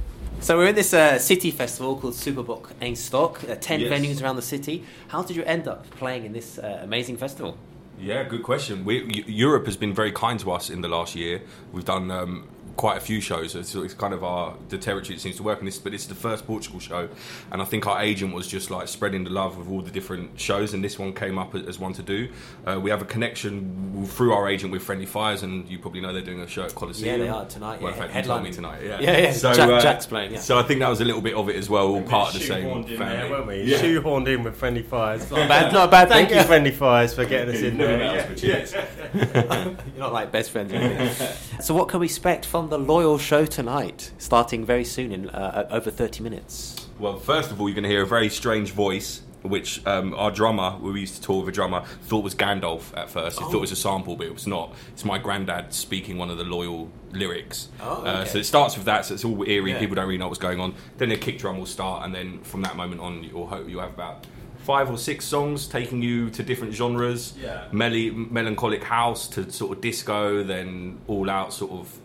So 0.42 0.58
we're 0.58 0.68
in 0.68 0.76
this 0.76 0.94
uh, 0.94 1.20
city 1.20 1.52
festival 1.52 1.98
called 1.98 2.16
Super 2.16 2.44
Bock 2.44 2.72
Stock. 2.96 3.44
Uh, 3.50 3.56
ten 3.56 3.80
Yes. 3.82 3.92
venues 3.92 4.22
around 4.24 4.36
the 4.38 4.42
city. 4.42 4.84
How 5.10 5.22
did 5.24 5.36
you 5.36 5.44
end 5.44 5.68
up 5.68 5.90
playing 5.92 6.26
in 6.26 6.34
this 6.34 6.58
uh, 6.58 6.80
amazing 6.84 7.18
festival? 7.18 7.58
Yeah, 8.00 8.24
good 8.24 8.44
question. 8.44 8.86
We, 8.86 9.24
Europe 9.28 9.66
has 9.66 9.76
been 9.76 9.94
very 9.94 10.12
kind 10.14 10.40
to 10.40 10.52
us 10.52 10.70
in 10.70 10.80
the 10.82 10.88
last 10.88 11.16
year. 11.16 11.42
We've 11.74 11.84
done 11.84 12.10
um, 12.12 12.48
quite 12.78 12.98
a 12.98 13.02
few 13.02 13.20
shows. 13.22 13.56
It's, 13.56 13.74
it's 13.76 13.94
kind 13.94 14.14
of 14.14 14.24
our 14.24 14.56
the 14.70 14.78
territory 14.78 15.16
that 15.16 15.22
seems 15.22 15.36
to 15.38 15.44
work 15.44 15.60
in 15.60 15.66
this, 15.66 15.78
but 15.78 15.94
it's 15.94 16.06
the 16.06 16.16
first 16.16 16.46
Portugal 16.48 16.80
show, 16.80 17.10
and 17.52 17.62
I 17.62 17.66
think 17.66 17.88
our 17.88 18.02
agent 18.02 18.34
was 18.34 18.48
just 18.48 18.70
like 18.72 18.88
spreading 18.88 19.24
the 19.24 19.30
love 19.30 19.58
of 19.58 19.72
all 19.72 19.82
the 19.82 19.92
different 19.92 20.40
shows, 20.40 20.74
and 20.74 20.84
this 20.84 20.98
one 21.00 21.14
came 21.14 21.38
up 21.38 21.56
as 21.56 21.80
one 21.80 21.94
to 21.94 22.04
do. 22.04 22.30
Uh, 22.66 22.80
we 22.80 22.90
have 22.90 23.02
a 23.02 23.06
connection 23.06 24.06
through 24.08 24.34
our 24.34 24.48
agent 24.48 24.72
with 24.72 24.82
Friendly 24.84 25.06
Fires, 25.06 25.44
and 25.44 25.68
you 25.70 25.80
probably 25.80 26.02
know 26.02 26.14
they're 26.14 26.22
doing 26.22 26.42
a 26.42 26.48
show 26.48 26.64
at 26.64 26.76
Coliseum. 26.76 27.20
Yeah, 27.20 27.26
they 27.26 27.30
are 27.30 27.46
tonight, 27.46 27.82
Well, 27.82 27.92
yeah, 27.92 27.96
in 27.96 28.00
fact, 28.02 28.10
you 28.10 28.14
headline. 28.16 28.38
told 28.38 28.48
me 28.50 28.54
tonight. 28.54 28.82
Yeah, 28.84 29.00
Yeah, 29.00 29.18
yeah, 29.18 29.32
So, 29.34 29.54
Jack- 29.54 29.70
uh, 29.70 29.82
Jack's 29.82 30.06
playing, 30.06 30.32
yeah. 30.34 30.40
So 30.40 30.58
I 30.58 30.64
think 30.64 30.80
that 30.82 30.90
was 30.90 31.02
a 31.02 31.06
little 31.06 31.22
bit 31.22 31.34
of 31.36 31.50
it 31.50 31.56
as 31.56 31.70
well, 31.70 31.88
all 31.88 32.02
part 32.04 32.34
of 32.34 32.40
the 32.40 32.46
same 32.48 32.66
Shoehorned 32.66 32.90
in 32.90 32.98
family. 32.98 33.16
there, 33.18 33.30
weren't 33.30 33.48
we? 33.48 33.62
Yeah. 33.64 33.78
Shoehorned 33.80 34.28
in 34.28 34.44
with 34.44 34.56
Friendly 34.56 34.84
Fires. 34.84 35.30
Not 35.32 35.48
bad, 35.50 35.74
not 35.74 35.92
bad 35.92 36.10
Thank 36.10 36.30
thing. 36.30 36.38
you, 36.38 36.44
Friendly 36.44 36.72
Fires, 36.72 37.14
for 37.14 37.26
getting 37.26 37.54
us 37.56 37.62
in 37.62 37.78
there. 37.78 38.00
You're 39.14 39.76
not 39.98 40.14
like 40.14 40.32
best 40.32 40.52
friends. 40.52 40.72
or 40.72 40.76
anything. 40.78 41.28
so, 41.62 41.74
what 41.74 41.88
can 41.90 42.00
we 42.00 42.06
expect 42.06 42.46
from 42.46 42.69
the 42.70 42.78
Loyal 42.78 43.18
Show 43.18 43.46
tonight, 43.46 44.12
starting 44.20 44.64
very 44.64 44.86
soon 44.86 45.12
in 45.12 45.30
uh, 45.30 45.68
over 45.72 45.90
30 45.90 46.22
minutes? 46.24 46.88
Well, 47.00 47.18
first 47.18 47.50
of 47.52 47.60
all, 47.60 47.68
you're 47.68 47.74
going 47.76 47.84
to 47.84 47.90
hear 47.90 48.04
a 48.04 48.08
very 48.08 48.30
strange 48.30 48.72
voice, 48.72 49.22
which 49.42 49.86
um, 49.88 50.14
our 50.14 50.30
drummer, 50.30 50.78
we 50.80 51.00
used 51.00 51.16
to 51.16 51.22
tour 51.22 51.40
with 51.40 51.50
a 51.50 51.52
drummer, 51.52 51.84
thought 52.04 52.24
was 52.24 52.36
Gandalf 52.36 52.96
at 52.96 53.10
first. 53.10 53.40
He 53.40 53.46
thought 53.46 53.56
it 53.56 53.62
was 53.62 53.72
a 53.72 53.76
sample, 53.76 54.16
but 54.16 54.28
it 54.28 54.34
was 54.34 54.46
not. 54.46 54.74
It's 54.90 55.04
my 55.04 55.18
granddad 55.18 55.74
speaking 55.74 56.20
one 56.20 56.30
of 56.30 56.38
the 56.38 56.44
loyal 56.44 56.92
lyrics. 57.12 57.70
Oh, 57.82 58.06
uh, 58.06 58.20
okay. 58.22 58.30
so 58.30 58.38
it 58.38 58.44
starts 58.44 58.76
with 58.76 58.86
that, 58.86 59.06
so 59.06 59.16
it's 59.16 59.26
all 59.26 59.44
eerie. 59.48 59.72
Yeah. 59.72 59.80
People 59.80 59.96
don't 59.96 60.06
really 60.06 60.20
know 60.20 60.28
what's 60.28 60.40
going 60.40 60.60
on. 60.60 60.76
Then 60.98 61.10
the 61.10 61.18
kick 61.18 61.40
drum 61.40 61.58
will 61.58 61.66
start, 61.66 62.06
and 62.06 62.14
then 62.14 62.40
from 62.42 62.62
that 62.62 62.76
moment 62.76 63.02
on, 63.02 63.24
you'll 63.24 63.48
hope 63.48 63.68
you'll 63.68 63.82
have 63.82 63.94
about. 63.94 64.28
Five 64.60 64.92
or 64.92 64.98
six 64.98 65.26
songs 65.26 65.66
taking 65.66 66.04
you 66.04 66.30
to 66.32 66.44
different 66.44 66.74
genres, 66.76 67.34
Yeah. 67.42 67.64
Meli- 67.72 68.12
melancholic 68.12 68.84
house 68.84 69.28
to 69.30 69.50
sort 69.52 69.76
of 69.76 69.82
disco, 69.82 70.44
then 70.44 71.00
all 71.08 71.30
out 71.30 71.52
sort 71.54 71.72
of 71.72 71.98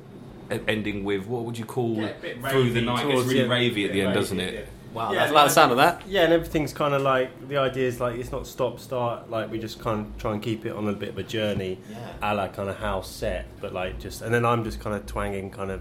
ending 0.50 1.04
with 1.04 1.26
what 1.26 1.44
would 1.44 1.58
you 1.58 1.64
call 1.64 1.94
Yeah, 1.96 2.06
a 2.08 2.50
through 2.50 2.70
the 2.70 2.80
ravey 2.80 2.84
night? 2.84 3.06
It's 3.06 3.26
really 3.26 3.42
the- 3.42 3.48
ravey 3.48 3.86
at 3.86 3.92
the 3.92 4.00
end, 4.02 4.10
ravey, 4.10 4.14
doesn't 4.14 4.40
it? 4.40 4.54
yeah. 4.54 4.60
Wow, 4.92 5.10
Yeah, 5.12 5.18
that's 5.20 5.32
like 5.32 5.46
the 5.48 5.52
sound 5.52 5.72
of 5.72 5.78
that. 5.78 6.02
Yeah, 6.06 6.22
and 6.22 6.32
everything's 6.32 6.72
kind 6.72 6.94
of 6.94 7.02
like 7.02 7.48
the 7.48 7.56
idea 7.56 7.88
is 7.88 7.98
like 8.00 8.16
it's 8.16 8.30
not 8.30 8.46
stop 8.46 8.78
start. 8.78 9.28
Like 9.28 9.50
we 9.50 9.58
just 9.58 9.80
kind 9.80 10.06
of 10.06 10.18
try 10.18 10.32
and 10.32 10.40
keep 10.40 10.64
it 10.66 10.70
on 10.72 10.86
a 10.88 10.92
bit 10.92 11.08
of 11.08 11.18
a 11.18 11.24
journey, 11.24 11.78
Yeah. 11.90 11.96
a 12.22 12.32
la 12.34 12.46
kind 12.46 12.68
of 12.70 12.76
house 12.76 13.10
set, 13.10 13.46
but 13.60 13.72
like 13.74 13.98
just 13.98 14.22
and 14.22 14.32
then 14.32 14.44
I'm 14.44 14.62
just 14.62 14.78
kind 14.78 14.94
of 14.94 15.04
twanging 15.06 15.50
kind 15.50 15.72
of 15.72 15.80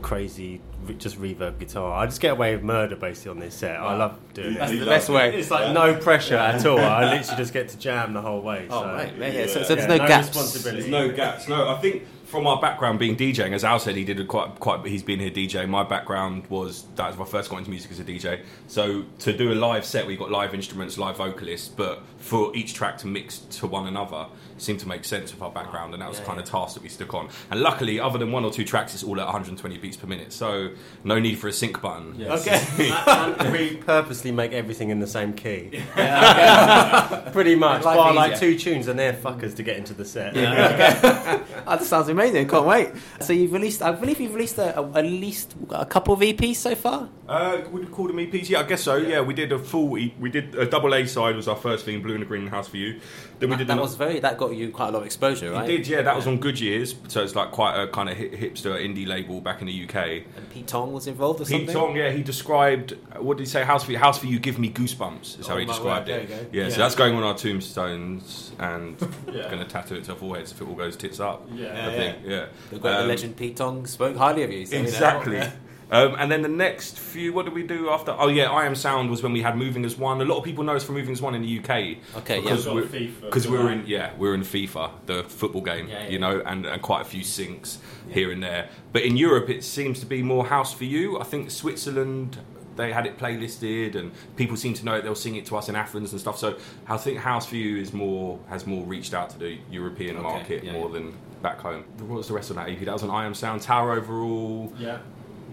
crazy, 0.00 0.60
re- 0.86 0.94
just 0.94 1.20
reverb 1.20 1.58
guitar. 1.58 1.92
I 1.92 2.06
just 2.06 2.20
get 2.20 2.32
away 2.32 2.54
with 2.54 2.64
murder 2.64 2.96
basically 2.96 3.32
on 3.32 3.38
this 3.40 3.54
set. 3.54 3.76
I 3.78 3.96
love 3.96 4.16
doing 4.32 4.54
That's 4.54 4.72
it. 4.72 4.76
That's 4.76 4.84
the 4.84 4.90
best 4.90 5.08
way. 5.10 5.38
It's 5.38 5.50
like 5.50 5.74
no 5.74 5.94
pressure 5.96 6.36
at 6.36 6.64
all. 6.64 6.78
I 6.78 7.00
literally 7.16 7.36
just 7.36 7.52
get 7.52 7.68
to 7.70 7.78
jam 7.78 8.12
the 8.14 8.22
whole 8.22 8.40
way. 8.40 8.66
Oh, 8.70 8.82
so. 8.82 8.86
right. 8.86 9.12
Yeah, 9.18 9.26
yeah. 9.28 9.46
So, 9.46 9.62
so 9.62 9.74
Yeah, 9.74 9.86
there's 9.86 9.88
no, 10.00 10.08
gaps. 10.08 10.28
responsibility. 10.28 10.80
There's 10.88 10.90
no 11.10 11.14
gaps. 11.14 11.48
No, 11.48 11.68
I 11.68 11.78
think 11.80 12.04
from 12.28 12.46
our 12.46 12.60
background 12.60 12.98
being 12.98 13.16
DJing, 13.16 13.52
as 13.52 13.64
Al 13.64 13.78
said, 13.78 13.96
he 13.96 14.04
did 14.04 14.20
a 14.20 14.24
quite 14.24 14.60
quite. 14.60 14.84
He's 14.86 15.02
been 15.02 15.18
here 15.18 15.30
DJing. 15.30 15.68
My 15.68 15.82
background 15.82 16.46
was 16.48 16.84
that 16.96 17.08
was 17.08 17.16
my 17.16 17.24
first 17.24 17.48
got 17.48 17.58
into 17.58 17.70
music 17.70 17.90
as 17.90 17.98
a 18.00 18.04
DJ. 18.04 18.42
So 18.66 19.04
to 19.20 19.32
do 19.36 19.52
a 19.52 19.54
live 19.54 19.84
set, 19.84 20.06
we 20.06 20.16
got 20.16 20.30
live 20.30 20.52
instruments, 20.54 20.98
live 20.98 21.16
vocalists, 21.16 21.68
but 21.68 22.02
for 22.18 22.54
each 22.54 22.74
track 22.74 22.98
to 22.98 23.06
mix 23.06 23.38
to 23.38 23.66
one 23.66 23.86
another 23.86 24.26
seemed 24.58 24.80
to 24.80 24.88
make 24.88 25.04
sense 25.04 25.32
with 25.32 25.40
our 25.40 25.50
background, 25.52 25.94
and 25.94 26.02
that 26.02 26.08
was 26.08 26.18
Yeah, 26.18 26.24
the 26.24 26.26
kind 26.26 26.38
yeah. 26.38 26.42
of 26.44 26.50
task 26.50 26.74
that 26.74 26.82
we 26.82 26.88
stuck 26.88 27.14
on. 27.14 27.28
And 27.50 27.60
luckily, 27.60 27.98
other 28.00 28.18
than 28.18 28.30
one 28.32 28.44
or 28.44 28.50
two 28.50 28.64
tracks, 28.64 28.92
it's 28.92 29.04
all 29.04 29.18
at 29.20 29.24
120 29.24 29.78
beats 29.78 29.96
per 29.96 30.06
minute, 30.06 30.32
so 30.32 30.70
no 31.04 31.18
need 31.18 31.38
for 31.38 31.48
a 31.48 31.52
sync 31.52 31.80
button. 31.80 32.14
Yes. 32.18 32.46
Okay. 32.46 32.90
and 33.38 33.52
we 33.52 33.76
purposely 33.86 34.32
make 34.32 34.52
everything 34.52 34.90
in 34.90 34.98
the 34.98 35.06
same 35.06 35.32
key. 35.32 35.70
Pretty 37.32 37.54
much. 37.54 37.84
Life 37.84 37.96
Bar 37.96 38.12
like 38.12 38.38
two 38.38 38.58
tunes 38.58 38.88
and 38.88 38.98
they're 38.98 39.12
fuckers 39.12 39.54
to 39.56 39.62
get 39.62 39.76
into 39.76 39.94
the 39.94 40.04
set. 40.04 40.36
Oh, 40.36 40.40
that 40.40 41.82
sounds 41.84 42.08
amazing. 42.08 42.17
Can't 42.48 42.66
wait. 42.66 42.90
So 43.20 43.32
you've 43.32 43.52
released, 43.52 43.82
I 43.82 43.92
believe 43.92 44.20
you've 44.20 44.34
released 44.34 44.58
a, 44.58 44.78
a, 44.78 44.92
at 44.98 45.04
least 45.04 45.54
a 45.70 45.86
couple 45.86 46.14
of 46.14 46.20
EPs 46.20 46.56
so 46.56 46.74
far. 46.74 47.08
Uh, 47.28 47.60
would 47.70 47.82
you 47.84 47.88
call 47.88 48.06
them 48.06 48.16
EPs? 48.16 48.48
Yeah, 48.48 48.60
I 48.60 48.62
guess 48.64 48.82
so. 48.82 48.96
Yeah, 48.96 49.20
we 49.20 49.34
did 49.34 49.52
a 49.52 49.58
full. 49.58 49.96
E- 49.98 50.14
we 50.18 50.30
did 50.30 50.54
a 50.54 50.66
double 50.66 50.94
A 50.94 51.06
side 51.06 51.36
was 51.36 51.46
our 51.48 51.56
first 51.56 51.84
thing, 51.84 52.02
Blue 52.02 52.14
and 52.14 52.22
the 52.22 52.26
Green 52.26 52.46
House 52.46 52.68
for 52.68 52.76
You. 52.78 53.00
Then 53.38 53.50
we 53.50 53.54
That, 53.54 53.58
did 53.58 53.66
that 53.68 53.72
ano- 53.74 53.82
was 53.82 53.94
very. 53.94 54.18
That 54.20 54.36
got 54.36 54.54
you 54.54 54.70
quite 54.70 54.88
a 54.88 54.90
lot 54.92 55.00
of 55.00 55.06
exposure, 55.06 55.52
right? 55.52 55.68
It 55.70 55.76
did, 55.78 55.86
yeah. 55.88 56.02
That 56.02 56.16
was 56.16 56.26
on 56.26 56.38
Good 56.38 56.58
Years, 56.58 56.94
so 57.08 57.22
it's 57.22 57.36
like 57.36 57.52
quite 57.52 57.80
a 57.80 57.86
kind 57.86 58.08
of 58.08 58.16
hipster 58.16 58.74
indie 58.84 59.06
label 59.06 59.40
back 59.40 59.60
in 59.60 59.66
the 59.68 59.84
UK. 59.84 59.96
And 60.36 60.50
Pete 60.52 60.66
Tong 60.66 60.92
was 60.92 61.06
involved 61.06 61.40
or 61.40 61.44
Pete 61.44 61.68
something. 61.68 61.74
Tong, 61.74 61.96
yeah, 61.96 62.10
he 62.10 62.22
described 62.22 62.96
what 63.18 63.36
did 63.36 63.44
he 63.44 63.48
say? 63.48 63.62
House 63.64 63.84
for 63.84 63.92
you, 63.92 63.98
house 63.98 64.18
for 64.18 64.26
you, 64.26 64.38
give 64.40 64.58
me 64.58 64.70
goosebumps. 64.70 65.38
Is 65.40 65.46
how 65.46 65.54
Oh, 65.54 65.58
he 65.58 65.64
described 65.66 66.08
word, 66.08 66.14
it. 66.22 66.28
there 66.28 66.38
you 66.38 66.44
go. 66.44 66.48
Yeah, 66.52 66.62
Yeah. 66.64 66.68
so 66.70 66.78
that's 66.78 66.94
going 66.96 67.14
on 67.14 67.22
our 67.22 67.34
tombstones 67.36 68.52
and 68.58 68.96
Yeah. 69.32 69.44
going 69.50 69.58
to 69.60 69.64
tattoo 69.64 69.94
it 69.96 70.04
to 70.04 70.12
our 70.12 70.18
foreheads 70.18 70.52
if 70.52 70.60
it 70.60 70.66
all 70.68 70.74
goes 70.74 70.96
tits 70.96 71.20
up. 71.20 71.46
Yeah. 71.54 71.66
I 71.66 71.70
Yeah, 71.70 71.90
think, 71.90 72.16
yeah. 72.24 72.46
The 72.70 72.78
great 72.78 72.94
Um, 72.94 73.08
legend 73.08 73.36
Pete 73.36 73.56
Tong 73.56 73.86
spoke 73.86 74.16
highly 74.16 74.42
of 74.42 74.52
you. 74.52 74.66
so, 74.66 74.76
you 74.76 74.82
know. 74.82 75.50
Exactly. 75.90 76.12
Um, 76.14 76.16
and 76.20 76.30
then 76.30 76.42
the 76.42 76.48
next 76.48 76.98
few, 76.98 77.32
what 77.32 77.44
did 77.46 77.54
we 77.54 77.62
do 77.62 77.88
after? 77.90 78.14
Oh 78.18 78.28
yeah, 78.28 78.50
I 78.50 78.66
Am 78.66 78.74
Sound 78.74 79.10
was 79.10 79.22
when 79.22 79.32
we 79.32 79.42
had 79.42 79.56
Moving 79.56 79.84
as 79.84 79.96
One. 79.96 80.20
A 80.20 80.24
lot 80.24 80.38
of 80.38 80.44
people 80.44 80.64
know 80.64 80.76
us 80.76 80.84
from 80.84 80.96
Moving 80.96 81.12
as 81.12 81.22
One 81.22 81.34
in 81.34 81.42
the 81.42 81.58
UK. 81.58 81.70
Okay, 82.18 82.36
yeah. 82.36 82.40
because 82.42 82.64
Got 82.66 82.74
we're, 82.74 82.82
FIFA 82.82 83.20
because 83.22 83.48
we're 83.48 83.70
in 83.72 83.84
yeah 83.86 84.12
we're 84.18 84.34
in 84.34 84.42
FIFA, 84.42 84.90
the 85.06 85.24
football 85.24 85.62
game, 85.62 85.88
Yeah, 85.88 86.02
yeah. 86.04 86.08
you 86.10 86.18
know, 86.18 86.42
and, 86.44 86.66
and 86.66 86.82
quite 86.82 87.02
a 87.02 87.04
few 87.04 87.22
syncs 87.22 87.78
here 88.08 88.30
and 88.32 88.42
there. 88.42 88.68
But 88.92 89.02
in 89.02 89.16
Europe, 89.16 89.48
it 89.48 89.64
seems 89.64 90.00
to 90.00 90.06
be 90.06 90.22
more 90.22 90.44
House 90.46 90.72
for 90.74 90.84
You. 90.84 91.18
I 91.20 91.24
think 91.24 91.50
Switzerland. 91.50 92.38
They 92.76 92.92
had 92.92 93.06
it 93.06 93.18
playlisted, 93.18 93.96
and 93.96 94.12
people 94.36 94.56
seem 94.56 94.72
to 94.74 94.84
know 94.84 94.94
it. 94.94 95.02
They'll 95.02 95.16
sing 95.16 95.34
it 95.34 95.46
to 95.46 95.56
us 95.56 95.68
in 95.68 95.74
Athens 95.74 96.12
and 96.12 96.20
stuff. 96.20 96.38
So 96.38 96.56
I 96.86 96.96
think 96.96 97.18
House 97.18 97.44
for 97.44 97.56
You 97.56 97.78
is 97.82 97.92
more 97.92 98.38
has 98.48 98.68
more 98.68 98.84
reached 98.84 99.14
out 99.14 99.30
to 99.30 99.38
the 99.38 99.58
European 99.68 100.16
Okay, 100.18 100.22
market 100.22 100.62
yeah, 100.62 100.72
more 100.74 100.86
yeah. 100.86 100.92
than 101.00 101.14
back 101.42 101.58
home. 101.58 101.82
What 101.98 102.18
was 102.18 102.28
the 102.28 102.34
rest 102.34 102.50
of 102.50 102.56
that 102.56 102.68
EP? 102.68 102.78
That 102.78 102.92
was 102.92 103.02
an 103.02 103.10
I 103.10 103.24
Am 103.26 103.34
Sound, 103.34 103.62
Tower 103.62 103.94
Overall, 103.94 104.72
Yeah. 104.78 104.98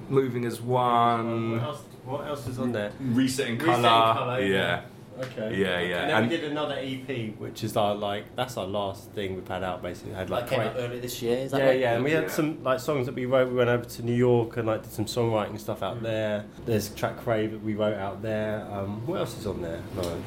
Moving 0.09 0.45
as 0.45 0.61
One, 0.61 1.51
What 1.53 1.63
else, 1.63 1.81
what 2.05 2.27
else 2.27 2.47
is 2.47 2.59
on 2.59 2.71
there? 2.71 2.91
Resetting 2.99 3.57
Resetting 3.57 3.81
Colour. 3.81 4.13
Colour, 4.13 4.41
yeah. 4.41 4.47
yeah. 4.47 4.81
Okay. 5.19 5.57
Yeah, 5.57 5.79
yeah. 5.79 6.01
And 6.01 6.09
then 6.09 6.23
And- 6.23 6.29
we 6.31 6.37
did 6.37 6.51
another 6.51 6.75
EP, 6.77 7.35
which 7.39 7.63
is 7.63 7.77
our 7.77 7.95
like 7.95 8.35
that's 8.35 8.57
our 8.57 8.65
last 8.67 9.11
thing 9.11 9.35
we've 9.35 9.47
had 9.47 9.63
out. 9.63 9.81
Basically, 9.81 10.11
we 10.11 10.17
had 10.17 10.27
That 10.27 10.33
like 10.33 10.47
came 10.49 10.59
quite- 10.59 10.67
out 10.71 10.75
earlier 10.77 10.99
this 10.99 11.21
year. 11.21 11.37
Is 11.37 11.51
that 11.51 11.59
yeah, 11.59 11.65
right? 11.67 11.79
yeah, 11.79 11.93
and 11.95 12.03
we 12.03 12.11
Yeah. 12.11 12.21
had 12.21 12.31
some 12.31 12.63
like 12.63 12.79
songs 12.79 13.05
that 13.05 13.15
we 13.15 13.25
wrote. 13.25 13.49
We 13.49 13.55
went 13.55 13.69
over 13.69 13.85
to 13.85 14.03
New 14.03 14.13
York 14.15 14.57
and 14.57 14.67
like 14.67 14.83
did 14.83 14.91
some 14.91 15.05
songwriting 15.05 15.59
stuff 15.59 15.81
out 15.83 16.01
there. 16.03 16.45
There's 16.65 16.89
track 16.89 17.17
Crave 17.23 17.51
that 17.51 17.63
we 17.63 17.75
wrote 17.75 17.97
out 17.97 18.21
there. 18.21 18.67
Um, 18.71 19.05
what 19.07 19.19
else 19.19 19.37
is 19.37 19.47
on 19.47 19.61
there? 19.61 19.79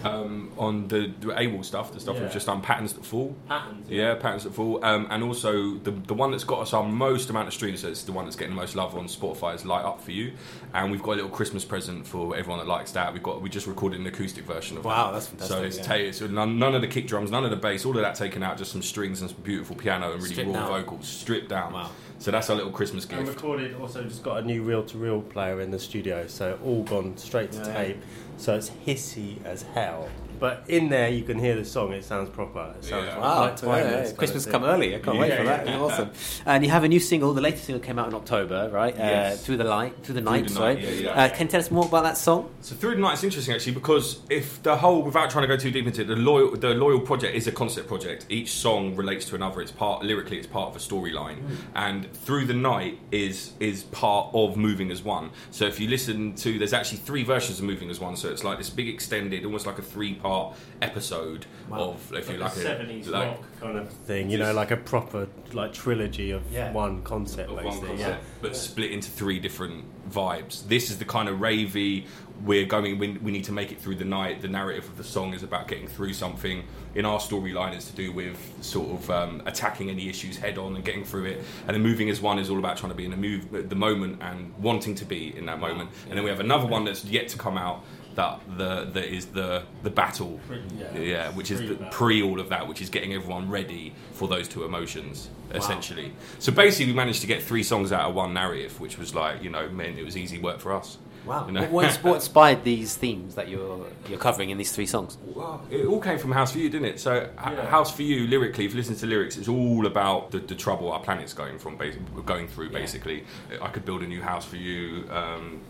Um, 0.05 0.51
on 0.59 0.89
the, 0.89 1.13
the 1.21 1.29
AWOL 1.29 1.65
stuff, 1.65 1.93
the 1.93 2.01
stuff 2.01 2.17
Yeah. 2.17 2.23
we've 2.23 2.33
just 2.33 2.47
done, 2.47 2.61
Patterns 2.63 2.93
That 2.95 3.05
Fall. 3.05 3.35
Patterns. 3.49 3.87
Yeah, 3.91 4.15
Patterns 4.15 4.45
That 4.45 4.55
Fall. 4.55 4.85
Um, 4.85 5.07
and 5.11 5.23
also, 5.23 5.75
the, 5.75 5.91
the 5.91 6.15
one 6.15 6.31
that's 6.31 6.45
got 6.45 6.61
us 6.61 6.73
our 6.73 6.85
most 6.85 7.29
amount 7.31 7.49
of 7.49 7.55
streams, 7.55 7.81
so 7.81 7.89
it's 7.89 8.03
the 8.05 8.13
one 8.13 8.25
that's 8.25 8.37
getting 8.37 8.55
the 8.55 8.61
most 8.61 8.75
love 8.75 8.97
on 8.97 9.05
Spotify, 9.07 9.55
is 9.55 9.65
Light 9.67 9.85
Up 9.85 10.01
For 10.01 10.13
You. 10.13 10.33
And 10.75 10.91
we've 10.91 11.03
got 11.03 11.13
a 11.13 11.17
little 11.17 11.31
Christmas 11.31 11.65
present 11.65 12.07
for 12.07 12.37
everyone 12.37 12.59
that 12.59 12.67
likes 12.69 12.93
that. 12.93 13.13
We've 13.13 13.23
got, 13.23 13.43
we 13.43 13.49
just 13.51 13.67
recorded 13.67 14.01
an 14.01 14.07
acoustic 14.07 14.45
version 14.45 14.78
of 14.79 14.85
Wow, 14.85 15.07
that. 15.07 15.13
that's 15.15 15.27
fantastic, 15.29 15.57
So 15.59 15.63
it's, 15.65 15.77
yeah. 15.79 15.83
ta- 15.83 15.95
it's 15.95 16.21
none, 16.21 16.59
none 16.59 16.75
of 16.75 16.81
the 16.81 16.87
kick 16.89 17.07
drums, 17.07 17.31
none 17.31 17.45
of 17.45 17.51
the 17.51 17.57
bass, 17.57 17.85
all 17.85 17.95
of 17.97 18.03
that 18.03 18.15
taken 18.15 18.43
out, 18.43 18.59
just 18.59 18.73
some 18.73 18.83
strings 18.83 19.21
and 19.21 19.31
some 19.31 19.41
beautiful 19.43 19.77
piano 19.77 20.13
and 20.13 20.23
really 20.23 20.35
Stripped 20.35 20.51
raw 20.55 20.61
down. 20.69 20.69
vocals, 20.83 21.07
stripped 21.09 21.49
down. 21.49 21.73
Wow. 21.73 21.91
So 22.19 22.31
that's 22.31 22.51
our 22.51 22.57
little 22.57 22.73
Christmas 22.73 23.05
And 23.07 23.25
gift. 23.27 23.37
recorded 23.37 23.75
also 23.81 24.03
just 24.05 24.23
got 24.25 24.39
a 24.39 24.43
new 24.43 24.63
reel 24.63 24.83
to 24.85 24.99
reel 24.99 25.21
player 25.23 25.61
in 25.61 25.71
the 25.71 25.79
studio, 25.79 26.27
so 26.27 26.59
all 26.65 26.83
gone 26.83 27.17
straight 27.17 27.53
to 27.53 27.59
Yeah. 27.59 27.73
tape. 27.75 28.03
So 28.39 28.57
it's 28.57 28.71
hissy 28.87 29.45
as 29.45 29.63
hell. 29.75 30.09
But 30.39 30.65
in 30.69 30.89
there 30.89 31.09
you 31.09 31.25
can 31.25 31.39
hear 31.39 31.55
the 31.57 31.65
song, 31.65 31.93
it 31.93 32.05
sounds 32.05 32.31
proper. 32.31 32.75
It 32.79 32.85
sounds 32.85 33.07
Yeah. 33.07 33.19
Wow, 33.19 33.41
like 33.41 33.57
Timeless 33.57 33.85
yeah, 33.85 34.05
kind 34.05 34.19
Christmas 34.19 34.47
come 34.47 34.65
early. 34.65 34.95
I 34.95 34.99
can't 34.99 35.19
wait 35.19 35.37
for 35.37 35.45
that. 35.45 35.67
yeah. 35.67 35.81
Awesome. 35.81 36.11
And 36.47 36.65
you 36.65 36.71
have 36.71 36.85
a 36.85 36.89
new 36.89 37.01
single. 37.01 37.33
The 37.35 37.41
latest 37.41 37.65
single 37.65 37.85
came 37.85 37.99
out 37.99 38.09
in 38.09 38.15
October, 38.15 38.69
right? 38.73 38.99
Uh, 38.99 39.35
through 39.37 39.57
the 39.57 39.65
light, 39.65 39.95
through 40.05 40.15
the 40.15 40.21
night. 40.21 40.49
the 40.49 40.55
sorry. 40.55 40.75
Night, 40.75 40.85
yeah, 40.85 40.91
yeah. 40.91 41.11
Uh, 41.25 41.29
can 41.29 41.47
you 41.47 41.51
tell 41.51 41.61
us 41.61 41.71
more 41.71 41.87
about 41.87 42.05
that 42.05 42.17
song? 42.17 42.51
So 42.61 42.75
through 42.75 42.95
the 42.95 43.01
night, 43.01 43.15
is 43.15 43.25
interesting 43.25 43.55
actually 43.55 43.73
because 43.73 44.21
if 44.31 44.63
the 44.63 44.77
whole, 44.77 45.03
without 45.03 45.31
trying 45.31 45.43
to 45.43 45.49
go 45.49 45.57
too 45.57 45.71
deep 45.71 45.87
into 45.87 46.03
it, 46.03 46.09
the 46.09 46.17
loyal, 46.17 46.57
the 46.57 46.75
loyal 46.75 47.01
project 47.01 47.35
is 47.35 47.47
a 47.47 47.53
concept 47.53 47.89
project. 47.89 48.27
Each 48.29 48.51
song 48.53 48.95
relates 48.97 49.25
to 49.27 49.35
another. 49.35 49.61
It's 49.61 49.73
part 49.73 50.05
lyrically, 50.05 50.39
it's 50.39 50.47
part 50.47 50.71
of 50.71 50.77
a 50.77 50.79
storyline, 50.79 51.39
and 51.75 52.13
through 52.13 52.47
the 52.47 52.55
night 52.55 52.99
is 53.11 53.53
is 53.61 53.85
part 53.85 54.31
of 54.35 54.57
moving 54.57 54.91
as 54.91 55.03
one. 55.03 55.31
So 55.51 55.65
if 55.67 55.81
you 55.81 55.89
listen 55.89 56.35
to, 56.37 56.59
there's 56.59 56.73
actually 56.73 56.99
three 56.99 57.25
versions 57.25 57.59
of 57.59 57.65
moving 57.65 57.91
as 57.91 58.01
one. 58.01 58.17
So 58.17 58.29
it's 58.31 58.45
like 58.45 58.59
this 58.59 58.71
big 58.71 58.89
extended, 58.89 59.45
almost 59.45 59.67
like 59.67 59.79
a 59.79 59.83
three 59.83 60.15
part 60.15 60.28
part 60.29 60.57
episode 60.81 61.47
of 61.71 62.13
if 62.15 62.31
you 62.31 62.39
like, 62.39 62.55
a 62.57 62.59
a- 62.59 62.63
seventies 62.63 63.09
like 63.09 63.29
rock 63.29 63.45
kind 63.61 63.79
of 63.79 63.89
thing, 63.91 64.31
you 64.31 64.39
know, 64.39 64.53
like 64.53 64.71
a 64.71 64.77
proper 64.77 65.29
like 65.53 65.73
trilogy 65.73 66.31
of 66.31 66.43
Yeah. 66.53 66.73
one 66.73 67.03
concept, 67.03 67.51
of 67.51 67.57
one 67.57 67.65
basically. 67.65 67.89
concept, 67.89 68.25
but 68.43 68.57
split 68.57 68.91
into 68.93 69.11
three 69.11 69.39
different 69.39 69.85
vibes. 70.11 70.67
This 70.69 70.91
is 70.91 70.99
the 70.99 71.05
kind 71.05 71.29
of 71.29 71.39
ravey. 71.41 72.05
We're 72.45 72.67
going. 72.67 72.99
We, 72.99 73.09
we 73.19 73.33
need 73.33 73.45
to 73.45 73.53
make 73.53 73.73
it 73.73 73.81
through 73.81 73.97
the 73.97 74.05
night. 74.05 74.43
The 74.43 74.49
narrative 74.49 74.85
of 74.89 74.97
the 74.97 75.03
song 75.05 75.35
is 75.35 75.43
about 75.43 75.67
getting 75.67 75.89
through 75.89 76.13
something. 76.13 76.63
In 76.95 77.05
our 77.05 77.19
storyline, 77.19 77.75
it's 77.75 77.91
to 77.91 77.97
do 77.97 78.13
with 78.13 78.39
sort 78.61 78.91
of 78.91 79.11
um, 79.11 79.43
attacking 79.45 79.91
any 79.91 80.09
issues 80.09 80.37
head 80.39 80.57
on 80.57 80.77
and 80.77 80.85
getting 80.85 81.05
through 81.05 81.25
it. 81.27 81.45
And 81.67 81.75
then 81.75 81.83
moving 81.83 82.09
as 82.11 82.21
one 82.21 82.39
is 82.39 82.49
all 82.49 82.59
about 82.59 82.77
trying 82.77 82.93
to 82.93 82.97
be 82.97 83.05
in 83.05 83.11
the 83.11 83.17
move, 83.17 83.69
the 83.69 83.75
moment, 83.77 84.23
and 84.23 84.55
wanting 84.59 84.95
to 84.97 85.05
be 85.05 85.37
in 85.37 85.47
that 85.47 85.59
moment. 85.59 85.91
And 86.09 86.17
then 86.17 86.23
we 86.23 86.31
have 86.31 86.41
another 86.41 86.67
one 86.67 86.85
that's 86.85 87.05
yet 87.05 87.27
to 87.29 87.39
come 87.39 87.59
out. 87.59 87.85
That 88.19 88.41
the 88.59 88.89
that 88.95 89.05
is 89.05 89.27
the 89.27 89.63
the 89.85 89.91
battle, 89.91 90.41
yeah. 90.77 90.99
yeah, 90.99 91.31
which 91.31 91.53
is 91.53 91.61
Pre-battle. 91.61 91.93
pre 91.93 92.21
all 92.21 92.41
of 92.41 92.49
that, 92.49 92.67
which 92.67 92.83
is 92.83 92.91
getting 92.91 93.15
everyone 93.15 93.49
ready 93.49 93.95
for 94.13 94.27
those 94.27 94.49
two 94.49 94.65
emotions, 94.65 95.31
essentially. 95.53 96.13
So 96.41 96.51
basically, 96.51 96.87
we 96.93 96.97
managed 96.97 97.21
to 97.21 97.29
get 97.29 97.45
three 97.45 97.63
songs 97.63 97.93
out 97.93 98.09
of 98.09 98.17
one 98.17 98.35
narrative, 98.35 98.81
which 98.81 98.99
was 98.99 99.15
like, 99.15 99.41
you 99.45 99.51
know, 99.51 99.69
meant 99.69 99.99
it 99.99 100.05
was 100.05 100.17
easy 100.17 100.39
work 100.39 100.59
for 100.59 100.73
us. 100.73 100.99
Wow. 101.25 101.47
You 101.47 101.53
know? 101.53 101.67
What, 101.67 101.95
what 102.03 102.15
inspired 102.17 102.65
these 102.65 102.97
themes 102.97 103.37
that 103.37 103.49
you're 103.49 103.87
you're 104.09 104.19
covering 104.19 104.51
in 104.51 104.59
these 104.59 104.73
three 104.73 104.87
songs? 104.87 105.17
Well, 105.25 105.63
it 105.71 105.87
all 105.87 106.01
came 106.01 106.19
from 106.19 106.33
House 106.33 106.51
for 106.51 106.59
You, 106.59 106.71
didn't 106.71 106.89
it? 106.89 106.99
So, 106.99 107.31
H- 107.39 107.69
House 107.69 107.95
for 107.95 108.03
You, 108.03 108.27
lyrically, 108.27 108.65
if 108.65 108.73
you 108.73 108.79
listen 108.79 108.97
to 108.97 109.07
lyrics, 109.07 109.37
it's 109.37 109.49
all 109.49 109.87
about 109.87 110.33
the, 110.33 110.41
the 110.41 110.57
trouble 110.57 110.91
our 110.91 111.01
planet's 111.01 111.35
going 111.35 111.59
from, 111.61 111.79
basi- 111.79 112.01
going 112.27 112.49
through. 112.49 112.71
Basically, 112.71 113.23
I 113.63 113.69
could 113.69 113.85
build 113.85 114.03
a 114.03 114.09
new 114.09 114.23
house 114.23 114.45
for 114.45 114.57
you. 114.57 115.09
Um, 115.11 115.61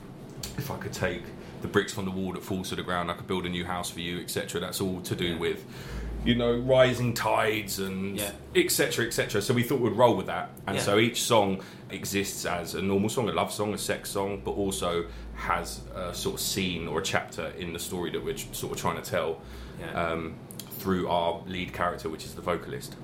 if 0.56 0.70
I 0.70 0.76
could 0.78 0.92
take 0.92 1.22
the 1.62 1.68
bricks 1.68 1.92
from 1.92 2.04
the 2.04 2.10
wall 2.10 2.32
that 2.32 2.42
falls 2.42 2.68
to 2.70 2.76
the 2.76 2.82
ground, 2.82 3.10
I 3.10 3.14
could 3.14 3.26
build 3.26 3.46
a 3.46 3.48
new 3.48 3.64
house 3.64 3.90
for 3.90 4.00
you, 4.00 4.20
etc. 4.20 4.60
That's 4.60 4.80
all 4.80 5.00
to 5.02 5.14
do 5.14 5.36
with, 5.38 5.64
you 6.24 6.34
know, 6.34 6.56
rising 6.56 7.14
tides 7.14 7.78
and 7.78 8.16
Yeah. 8.18 8.30
etc. 8.54 9.06
etc. 9.06 9.42
So 9.42 9.54
we 9.54 9.62
thought 9.62 9.80
we'd 9.80 9.92
roll 9.92 10.16
with 10.16 10.26
that, 10.26 10.50
and 10.66 10.76
Yeah. 10.76 10.82
so 10.82 10.98
each 10.98 11.22
song 11.22 11.62
exists 11.90 12.44
as 12.44 12.74
a 12.74 12.82
normal 12.82 13.08
song, 13.08 13.28
a 13.28 13.32
love 13.32 13.52
song, 13.52 13.72
a 13.74 13.78
sex 13.78 14.10
song, 14.10 14.42
but 14.44 14.52
also 14.52 15.06
has 15.34 15.80
a 15.94 16.14
sort 16.14 16.34
of 16.34 16.40
scene 16.40 16.86
or 16.88 17.00
a 17.00 17.02
chapter 17.02 17.52
in 17.58 17.72
the 17.72 17.78
story 17.78 18.10
that 18.10 18.24
we're 18.24 18.36
sort 18.36 18.72
of 18.72 18.78
trying 18.80 19.00
to 19.00 19.10
tell 19.10 19.40
Yeah. 19.80 20.10
um, 20.12 20.34
through 20.78 21.08
our 21.08 21.40
lead 21.46 21.72
character, 21.72 22.08
which 22.08 22.24
is 22.24 22.34
the 22.34 22.42
vocalist. 22.42 22.94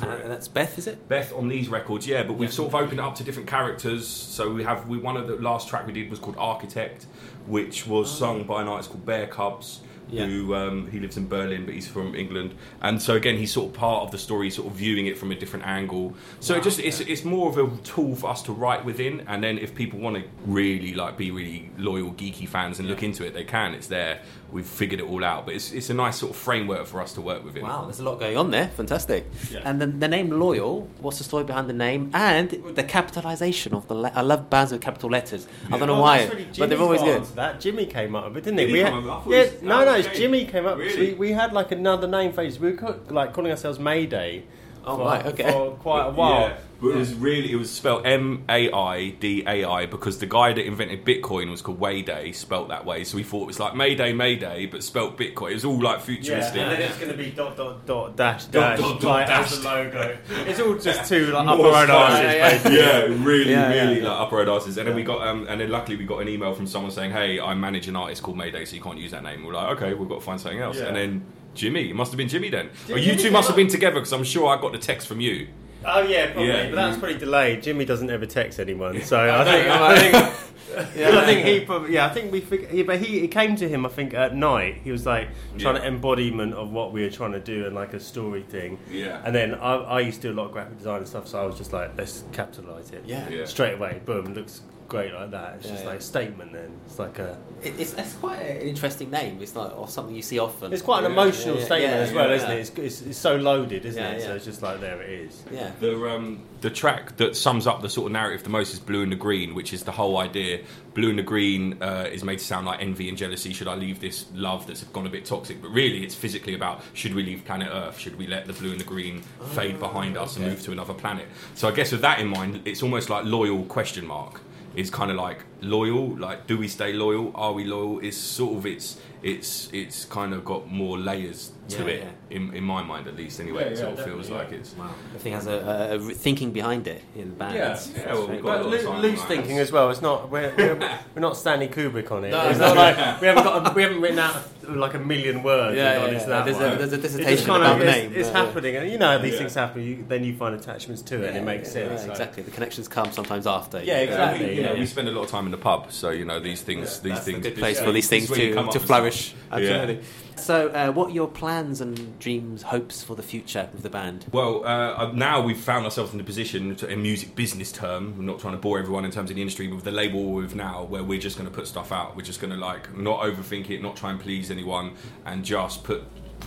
And 0.00 0.30
that's 0.30 0.48
Beth, 0.48 0.78
is 0.78 0.86
it? 0.86 1.06
Beth 1.08 1.32
on 1.34 1.48
these 1.48 1.68
records, 1.68 2.06
yeah, 2.06 2.22
but 2.22 2.32
we've 2.34 2.52
sort 2.52 2.68
of 2.68 2.74
opened 2.74 2.98
it 2.98 3.02
up 3.02 3.14
to 3.16 3.24
different 3.24 3.48
characters. 3.48 4.08
So 4.08 4.50
we 4.50 4.64
have 4.64 4.88
we 4.88 4.96
one 4.98 5.16
of 5.18 5.26
the 5.28 5.36
last 5.36 5.68
track 5.68 5.86
we 5.86 5.92
did 5.92 6.08
was 6.10 6.18
called 6.18 6.36
Architect, 6.38 7.06
which 7.46 7.86
was 7.86 8.10
sung 8.16 8.44
by 8.44 8.62
an 8.62 8.68
artist 8.68 8.90
called 8.90 9.06
Bearcubs. 9.06 9.80
Yeah. 10.10 10.26
Who 10.26 10.54
um, 10.54 10.90
he 10.90 11.00
lives 11.00 11.16
in 11.16 11.26
Berlin, 11.26 11.64
but 11.64 11.72
he's 11.72 11.88
from 11.88 12.14
England, 12.14 12.54
and 12.82 13.00
so 13.00 13.14
again 13.14 13.38
he's 13.38 13.50
sort 13.50 13.68
of 13.68 13.72
part 13.72 14.02
of 14.02 14.10
the 14.10 14.18
story, 14.18 14.50
sort 14.50 14.68
of 14.68 14.74
viewing 14.74 15.06
it 15.06 15.16
from 15.16 15.32
a 15.32 15.34
different 15.34 15.64
angle. 15.64 16.14
So 16.38 16.54
it 16.54 16.62
just 16.62 16.80
it's, 16.80 17.00
it's 17.00 17.24
more 17.24 17.48
of 17.48 17.56
a 17.56 17.74
tool 17.78 18.14
for 18.16 18.28
us 18.28 18.42
to 18.42 18.52
write 18.52 18.84
within, 18.84 19.24
and 19.26 19.42
then 19.42 19.56
if 19.56 19.74
people 19.74 20.00
want 20.00 20.16
to 20.16 20.24
really 20.44 20.92
like 20.92 21.16
be 21.16 21.30
really 21.30 21.70
loyal 21.78 22.12
geeky 22.12 22.46
fans 22.46 22.78
and 22.78 22.88
look 22.88 23.02
into 23.02 23.24
it, 23.24 23.32
they 23.32 23.44
can. 23.44 23.72
It's 23.72 23.86
there. 23.86 24.20
We've 24.52 24.66
figured 24.66 25.00
it 25.00 25.06
all 25.08 25.24
out, 25.24 25.46
but 25.46 25.54
it's 25.54 25.72
it's 25.72 25.88
a 25.88 25.94
nice 25.94 26.16
sort 26.18 26.30
of 26.32 26.36
framework 26.36 26.86
for 26.86 27.00
us 27.00 27.14
to 27.14 27.20
work 27.22 27.42
within. 27.44 27.62
Wow, 27.62 27.84
there's 27.86 28.00
a 28.00 28.04
lot 28.04 28.20
going 28.20 28.36
on 28.36 28.50
there. 28.50 28.68
Fantastic. 28.68 29.24
Yeah. 29.50 29.60
And 29.64 29.80
then 29.80 29.98
the 29.98 30.08
name 30.08 30.28
Loyal, 30.30 30.88
what's 31.00 31.18
the 31.18 31.24
story 31.24 31.44
behind 31.44 31.68
the 31.70 31.72
name? 31.72 32.10
And 32.12 32.50
the 32.50 32.84
capitalization 32.84 33.72
of 33.74 33.88
the. 33.88 33.94
Le- 33.94 34.12
I 34.14 34.20
love 34.20 34.50
bands 34.50 34.70
with 34.72 34.82
capital 34.82 35.08
letters. 35.10 35.46
I 35.70 35.78
don't 35.78 35.86
know 35.88 35.94
Well, 35.94 36.02
why, 36.02 36.24
really 36.26 36.46
but 36.58 36.68
they're 36.68 36.78
always 36.78 37.00
got 37.00 37.06
good. 37.06 37.36
That 37.36 37.60
Jimmy 37.60 37.86
came 37.86 38.14
up 38.14 38.24
with 38.28 38.36
it, 38.38 38.44
didn't 38.44 38.58
Did 38.58 38.68
he? 38.68 38.76
he 38.76 38.82
We 38.82 38.84
had, 38.84 38.92
up 38.92 39.02
with 39.02 39.06
it? 39.06 39.10
I 39.10 39.20
thought 39.20 39.30
yeah, 39.30 39.42
was- 39.54 39.62
no, 39.62 39.80
oh, 39.80 39.84
no, 39.86 39.94
it's 39.94 40.08
okay. 40.08 40.16
Jimmy 40.18 40.44
came 40.44 40.66
up. 40.66 40.76
Really? 40.78 41.08
We, 41.12 41.14
we 41.14 41.32
had 41.32 41.52
like 41.54 41.72
another 41.72 42.06
name 42.06 42.32
phase. 42.32 42.58
We 42.58 42.72
were 42.72 43.00
like 43.08 43.32
calling 43.32 43.50
ourselves 43.50 43.78
Mayday. 43.78 44.44
Oh, 44.84 44.96
for, 44.96 45.04
right, 45.04 45.26
okay. 45.26 45.50
for 45.52 45.70
quite 45.76 46.06
a 46.06 46.10
while. 46.20 46.48
Yeah, 46.48 46.58
but 46.82 46.88
it 46.88 46.96
was 46.96 47.14
really 47.14 47.52
it 47.52 47.56
was 47.56 47.70
spelled 47.70 48.04
M 48.04 48.44
A 48.48 48.70
I 48.72 49.10
D 49.10 49.44
A 49.46 49.64
I 49.64 49.86
because 49.86 50.18
the 50.18 50.26
guy 50.26 50.52
that 50.52 50.66
invented 50.66 51.04
Bitcoin 51.04 51.48
was 51.50 51.62
called 51.62 51.78
Wei 51.78 52.02
Dai, 52.02 52.32
spelt 52.32 52.68
that 52.68 52.84
way. 52.84 53.04
So 53.04 53.16
we 53.16 53.22
thought 53.22 53.44
it 53.44 53.46
was 53.46 53.60
like 53.60 53.76
Mayday, 53.76 54.12
Mayday, 54.12 54.66
but 54.66 54.82
spelt 54.82 55.16
Bitcoin. 55.16 55.52
It 55.52 55.54
was 55.54 55.64
all 55.64 55.80
like 55.80 56.00
futuristic. 56.00 56.56
Yeah, 56.56 56.62
and 56.70 56.72
then 56.72 56.82
it's 56.82 56.98
going 56.98 57.12
to 57.12 57.16
be 57.16 57.30
dot 57.30 57.56
dot 57.56 57.86
dot 57.86 58.16
dash 58.16 58.46
Dot, 58.46 58.76
dash 58.76 58.80
dot, 58.80 59.00
dot, 59.00 59.04
like 59.10 59.26
dash. 59.28 59.52
as 59.52 59.62
the 59.62 59.68
logo. 59.68 60.18
It's 60.46 60.60
all 60.60 60.74
just 60.76 61.08
two 61.08 61.26
like 61.26 61.46
upper 61.46 61.62
own 61.62 61.86
arses, 61.88 62.64
Yeah, 62.64 62.70
yeah. 62.70 62.98
Really, 63.24 63.54
really 63.54 64.00
like 64.00 64.20
upper 64.20 64.36
road 64.36 64.48
artists. 64.48 64.76
And 64.76 64.88
then 64.88 64.96
we 64.96 65.04
got, 65.04 65.26
um, 65.26 65.46
and 65.48 65.60
then 65.60 65.70
luckily 65.70 65.96
we 65.96 66.04
got 66.04 66.18
an 66.18 66.28
email 66.28 66.52
from 66.52 66.66
someone 66.66 66.90
saying, 66.90 67.12
"Hey, 67.12 67.38
I 67.38 67.54
manage 67.54 67.86
an 67.86 67.94
artist 67.94 68.22
called 68.22 68.36
Mayday, 68.36 68.64
so 68.64 68.74
you 68.74 68.82
can't 68.82 68.98
use 68.98 69.12
that 69.12 69.22
name." 69.22 69.44
We're 69.44 69.54
like, 69.54 69.76
"Okay, 69.76 69.94
we've 69.94 70.08
got 70.08 70.16
to 70.16 70.20
find 70.20 70.40
something 70.40 70.60
else." 70.60 70.78
And 70.78 70.96
then 70.96 71.24
Jimmy, 71.54 71.90
it 71.90 71.94
must 71.94 72.10
have 72.10 72.16
been 72.18 72.28
Jimmy 72.28 72.50
then. 72.50 72.70
Did 72.86 72.96
Or 72.96 72.98
you 72.98 73.14
two 73.14 73.30
must 73.30 73.46
have 73.46 73.56
been 73.56 73.68
together 73.68 73.94
because 73.96 74.12
I'm 74.12 74.24
sure 74.24 74.48
I 74.48 74.60
got 74.60 74.72
the 74.72 74.78
text 74.78 75.06
from 75.06 75.20
you. 75.20 75.48
Oh 75.84 76.02
yeah, 76.02 76.26
probably. 76.32 76.48
Yeah. 76.48 76.66
but 76.70 76.76
that's 76.76 76.98
pretty 76.98 77.18
delayed. 77.18 77.62
Jimmy 77.62 77.84
doesn't 77.84 78.10
ever 78.10 78.26
text 78.26 78.60
anyone, 78.60 79.02
so 79.02 79.18
I 79.40 79.44
think 79.44 79.68
I 79.68 79.98
think 79.98 80.34
Yeah. 80.96 81.18
I 81.18 81.26
think 81.26 81.46
he 81.46 81.60
probably 81.66 81.92
yeah 81.94 82.06
I 82.06 82.08
think 82.08 82.32
we 82.32 82.40
fig- 82.40 82.68
yeah, 82.72 82.84
but 82.84 82.98
he 82.98 83.24
it 83.24 83.28
came 83.28 83.56
to 83.56 83.68
him 83.68 83.84
I 83.84 83.90
think 83.90 84.14
at 84.14 84.34
night. 84.34 84.80
He 84.82 84.90
was 84.90 85.04
like 85.04 85.28
trying 85.58 85.74
to 85.74 85.84
embodiment 85.86 86.54
of 86.54 86.70
what 86.72 86.92
we 86.92 87.02
were 87.02 87.10
trying 87.10 87.32
to 87.32 87.40
do 87.40 87.66
and 87.66 87.74
like 87.74 87.92
a 87.92 88.00
story 88.00 88.42
thing. 88.42 88.78
Yeah. 88.90 89.20
And 89.24 89.34
then 89.34 89.54
I, 89.54 89.74
I 89.74 90.00
used 90.00 90.22
to 90.22 90.28
do 90.28 90.34
a 90.34 90.36
lot 90.36 90.46
of 90.46 90.52
graphic 90.52 90.78
design 90.78 90.98
and 90.98 91.08
stuff, 91.08 91.28
so 91.28 91.42
I 91.42 91.44
was 91.46 91.58
just 91.58 91.72
like 91.74 91.96
let's 91.98 92.24
capitalize 92.32 92.90
it. 92.90 93.02
Yeah. 93.04 93.44
Straight 93.44 93.74
away, 93.74 94.00
boom, 94.04 94.32
looks 94.34 94.62
great 94.92 95.12
like 95.14 95.30
that. 95.30 95.54
It's 95.56 95.64
Yeah, 95.66 95.72
just 95.72 95.84
yeah. 95.84 95.90
like 95.90 95.98
a 96.00 96.02
statement. 96.02 96.52
Then 96.52 96.70
it's 96.86 96.98
like 96.98 97.18
a 97.18 97.36
It, 97.62 97.74
it's, 97.80 97.94
it's 97.94 98.14
quite 98.14 98.38
an 98.40 98.60
interesting 98.72 99.10
name. 99.10 99.38
It's 99.40 99.54
not 99.54 99.72
or 99.76 99.88
something 99.88 100.14
you 100.14 100.22
see 100.22 100.38
often. 100.38 100.72
it's 100.72 100.82
quite 100.82 100.98
an 101.04 101.04
Yeah. 101.12 101.16
emotional 101.22 101.54
Yeah, 101.54 101.60
yeah, 101.60 101.66
statement 101.66 101.94
yeah, 101.96 102.06
as 102.08 102.12
well, 102.12 102.28
yeah. 102.28 102.36
isn't 102.36 102.50
it? 102.50 102.58
It's, 102.60 102.70
it's, 102.78 103.02
it's 103.10 103.18
so 103.18 103.36
loaded, 103.36 103.84
isn't 103.86 104.02
Yeah, 104.02 104.10
it? 104.12 104.22
So 104.22 104.34
it's 104.36 104.44
just 104.44 104.62
like 104.62 104.80
there 104.80 105.00
it 105.02 105.10
is. 105.10 105.42
Yeah. 105.50 105.70
The 105.80 105.92
um, 106.14 106.40
the 106.60 106.70
track 106.70 107.16
that 107.16 107.34
sums 107.36 107.66
up 107.66 107.82
the 107.82 107.88
sort 107.88 108.06
of 108.06 108.12
narrative 108.12 108.44
the 108.44 108.50
most 108.50 108.72
is 108.72 108.78
Blue 108.78 109.02
and 109.02 109.10
the 109.10 109.16
Green, 109.26 109.54
which 109.54 109.72
is 109.72 109.82
the 109.84 109.92
whole 109.92 110.18
idea. 110.18 110.60
Blue 110.94 111.08
and 111.08 111.18
the 111.18 111.22
Green 111.34 111.82
uh, 111.82 112.06
is 112.12 112.22
made 112.22 112.38
to 112.38 112.44
sound 112.44 112.66
like 112.66 112.80
envy 112.82 113.08
and 113.08 113.16
jealousy. 113.16 113.52
Should 113.54 113.66
I 113.68 113.74
leave 113.74 113.98
this 114.00 114.26
love 114.34 114.66
that's 114.66 114.84
gone 114.84 115.06
a 115.06 115.10
bit 115.10 115.24
toxic? 115.24 115.62
But 115.62 115.70
really, 115.70 116.04
it's 116.04 116.14
physically 116.14 116.54
about 116.54 116.82
should 116.92 117.14
we 117.14 117.22
leave 117.22 117.44
planet 117.46 117.68
Earth? 117.72 117.98
Should 117.98 118.16
we 118.18 118.26
let 118.26 118.44
the 118.46 118.52
blue 118.52 118.70
and 118.72 118.78
the 118.78 118.84
green 118.84 119.22
fade 119.54 119.78
behind 119.80 120.16
us 120.18 120.36
and 120.36 120.44
move 120.46 120.60
to 120.64 120.70
another 120.72 120.94
planet? 120.94 121.26
So 121.54 121.66
I 121.66 121.72
guess 121.72 121.90
with 121.92 122.02
that 122.02 122.18
in 122.20 122.28
mind, 122.28 122.60
it's 122.66 122.82
almost 122.82 123.08
like 123.08 123.24
loyal 123.24 123.64
question 123.64 124.06
mark. 124.06 124.40
It's 124.74 124.90
kind 124.90 125.10
of 125.10 125.16
like 125.16 125.44
loyal. 125.60 126.16
Like, 126.16 126.46
do 126.46 126.56
we 126.58 126.68
stay 126.68 126.92
loyal? 126.92 127.32
Are 127.34 127.52
we 127.52 127.64
loyal? 127.64 128.00
It's 128.00 128.16
sort 128.16 128.56
of 128.58 128.66
it's 128.66 128.98
it's 129.22 129.68
it's 129.72 130.04
kind 130.04 130.32
of 130.34 130.44
got 130.44 130.70
more 130.70 130.98
layers 130.98 131.52
to 131.68 131.82
Yeah, 131.84 131.88
it 131.88 132.02
yeah. 132.30 132.36
in 132.36 132.54
in 132.54 132.64
my 132.64 132.82
mind 132.82 133.06
at 133.06 133.16
least. 133.16 133.38
Anyway, 133.40 133.62
Yeah, 133.64 133.68
it 133.70 133.76
sort 133.78 133.94
yeah, 133.94 133.98
of 134.00 134.04
feels 134.04 134.28
definitely, 134.28 134.44
like 134.56 134.60
it's. 134.60 134.74
Wow. 134.76 134.90
The 135.12 135.18
thing 135.20 135.32
has 135.32 135.46
a, 135.46 135.52
a, 135.52 135.94
a 135.96 135.98
thinking 136.14 136.50
behind 136.52 136.86
it 136.88 137.02
in 137.14 137.30
the 137.30 137.36
band. 137.36 137.54
Yeah. 137.54 137.60
That's- 137.68 137.92
Yeah, 137.96 138.12
well, 138.14 138.26
we've 138.28 138.40
cool. 138.40 138.50
got 138.50 138.60
a 138.60 138.62
But 138.64 138.70
lot 138.70 138.74
of 138.80 138.84
time 138.86 139.02
loose 139.02 139.22
thinking 139.24 139.50
hands. 139.56 139.68
as 139.68 139.72
well. 139.72 139.90
It's 139.90 140.02
not 140.02 140.28
we're, 140.30 140.52
we're, 140.56 140.74
we're 141.14 141.20
not 141.22 141.36
Stanley 141.36 141.68
Kubrick 141.68 142.10
on 142.10 142.24
it. 142.24 142.30
No, 142.30 142.48
it's 142.50 142.58
no, 142.58 142.74
not 142.74 142.76
like 142.96 143.20
we 143.20 143.26
haven't 143.28 143.44
got 143.44 143.70
a, 143.70 143.74
we 143.74 143.82
haven't 143.82 144.00
written 144.00 144.18
out 144.18 144.36
like 144.68 144.94
a 144.94 144.98
million 144.98 145.42
words. 145.42 145.76
Yeah, 145.76 145.92
and 145.92 146.00
gone 146.02 146.08
yeah, 146.12 146.18
into 146.18 146.30
yeah. 146.30 146.36
that 146.38 146.44
There's 146.44 146.56
a- 146.58 146.68
one. 146.68 146.78
there's 146.78 146.92
a 146.92 146.94
It's 146.96 147.02
dissertation 147.02 147.46
kind 147.46 147.62
about 147.62 147.72
of, 147.74 147.78
the 147.80 147.86
it's, 147.88 147.96
name, 147.96 148.12
It's 148.14 148.28
yeah, 148.28 148.34
uh, 148.34 148.38
yeah. 148.40 148.46
happening, 148.46 148.76
and 148.76 148.90
you 148.90 148.98
know 148.98 149.06
how 149.08 149.18
these 149.18 149.32
Yeah. 149.34 149.38
things 149.38 149.54
happen. 149.54 149.82
You, 149.82 150.04
then 150.08 150.24
you 150.24 150.34
find 150.36 150.54
attachments 150.54 151.02
to 151.02 151.22
it, 151.22 151.28
and 151.28 151.36
it 151.38 151.44
makes 151.44 151.68
Yeah, 151.74 151.88
sense. 151.96 152.04
exactly. 152.06 152.42
The 152.42 152.50
connections 152.50 152.88
come 152.88 153.12
sometimes 153.12 153.46
after. 153.46 153.78
Yeah, 153.78 153.84
Yeah, 153.94 154.00
exactly. 154.00 154.46
we, 154.46 154.54
you 154.56 154.62
know, 154.62 154.74
we 154.74 154.86
spend 154.86 155.08
a 155.08 155.12
lot 155.12 155.24
of 155.24 155.30
time 155.30 155.44
in 155.46 155.50
the 155.52 155.58
pub, 155.58 155.92
so 155.92 156.10
you 156.10 156.24
know 156.24 156.40
these 156.40 156.62
things. 156.62 157.00
These 157.00 157.12
that's 157.14 157.24
things. 157.24 157.38
a 157.38 157.40
good 157.50 157.56
place 157.56 157.80
for 157.80 157.92
these 157.92 158.08
things 158.08 158.28
to, 158.28 158.54
to 158.54 158.80
flourish. 158.80 159.28
stuff. 159.28 159.38
Absolutely. 159.52 160.00
Yeah. 160.32 160.40
So, 160.40 160.68
uh, 160.68 160.92
what 160.92 161.10
are 161.10 161.12
your 161.12 161.28
plans 161.28 161.80
and 161.80 162.18
dreams, 162.18 162.62
hopes 162.62 163.02
for 163.02 163.16
the 163.16 163.22
future 163.22 163.68
with 163.72 163.82
the 163.82 163.90
band? 163.90 164.26
Well, 164.32 164.64
uh, 164.64 165.12
now 165.12 165.40
we've 165.42 165.58
found 165.58 165.84
ourselves 165.84 166.14
in 166.14 166.20
a 166.20 166.24
position, 166.24 166.74
to, 166.76 166.88
in 166.88 167.02
music 167.02 167.34
business 167.34 167.72
term, 167.72 168.14
I'm 168.18 168.26
not 168.26 168.40
trying 168.40 168.54
to 168.54 168.60
bore 168.60 168.78
everyone 168.78 169.04
in 169.04 169.10
terms 169.10 169.30
of 169.30 169.36
the 169.36 169.42
industry, 169.42 169.66
but 169.68 169.76
with 169.76 169.84
the 169.84 169.92
label 169.92 170.24
we're 170.24 170.42
with 170.42 170.54
now, 170.54 170.84
where 170.84 171.02
we're 171.02 171.20
just 171.20 171.36
going 171.36 171.48
to 171.48 171.54
put 171.54 171.66
stuff 171.66 171.92
out. 171.92 172.16
We're 172.16 172.22
just 172.22 172.40
going 172.40 172.52
to 172.52 172.58
like 172.58 172.96
not 172.96 173.20
overthink 173.20 173.70
it, 173.70 173.82
not 173.82 173.96
try 173.96 174.10
and 174.10 174.20
please 174.20 174.50
anyone, 174.50 174.94
and 175.24 175.44
just 175.44 175.84
put 175.84 176.04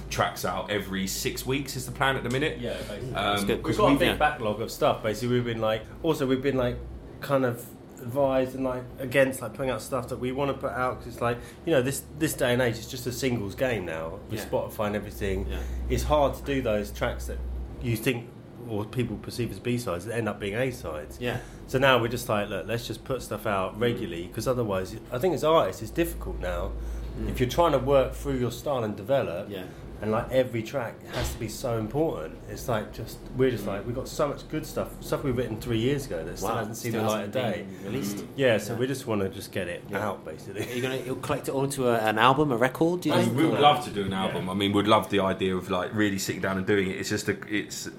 tracks 0.10 0.46
out 0.46 0.70
every 0.70 1.08
six 1.08 1.46
weeks 1.46 1.76
is 1.76 1.86
the 1.86 1.92
plan 1.92 2.16
at 2.16 2.24
the 2.24 2.30
minute. 2.30 2.60
Yeah, 2.60 2.74
basically. 2.90 3.14
Um, 3.14 3.46
good. 3.46 3.64
we've 3.64 3.78
got 3.78 3.92
a 3.94 3.98
big 3.98 4.08
yeah. 4.10 4.16
backlog 4.16 4.62
of 4.62 4.72
stuff. 4.72 5.04
Basically, 5.04 5.36
we've 5.36 5.46
been 5.46 5.62
like, 5.62 5.84
also 6.04 6.26
we've 6.28 6.42
been 6.42 6.58
like, 6.58 6.78
kind 7.22 7.46
of 7.46 7.66
advised 8.02 8.56
and 8.56 8.64
like 8.64 8.84
against 9.00 9.41
like 9.41 9.54
putting 9.54 9.70
out 9.72 9.82
stuff 9.82 10.10
that 10.10 10.18
we 10.20 10.32
want 10.32 10.50
to 10.52 10.58
put 10.58 10.72
out 10.72 11.00
because 11.00 11.14
it's 11.14 11.22
like 11.22 11.38
you 11.66 11.72
know 11.72 11.82
this 11.82 12.04
this 12.20 12.34
day 12.34 12.54
and 12.54 12.62
age 12.62 12.78
it's 12.78 12.89
just 12.89 13.06
a 13.08 13.12
singles 13.12 13.56
game 13.56 13.86
now 13.86 14.20
with 14.30 14.39
Yeah. 14.39 14.46
Spotify 14.46 14.88
and 14.88 14.96
everything. 14.96 15.48
Yeah. 15.50 15.60
It's 15.89 16.04
hard 16.04 16.36
to 16.36 16.43
do 16.43 16.62
those 16.62 16.91
tracks 16.91 17.26
that 17.28 17.38
you 17.82 17.96
think 17.96 18.28
or 18.68 18.84
people 18.86 19.16
perceive 19.18 19.52
as 19.52 19.60
B 19.60 19.78
sides 19.78 20.06
that 20.06 20.16
end 20.16 20.28
up 20.28 20.39
being 20.39 20.56
A 20.56 20.72
sides. 20.72 21.18
Yeah. 21.20 21.38
So 21.68 21.78
now 21.78 22.00
we're 22.00 22.08
just 22.08 22.28
like, 22.30 22.50
look, 22.50 22.68
let's 22.68 22.88
just 22.88 23.04
put 23.04 23.22
stuff 23.22 23.46
out 23.46 23.80
regularly 23.80 24.28
because 24.28 24.48
otherwise, 24.48 24.96
I 25.12 25.20
think 25.20 25.34
as 25.36 25.43
artists, 25.43 25.82
it's 25.84 25.91
difficult 25.91 26.39
now. 26.39 26.72
Mm. 27.20 27.30
If 27.30 27.39
you're 27.39 27.50
trying 27.50 27.74
to 27.74 27.80
work 27.80 28.14
through 28.14 28.38
your 28.39 28.52
style 28.52 28.84
and 28.84 28.96
develop, 28.96 29.50
Yeah. 29.50 29.66
And 30.02 30.12
like 30.12 30.32
every 30.32 30.62
track 30.62 30.96
has 31.14 31.32
to 31.34 31.39
be 31.39 31.48
so 31.48 31.78
important. 31.78 32.38
It's 32.50 32.68
like 32.68 32.93
just 32.93 33.18
we're 33.38 33.52
just 33.52 33.66
like 33.66 33.86
we've 33.86 33.96
got 33.96 34.08
so 34.08 34.28
much 34.28 34.48
good 34.50 34.66
stuff, 34.66 34.89
stuff 35.04 35.24
we've 35.24 35.36
written 35.38 35.60
three 35.60 35.78
years 35.80 36.06
ago 36.06 36.24
that 36.24 36.38
still 36.38 36.50
Wow, 36.50 36.58
hasn't 36.58 36.78
seen 36.78 36.91
still 36.91 37.04
the 37.04 37.10
light 37.10 37.24
of 37.26 37.32
day. 37.32 37.66
been 37.82 37.91
released. 37.91 38.24
Yeah, 38.36 38.58
so 38.58 38.76
we 38.76 38.88
just 38.88 39.08
want 39.08 39.22
to 39.22 39.30
just 39.30 39.52
get 39.52 39.68
it 39.68 39.84
out 39.93 40.18
Are 40.26 40.32
basically. 40.32 40.74
you 40.76 40.82
gonna 40.82 40.98
you'll 40.98 41.16
collect 41.18 41.48
it 41.48 41.52
all 41.52 41.64
into 41.64 41.88
a, 41.88 41.98
an 42.00 42.18
album, 42.20 42.52
a 42.52 42.58
record? 42.58 43.02
Do 43.02 43.10
you 43.10 43.16
I 43.16 43.20
think? 43.24 43.34
mean, 43.36 43.46
we 43.46 43.52
would 43.52 43.60
love 43.62 43.84
to 43.86 43.91
do 43.91 44.04
an 44.06 44.14
album. 44.14 44.50
I 44.50 44.54
mean, 44.54 44.74
we'd 44.74 44.88
love 44.88 45.10
the 45.10 45.20
idea 45.22 45.56
of 45.56 45.70
like 45.70 45.93
really 45.93 46.20
sitting 46.20 46.41
down 46.41 46.58
and 46.58 46.66
doing 46.68 46.89
it. 46.89 46.98
It's 46.98 47.10
just 47.10 47.30
a, 47.30 47.38
it's 47.48 47.88
uh, 47.88 47.91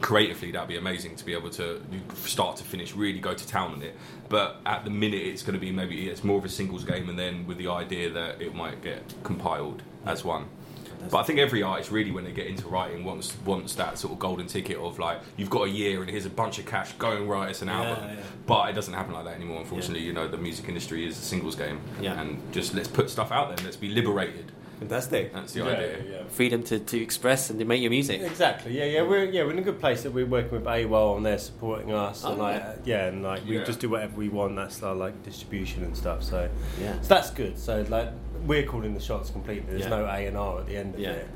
creatively 0.00 0.50
that'd 0.52 0.68
be 0.68 0.76
amazing 0.76 1.16
to 1.16 1.24
be 1.24 1.32
able 1.34 1.50
to 1.50 1.80
start 2.14 2.56
to 2.56 2.64
finish 2.64 2.94
really 2.94 3.20
go 3.20 3.34
to 3.34 3.46
town 3.46 3.72
on 3.72 3.82
it. 3.82 3.94
But 4.28 4.60
at 4.66 4.84
the 4.84 4.90
minute, 4.90 5.22
it's 5.22 5.42
going 5.42 5.54
to 5.54 5.60
be 5.60 5.72
maybe 5.72 6.08
it's 6.08 6.22
more 6.24 6.38
of 6.38 6.44
a 6.44 6.48
singles 6.48 6.84
game, 6.84 7.08
and 7.08 7.18
then 7.18 7.46
with 7.46 7.58
the 7.58 7.68
idea 7.68 8.10
that 8.10 8.40
it 8.42 8.54
might 8.54 8.82
get 8.82 9.14
compiled 9.24 9.82
as 10.06 10.24
one. 10.24 10.46
But 11.10 11.18
I 11.18 11.22
think 11.22 11.38
every 11.38 11.62
artist 11.62 11.90
really, 11.90 12.10
when 12.10 12.24
they 12.24 12.32
get 12.32 12.46
into 12.46 12.66
writing, 12.68 13.04
wants 13.04 13.34
wants 13.44 13.74
that 13.76 13.98
sort 13.98 14.12
of 14.12 14.18
golden 14.18 14.46
ticket 14.46 14.76
of 14.78 14.98
like 14.98 15.20
you've 15.36 15.50
got 15.50 15.68
a 15.68 15.70
year 15.70 16.02
and 16.02 16.10
here's 16.10 16.26
a 16.26 16.30
bunch 16.30 16.58
of 16.58 16.66
cash, 16.66 16.92
go 16.98 17.12
and 17.12 17.28
write 17.30 17.50
us 17.50 17.62
an 17.62 17.68
album. 17.68 18.04
yeah. 18.10 18.22
But 18.46 18.70
it 18.70 18.72
doesn't 18.74 18.94
happen 18.94 19.14
like 19.14 19.24
that 19.24 19.34
anymore. 19.34 19.60
Unfortunately, 19.60 20.04
you 20.04 20.12
know 20.12 20.28
the 20.28 20.36
music 20.38 20.68
industry 20.68 21.06
is 21.06 21.16
a 21.18 21.20
singles 21.22 21.54
game, 21.54 21.80
Yeah. 22.00 22.20
and 22.20 22.40
just 22.52 22.74
let's 22.74 22.88
put 22.88 23.10
stuff 23.10 23.30
out 23.32 23.54
there. 23.56 23.64
Let's 23.64 23.76
be 23.76 23.88
liberated. 23.88 24.52
Fantastic. 24.78 25.32
That's 25.32 25.52
the 25.54 25.62
idea. 25.62 26.24
Freedom 26.28 26.62
to, 26.62 26.78
to 26.78 27.02
express 27.02 27.50
and 27.50 27.58
to 27.58 27.64
make 27.64 27.80
your 27.82 27.90
music. 27.90 28.20
Exactly. 28.20 28.78
Yeah, 28.78 28.84
yeah. 28.84 29.02
We're 29.02 29.24
yeah 29.24 29.42
we're 29.42 29.50
in 29.50 29.58
a 29.58 29.62
good 29.62 29.80
place 29.80 30.04
that 30.04 30.12
we're 30.12 30.24
working 30.24 30.52
with 30.52 30.64
AWOL 30.66 31.16
and 31.16 31.26
they're 31.26 31.36
supporting 31.38 31.92
us 31.92 32.22
and 32.22 32.34
Oh, 32.40 32.44
like 32.44 32.60
yeah. 32.60 32.74
yeah 32.84 33.06
and 33.06 33.24
like 33.24 33.44
we 33.44 33.58
just 33.64 33.80
do 33.80 33.88
whatever 33.88 34.16
we 34.16 34.28
want. 34.28 34.54
That's 34.54 34.80
our 34.84 34.94
like 34.94 35.20
distribution 35.24 35.82
and 35.82 35.96
stuff. 35.96 36.22
So 36.22 36.48
Yeah. 36.80 37.00
so 37.00 37.08
that's 37.08 37.30
good. 37.30 37.58
So 37.58 37.84
like 37.88 38.10
we're 38.46 38.64
calling 38.64 38.94
the 38.94 39.00
shots 39.00 39.30
completely. 39.30 39.70
There's 39.70 39.82
Yeah. 39.82 39.88
no 39.88 40.04
A 40.06 40.26
and 40.26 40.36
R 40.36 40.60
at 40.60 40.66
the 40.66 40.76
end 40.76 40.94
of 40.94 41.00
Yeah. 41.00 41.10
it. 41.10 41.28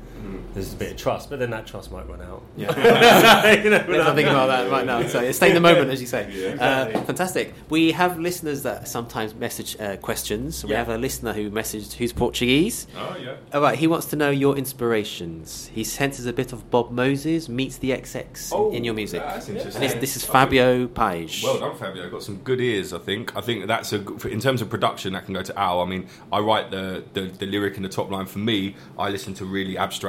There's 0.53 0.71
a 0.73 0.75
bit 0.75 0.91
of 0.91 0.97
trust, 0.97 1.29
but 1.31 1.39
then 1.39 1.49
that 1.49 1.65
trust 1.65 1.91
might 1.91 2.07
run 2.07 2.21
out. 2.21 2.43
Yeah. 2.55 2.69
you 3.63 3.69
know, 3.71 3.77
Let's 3.87 4.05
not 4.05 4.15
think 4.15 4.29
about 4.29 4.47
that 4.47 4.69
right 4.69 4.85
now. 4.85 5.05
So 5.07 5.31
stay 5.31 5.49
in 5.49 5.55
the 5.55 5.59
moment, 5.59 5.89
as 5.89 5.99
you 5.99 6.05
say. 6.07 6.25
exactly. 6.27 6.95
uh, 6.95 7.03
fantastic. 7.05 7.53
We 7.69 7.91
have 7.93 8.19
listeners 8.19 8.61
that 8.63 8.87
sometimes 8.87 9.33
message 9.33 9.75
uh, 9.79 9.97
questions. 9.97 10.63
We 10.63 10.71
Yeah. 10.71 10.77
have 10.77 10.89
a 10.89 10.97
listener 10.97 11.33
who 11.33 11.49
messaged 11.49 11.93
who's 11.93 12.13
Portuguese. 12.13 12.85
Oh 12.95 13.17
yeah. 13.19 13.35
All 13.51 13.61
right, 13.61 13.77
he 13.77 13.87
wants 13.87 14.05
to 14.07 14.15
know 14.15 14.29
your 14.29 14.55
inspirations. 14.57 15.69
He 15.73 15.83
senses 15.83 16.25
a 16.27 16.33
bit 16.33 16.53
of 16.53 16.69
Bob 16.69 16.91
Moses 16.91 17.49
meets 17.49 17.77
the 17.77 17.89
XX 17.91 18.73
in 18.75 18.83
your 18.83 18.93
music. 18.93 19.21
Oh, 19.25 19.29
That's 19.29 19.49
interesting. 19.49 19.81
And 19.81 19.91
this, 19.91 19.99
this 19.99 20.15
is 20.17 20.23
Fabio 20.23 20.87
Page. 20.87 21.41
Well 21.43 21.59
done, 21.59 21.75
Fabio. 21.75 22.09
Got 22.09 22.21
some 22.23 22.37
good 22.37 22.61
ears. 22.61 22.93
I 22.93 22.99
think. 22.99 23.35
I 23.35 23.41
think 23.41 23.65
that's 23.67 23.91
a 23.91 23.97
good- 23.99 24.25
in 24.31 24.39
terms 24.39 24.61
of 24.61 24.69
production 24.69 25.13
that 25.13 25.25
can 25.25 25.33
go 25.33 25.41
to 25.41 25.59
Al. 25.59 25.81
I 25.81 25.85
mean, 25.85 26.07
I 26.31 26.39
write 26.39 26.69
the, 26.69 27.03
the 27.13 27.21
the 27.21 27.47
lyric 27.47 27.75
in 27.77 27.83
the 27.83 27.89
top 27.89 28.11
line. 28.11 28.27
For 28.27 28.39
me, 28.39 28.75
I 28.99 29.09
listen 29.09 29.33
to 29.35 29.45
really 29.45 29.75
abstract 29.77 30.02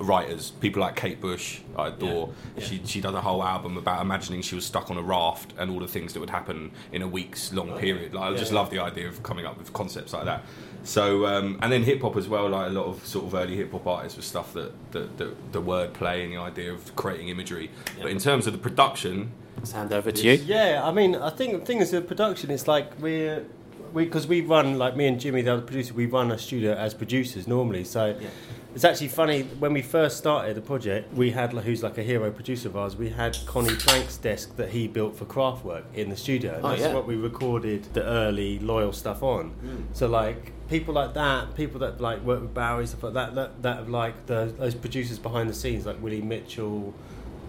writers, 0.00 0.50
people 0.60 0.80
like 0.80 0.96
Kate 0.96 1.20
Bush. 1.20 1.60
I 1.76 1.88
adore. 1.88 2.32
She 2.58 2.80
she 2.84 3.00
done 3.00 3.14
a 3.14 3.20
whole 3.20 3.42
album 3.42 3.76
about 3.76 4.00
imagining 4.00 4.42
she 4.42 4.54
was 4.54 4.64
stuck 4.64 4.90
on 4.90 4.96
a 4.96 5.02
raft 5.02 5.52
and 5.58 5.70
all 5.70 5.78
the 5.78 5.88
things 5.88 6.12
that 6.14 6.20
would 6.20 6.30
happen 6.30 6.72
in 6.92 7.02
a 7.02 7.08
week's 7.08 7.52
long 7.52 7.78
period. 7.78 8.14
Like 8.14 8.32
I 8.32 8.36
just 8.36 8.52
love 8.52 8.70
the 8.70 8.78
idea 8.78 9.08
of 9.08 9.22
coming 9.22 9.46
up 9.46 9.58
with 9.58 9.72
concepts 9.72 10.12
like 10.12 10.24
that. 10.24 10.44
So 10.82 11.26
um, 11.26 11.58
and 11.62 11.70
then 11.70 11.82
hip 11.82 12.00
hop 12.00 12.16
as 12.16 12.28
well. 12.28 12.48
Like 12.48 12.68
a 12.68 12.72
lot 12.72 12.86
of 12.86 13.06
sort 13.06 13.26
of 13.26 13.34
early 13.34 13.56
hip 13.56 13.72
hop 13.72 13.86
artists 13.86 14.16
with 14.16 14.24
stuff 14.24 14.52
that 14.54 14.72
that 14.92 15.18
the, 15.18 15.34
the 15.52 15.60
word 15.60 15.92
play 15.92 16.24
and 16.24 16.32
the 16.32 16.38
idea 16.38 16.72
of 16.72 16.96
creating 16.96 17.28
imagery. 17.28 17.70
But 18.00 18.10
in 18.10 18.18
terms 18.18 18.46
of 18.46 18.52
the 18.52 18.58
production. 18.58 19.32
Let's 19.56 19.72
hand 19.72 19.92
over 19.92 20.10
to 20.10 20.22
you. 20.22 20.42
Yeah, 20.44 20.80
I 20.82 20.90
mean, 20.90 21.14
I 21.14 21.28
think 21.28 21.52
the 21.52 21.66
thing 21.66 21.80
is 21.80 21.90
the 21.90 22.00
production. 22.00 22.50
It's 22.50 22.66
like 22.66 22.98
we're 22.98 23.44
we 23.92 24.04
because 24.04 24.26
we 24.26 24.40
run 24.40 24.78
like 24.78 24.96
me 24.96 25.06
and 25.06 25.20
Jimmy, 25.20 25.42
the 25.42 25.52
other 25.52 25.62
producer, 25.62 25.94
we 25.94 26.06
run 26.06 26.30
a 26.30 26.38
studio 26.38 26.72
as 26.74 26.94
producers 26.94 27.46
normally. 27.46 27.84
So 27.84 28.18
it's 28.74 28.84
actually 28.84 29.08
funny 29.08 29.42
when 29.42 29.72
we 29.72 29.82
first 29.82 30.16
started 30.18 30.56
the 30.56 30.60
project. 30.60 31.12
We 31.14 31.30
had 31.32 31.52
who's 31.52 31.82
like 31.82 31.98
a 31.98 32.02
hero 32.02 32.30
producer 32.30 32.68
of 32.68 32.76
ours. 32.76 32.96
We 32.96 33.10
had 33.10 33.36
Conny 33.46 33.74
Plank's 33.74 34.16
desk 34.16 34.56
that 34.56 34.70
he 34.70 34.86
built 34.88 35.16
for 35.16 35.24
Kraftwerk 35.24 35.84
in 35.94 36.08
the 36.10 36.16
studio. 36.16 36.54
And 36.54 36.64
Oh, 36.64 36.68
that's 36.70 36.82
yeah. 36.82 36.94
what 36.94 37.06
we 37.06 37.16
recorded 37.16 37.84
the 37.94 38.04
early 38.04 38.58
loyal 38.60 38.92
stuff 38.92 39.22
on. 39.22 39.50
Hmm. 39.50 39.82
So 39.92 40.06
like 40.06 40.52
people 40.68 40.94
like 40.94 41.14
that, 41.14 41.54
people 41.56 41.80
that 41.80 42.00
like 42.00 42.22
work 42.22 42.40
with 42.42 42.54
Bowie 42.54 42.86
stuff 42.86 43.02
like 43.02 43.14
that, 43.14 43.34
that 43.34 43.62
that 43.62 43.76
have 43.78 43.88
like 43.88 44.26
the, 44.26 44.52
those 44.56 44.74
producers 44.74 45.18
behind 45.18 45.48
the 45.50 45.54
scenes 45.54 45.84
like 45.86 46.00
Willie 46.02 46.22
Mitchell. 46.22 46.94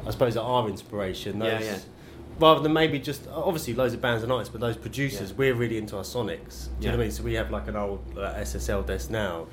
I 0.08 0.10
suppose 0.12 0.36
are 0.36 0.44
our 0.44 0.68
inspiration. 0.68 1.40
Yeah, 1.40 1.60
Those, 1.60 1.66
yeah. 1.68 1.78
rather 2.40 2.62
than 2.64 2.74
maybe 2.74 2.98
just 2.98 3.28
obviously 3.28 3.76
loads 3.76 3.94
of 3.94 4.02
bands 4.02 4.24
and 4.24 4.32
artists, 4.32 4.52
but 4.52 4.60
those 4.60 4.76
producers, 4.76 5.30
Yeah. 5.30 5.36
we're 5.38 5.54
really 5.54 5.78
into 5.78 5.96
our 5.98 6.04
sonics. 6.04 6.70
Do 6.80 6.88
you 6.88 6.92
know 6.92 6.98
what 6.98 7.04
I 7.04 7.06
mean? 7.06 7.12
So 7.12 7.22
we 7.22 7.36
have 7.36 7.52
like 7.52 7.68
an 7.68 7.76
old 7.76 8.02
uh, 8.18 8.34
SSL 8.34 8.88
desk 8.88 9.12
now, 9.12 9.46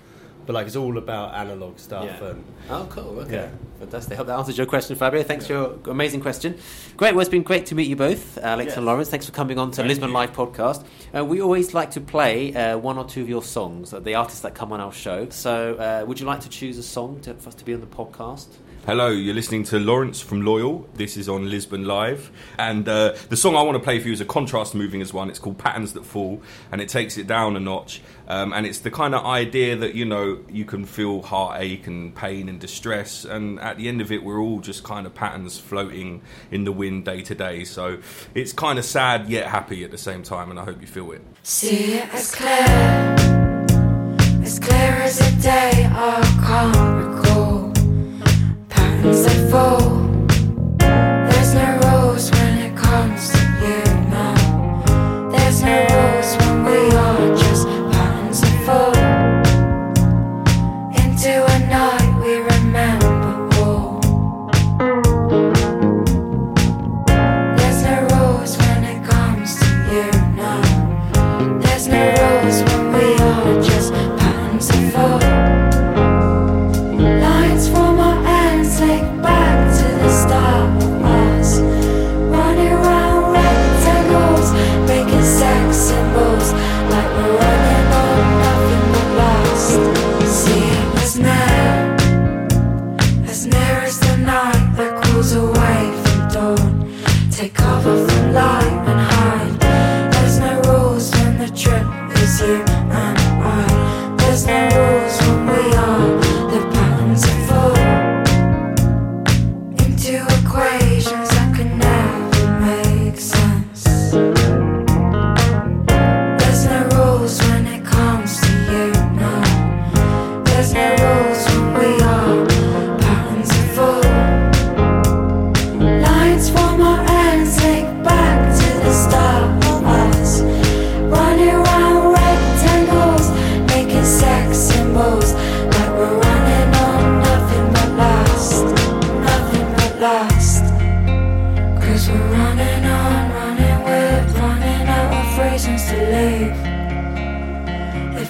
but 0.49 0.55
like 0.55 0.66
it's 0.66 0.76
all 0.76 0.96
about 0.96 1.34
analog 1.34 1.78
stuff 1.78 2.07
Yeah. 2.07 2.28
and 2.28 2.44
Oh, 2.70 2.86
cool. 2.88 3.20
Okay. 3.20 3.32
Yeah. 3.34 3.49
Fantastic. 3.80 4.14
I 4.14 4.16
hope 4.16 4.26
that 4.28 4.38
answers 4.38 4.57
your 4.57 4.66
question, 4.66 4.96
Fabio. 4.96 5.22
Thanks 5.22 5.46
for 5.46 5.53
your 5.53 5.78
amazing 5.84 6.22
question. 6.22 6.57
Great. 6.96 7.12
Well, 7.14 7.20
it's 7.20 7.28
been 7.28 7.42
great 7.42 7.66
to 7.66 7.74
meet 7.74 7.86
you 7.86 7.96
both, 7.96 8.38
Alex 8.38 8.74
and 8.78 8.86
Lawrence. 8.86 9.11
Thanks 9.11 9.26
for 9.26 9.32
coming 9.32 9.59
on 9.59 9.70
to 9.72 9.76
Thank 9.76 9.88
Lisbon 9.90 10.09
you. 10.09 10.14
Live 10.14 10.32
podcast. 10.32 10.86
Uh, 11.14 11.22
we 11.22 11.42
always 11.42 11.74
like 11.74 11.90
to 11.92 12.01
play 12.01 12.55
uh, 12.55 12.78
one 12.78 12.96
or 12.96 13.05
two 13.05 13.20
of 13.20 13.28
your 13.28 13.42
songs, 13.42 13.92
uh, 13.92 14.01
the 14.01 14.14
artists 14.14 14.40
that 14.40 14.55
come 14.55 14.72
on 14.72 14.80
our 14.80 14.90
show. 14.92 15.28
So, 15.28 15.74
uh, 15.74 16.07
would 16.07 16.18
you 16.18 16.24
like 16.24 16.40
to 16.40 16.49
choose 16.49 16.78
a 16.78 16.82
song 16.82 17.20
to, 17.20 17.34
for 17.34 17.49
us 17.51 17.55
to 17.57 17.64
be 17.66 17.74
on 17.74 17.80
the 17.80 17.86
podcast? 17.86 18.46
Hello, 18.86 19.09
you're 19.09 19.34
listening 19.34 19.64
to 19.64 19.78
Lawrence 19.78 20.18
from 20.18 20.40
Loyal. 20.40 20.88
This 20.94 21.18
is 21.18 21.28
on 21.28 21.51
Lisbon 21.51 21.84
Live. 21.84 22.30
And 22.59 22.88
uh, 22.88 23.14
the 23.28 23.36
song 23.36 23.55
I 23.55 23.61
want 23.61 23.76
to 23.76 23.84
play 23.84 24.01
for 24.01 24.07
you 24.07 24.14
is 24.14 24.22
a 24.22 24.24
contrast 24.24 24.74
moving 24.74 25.03
as 25.03 25.12
one. 25.12 25.28
It's 25.28 25.38
called 25.38 25.59
Patterns 25.59 25.92
That 25.92 26.07
Fall, 26.07 26.40
and 26.72 26.80
it 26.80 26.88
takes 26.88 27.18
it 27.18 27.26
down 27.26 27.55
a 27.55 27.61
notch. 27.61 28.01
Um, 28.29 28.53
and 28.53 28.66
it's 28.66 28.81
the 28.81 28.91
kind 28.91 29.14
of 29.14 29.24
idea 29.24 29.74
that, 29.76 29.95
you 29.95 30.05
know, 30.05 30.41
you 30.51 30.66
can 30.66 30.85
feel 30.85 31.22
heartache 31.22 31.87
and 31.87 32.14
pain 32.14 32.49
and 32.51 32.61
distress. 32.61 33.24
And 33.24 33.59
at 33.59 33.79
the 33.79 33.89
end 33.89 34.03
of 34.03 34.12
it, 34.12 34.22
we're 34.22 34.39
all 34.39 34.61
just 34.61 34.85
kind 34.85 35.07
of 35.07 35.14
patterns 35.14 35.59
floating 35.59 36.20
in 36.51 36.64
the 36.64 36.72
wind 36.72 37.07
day 37.07 37.22
to 37.22 37.35
day. 37.35 37.64
So 37.64 37.99
it's 38.35 38.53
kind 38.53 38.79
of 38.79 38.85
sad 38.85 39.31
yet 39.31 39.47
happy 39.47 39.83
at 39.83 39.91
the 39.91 39.99
same 39.99 40.22
time, 40.22 40.51
and 40.51 40.61
I 40.61 40.64
hope 40.64 40.83
you 40.83 40.87
feel 40.87 41.11
it. 41.12 41.22
See 41.43 41.95
it 41.95 42.12
as 42.12 42.35
clear, 42.35 43.16
as 44.43 44.59
clear 44.59 44.93
as 45.03 45.20
a 45.20 45.43
day 45.43 45.89
I 45.91 46.20
can't 46.47 46.97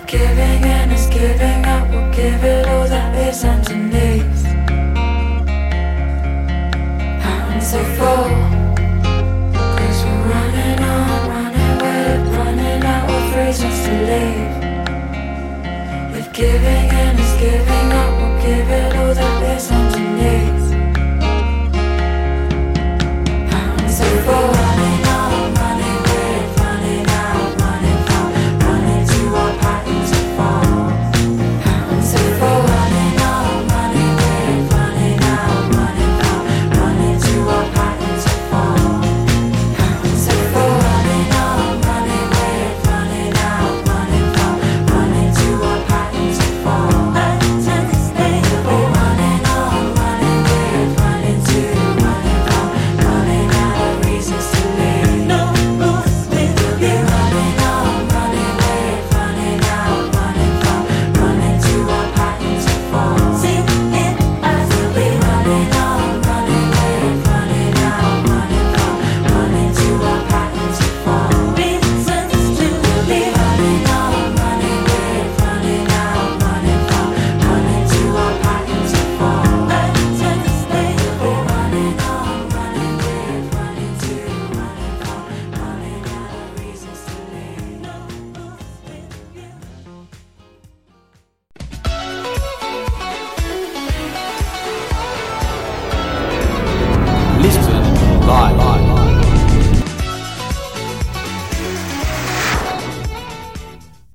giving 0.09 0.65
it 0.65 0.78